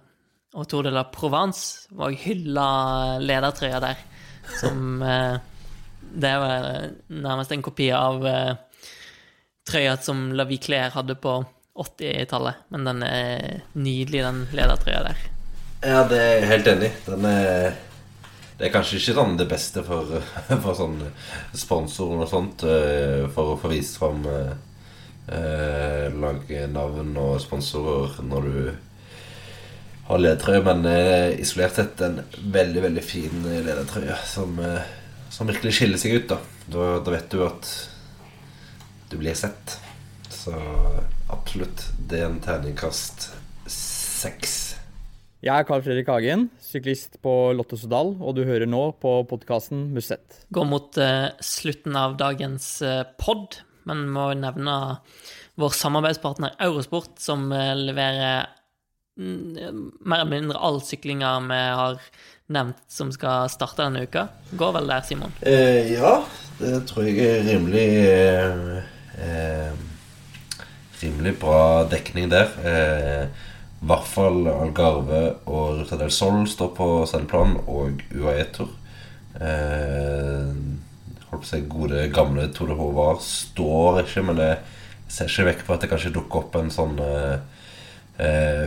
og 0.54 0.68
Tour 0.70 0.86
de 0.86 0.94
la 0.94 1.06
Provence, 1.10 1.88
var 1.98 2.14
hylla 2.24 2.68
ledertrøya 3.24 3.82
der. 3.84 4.04
Som 4.60 5.02
eh, 5.14 5.40
Det 6.14 6.34
var 6.38 6.68
nærmest 7.08 7.52
en 7.52 7.64
kopi 7.66 7.90
av 7.96 8.26
eh, 8.28 8.56
trøya 9.66 9.96
som 9.98 10.28
La 10.38 10.46
Vie 10.46 10.62
Claire 10.62 10.94
hadde 10.94 11.16
på 11.16 11.40
80-tallet. 11.80 12.68
Men 12.70 12.86
den 12.86 13.08
er 13.08 13.64
nydelig, 13.74 14.22
den 14.22 14.44
ledertrøya 14.54 15.08
der. 15.08 15.24
Ja, 15.84 16.04
det 16.08 16.20
er 16.20 16.38
jeg 16.38 16.52
helt 16.52 16.70
enig. 16.76 16.92
Den 17.08 17.26
er 17.28 17.74
det 18.54 18.70
er 18.70 18.74
kanskje 18.76 19.00
ikke 19.00 19.16
sånn 19.18 19.34
det 19.40 19.48
beste 19.50 19.82
for, 19.84 20.22
for 20.64 20.78
sånn 20.78 21.00
sponsorer 21.58 22.22
og 22.24 22.30
sånt, 22.30 22.64
eh, 22.70 23.26
for 23.34 23.56
å 23.56 23.58
få 23.60 23.72
vist 23.74 23.98
fram 24.00 24.22
eh, 24.30 26.14
lagnavn 26.14 27.18
og 27.18 27.42
sponsorer 27.42 28.22
når 28.24 28.48
du 28.48 28.60
har 30.08 30.20
ledertrøye, 30.20 30.64
men 30.66 30.86
eh, 30.90 31.40
isolert 31.44 31.78
sett 31.80 32.02
en 32.04 32.20
veldig, 32.54 32.82
veldig 32.88 33.04
fin 33.06 33.48
ledertrøye 33.48 34.18
som, 34.28 34.58
eh, 34.60 34.92
som 35.32 35.50
virkelig 35.50 35.78
skiller 35.78 36.02
seg 36.02 36.18
ut. 36.18 36.28
Da. 36.34 36.40
da 36.76 36.90
Da 37.06 37.16
vet 37.16 37.32
du 37.32 37.44
at 37.46 37.72
du 39.12 39.18
blir 39.22 39.38
sett. 39.38 39.78
Så 40.34 40.54
absolutt, 41.32 41.88
det 41.98 42.20
er 42.20 42.28
en 42.28 42.42
terningkast 42.44 43.30
seks. 43.70 44.60
Jeg 45.44 45.60
er 45.60 45.66
Carl 45.68 45.82
Fredrik 45.84 46.08
Hagen, 46.08 46.46
syklist 46.64 47.18
på 47.24 47.52
Lotto 47.56 47.76
Sodal, 47.76 48.14
og 48.24 48.38
du 48.38 48.46
hører 48.48 48.68
nå 48.70 48.94
på 49.04 49.18
podkasten 49.28 49.90
Musett. 49.96 50.44
Går 50.56 50.68
mot 50.70 51.00
eh, 51.04 51.32
slutten 51.44 51.98
av 52.00 52.16
dagens 52.20 52.68
uh, 52.80 53.04
pod, 53.20 53.60
men 53.84 54.06
må 54.16 54.30
nevne 54.40 54.78
vår 55.60 55.76
samarbeidspartner 55.76 56.56
Eurosport, 56.64 57.18
som 57.20 57.52
eh, 57.52 57.74
leverer 57.76 58.48
mer 59.16 60.20
eller 60.20 60.30
mindre 60.30 60.58
all 60.58 60.82
syklinga 60.82 61.36
vi 61.46 61.60
har 61.78 62.00
nevnt 62.54 62.82
som 62.92 63.12
skal 63.14 63.50
starte 63.50 63.84
denne 63.86 64.04
uka. 64.08 64.28
Går 64.52 64.74
vel 64.78 64.90
der, 64.90 65.02
Simon? 65.06 65.34
Eh, 65.42 65.94
ja, 65.94 66.16
det 66.60 66.84
tror 66.90 67.08
jeg 67.08 67.20
er 67.22 67.48
rimelig 67.48 67.88
eh, 69.22 69.74
Rimelig 71.04 71.34
bra 71.42 71.84
dekning 71.92 72.30
der. 72.32 72.54
Eh, 72.64 73.26
I 73.84 73.88
hvert 73.90 74.08
fall 74.08 74.48
Algarve 74.48 75.24
og 75.52 75.82
Ruta 75.82 75.98
del 76.00 76.12
Sol 76.16 76.46
står 76.48 76.70
på 76.78 76.88
sendeplan, 77.10 77.58
og 77.68 78.00
UAE-tur. 78.16 78.70
Eh, 79.36 80.54
holdt 81.28 81.42
på 81.42 81.42
å 81.42 81.50
si 81.50 81.60
gode, 81.68 82.06
gamle 82.14 82.48
Tode 82.56 82.72
de 82.72 82.80
Håvard 82.80 83.20
står 83.26 84.04
ikke, 84.06 84.24
men 84.30 84.40
det 84.40 84.54
ser 85.12 85.28
ikke 85.28 85.50
vekk 85.50 85.66
på 85.68 85.76
at 85.76 85.84
det 85.84 85.92
kanskje 85.92 86.14
dukker 86.16 86.46
opp 86.46 86.56
en 86.56 86.72
sånn 86.72 86.96
eh, 87.04 87.42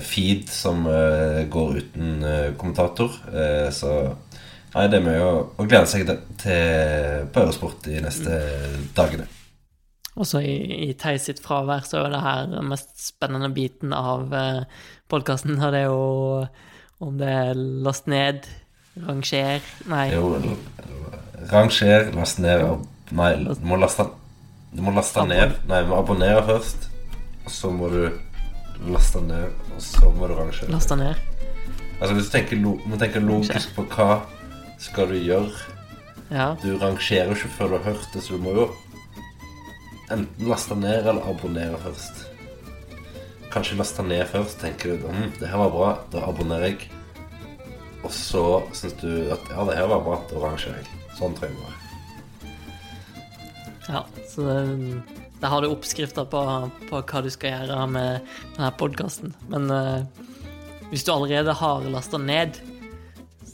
feed 0.02 0.48
som 0.50 0.86
eh, 0.90 1.44
går 1.50 1.80
uten 1.82 2.24
eh, 2.24 2.52
kommentator. 2.58 3.14
Eh, 3.30 3.70
så 3.74 3.94
nei, 4.74 4.86
det 4.90 5.00
er 5.00 5.06
mye 5.06 5.22
å, 5.24 5.32
å 5.56 5.66
glede 5.66 5.88
seg 5.90 6.06
til, 6.06 6.18
på 7.32 7.44
Eurosport 7.44 7.84
de 7.86 8.02
neste 8.04 8.40
dagene. 8.96 9.28
Også 10.16 10.40
i, 10.40 10.54
i 10.88 10.92
Theis 10.96 11.26
sitt 11.28 11.42
fravær 11.44 11.84
så 11.84 12.06
er 12.06 12.14
det 12.14 12.22
her 12.24 12.46
den 12.48 12.70
mest 12.70 12.94
spennende 13.04 13.50
biten 13.52 13.92
av 13.92 14.32
eh, 14.34 14.62
podkasten, 15.12 15.58
og 15.60 15.74
det 15.74 15.82
er 15.84 15.90
jo 15.90 16.46
om 17.04 17.18
det 17.20 17.28
er 17.28 17.58
last 17.84 18.06
ned, 18.08 18.46
ranger 19.04 19.60
Nei, 19.92 20.06
Jo, 20.14 20.30
ranger, 21.52 22.08
last 22.16 22.40
ned 22.40 22.64
Nei, 23.12 23.34
du 23.44 23.66
må 23.68 23.76
laste 23.76 24.06
Du 24.72 24.80
må 24.82 24.94
laste 24.96 25.26
ned. 25.28 25.52
Nei, 25.68 25.82
abonnere 25.94 26.40
først. 26.48 26.88
Og 27.44 27.52
så 27.52 27.68
må 27.72 27.90
du 27.92 28.00
laste 28.92 29.20
ned, 29.24 29.50
og 29.74 29.82
så 29.82 30.10
må 30.12 30.28
du 30.28 30.34
rangere. 30.38 30.70
lasta 30.72 30.96
ned. 30.96 31.14
Altså 32.00 32.14
Hvis 32.14 32.26
du 32.28 32.32
tenker, 32.36 32.56
lo 32.60 32.74
må 32.86 32.98
tenke 33.00 33.20
logisk 33.24 33.72
på 33.76 33.86
hva 33.94 34.20
skal 34.78 35.08
du 35.08 35.16
gjøre 35.16 35.50
Ja. 36.30 36.56
Du 36.60 36.76
rangerer 36.78 37.30
jo 37.30 37.36
ikke 37.38 37.48
før 37.56 37.68
du 37.68 37.76
har 37.78 37.92
hørt 37.92 38.08
det, 38.12 38.22
så 38.22 38.34
du 38.34 38.42
må 38.42 38.52
jo 38.56 38.66
enten 40.10 40.48
laste 40.48 40.74
ned 40.74 41.06
eller 41.06 41.22
abonnere 41.30 41.78
først. 41.84 42.26
Kanskje 43.52 43.78
laste 43.78 44.02
ned 44.02 44.26
først. 44.28 44.58
Tenker 44.60 44.96
du 44.98 45.06
mm, 45.08 45.32
det 45.40 45.48
her 45.48 45.56
var 45.62 45.70
bra, 45.70 45.90
da 46.12 46.26
abonnerer 46.28 46.66
jeg. 46.74 46.90
Og 48.04 48.10
så 48.12 48.42
syns 48.76 48.92
du 49.00 49.08
at 49.32 49.40
ja, 49.50 49.64
det 49.70 49.78
her 49.78 49.86
var 49.90 50.02
bra, 50.04 50.18
da 50.30 50.42
rangerer 50.42 50.82
jeg. 50.82 50.86
Sånn 51.16 51.34
tror 51.38 51.48
jeg 51.48 51.56
det 51.56 51.64
var. 51.64 51.82
ja 53.88 54.00
så 54.28 54.42
det, 54.42 55.18
der 55.40 55.52
har 55.52 55.62
du 55.62 55.68
oppskrifter 55.68 56.24
på, 56.30 56.42
på 56.88 57.02
hva 57.02 57.22
du 57.24 57.28
skal 57.32 57.52
gjøre 57.52 57.82
med 57.92 58.30
denne 58.56 58.70
podkasten. 58.80 59.34
Men 59.52 59.68
uh, 59.70 60.26
hvis 60.90 61.04
du 61.04 61.12
allerede 61.12 61.52
har 61.52 61.84
lasta 61.90 62.18
ned 62.18 62.60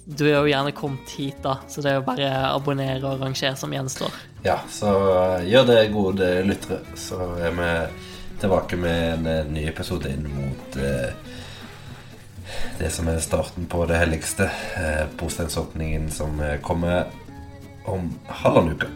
Du 0.04 0.26
er 0.26 0.36
jo 0.36 0.50
gjerne 0.50 0.74
kommet 0.76 1.10
hit, 1.16 1.38
da, 1.44 1.56
så 1.70 1.82
det 1.82 1.92
er 1.92 2.00
jo 2.00 2.06
bare 2.06 2.30
abonnere 2.50 3.00
og 3.06 3.22
rangere 3.22 3.54
som 3.56 3.72
gjenstår. 3.72 4.14
Ja, 4.42 4.56
så 4.66 4.90
eh, 5.12 5.44
gjør 5.46 5.68
det, 5.68 5.76
gode 5.94 6.30
lyttere. 6.42 6.80
Så 6.98 7.20
er 7.38 7.54
vi 7.54 7.68
tilbake 8.42 8.76
med 8.82 9.04
en 9.12 9.28
eh, 9.30 9.46
ny 9.46 9.62
episode 9.70 10.10
inn 10.10 10.26
mot 10.26 10.78
uh, 10.82 11.38
det 12.80 12.90
som 12.90 13.12
er 13.12 13.22
starten 13.22 13.70
på 13.70 13.86
det 13.86 14.00
helligste. 14.02 14.50
Uh, 14.74 15.06
Brosteinsåpningen 15.20 16.10
som 16.10 16.42
kommer 16.66 17.06
om 17.86 18.10
halvannen 18.42 18.74
uke. 18.74 18.90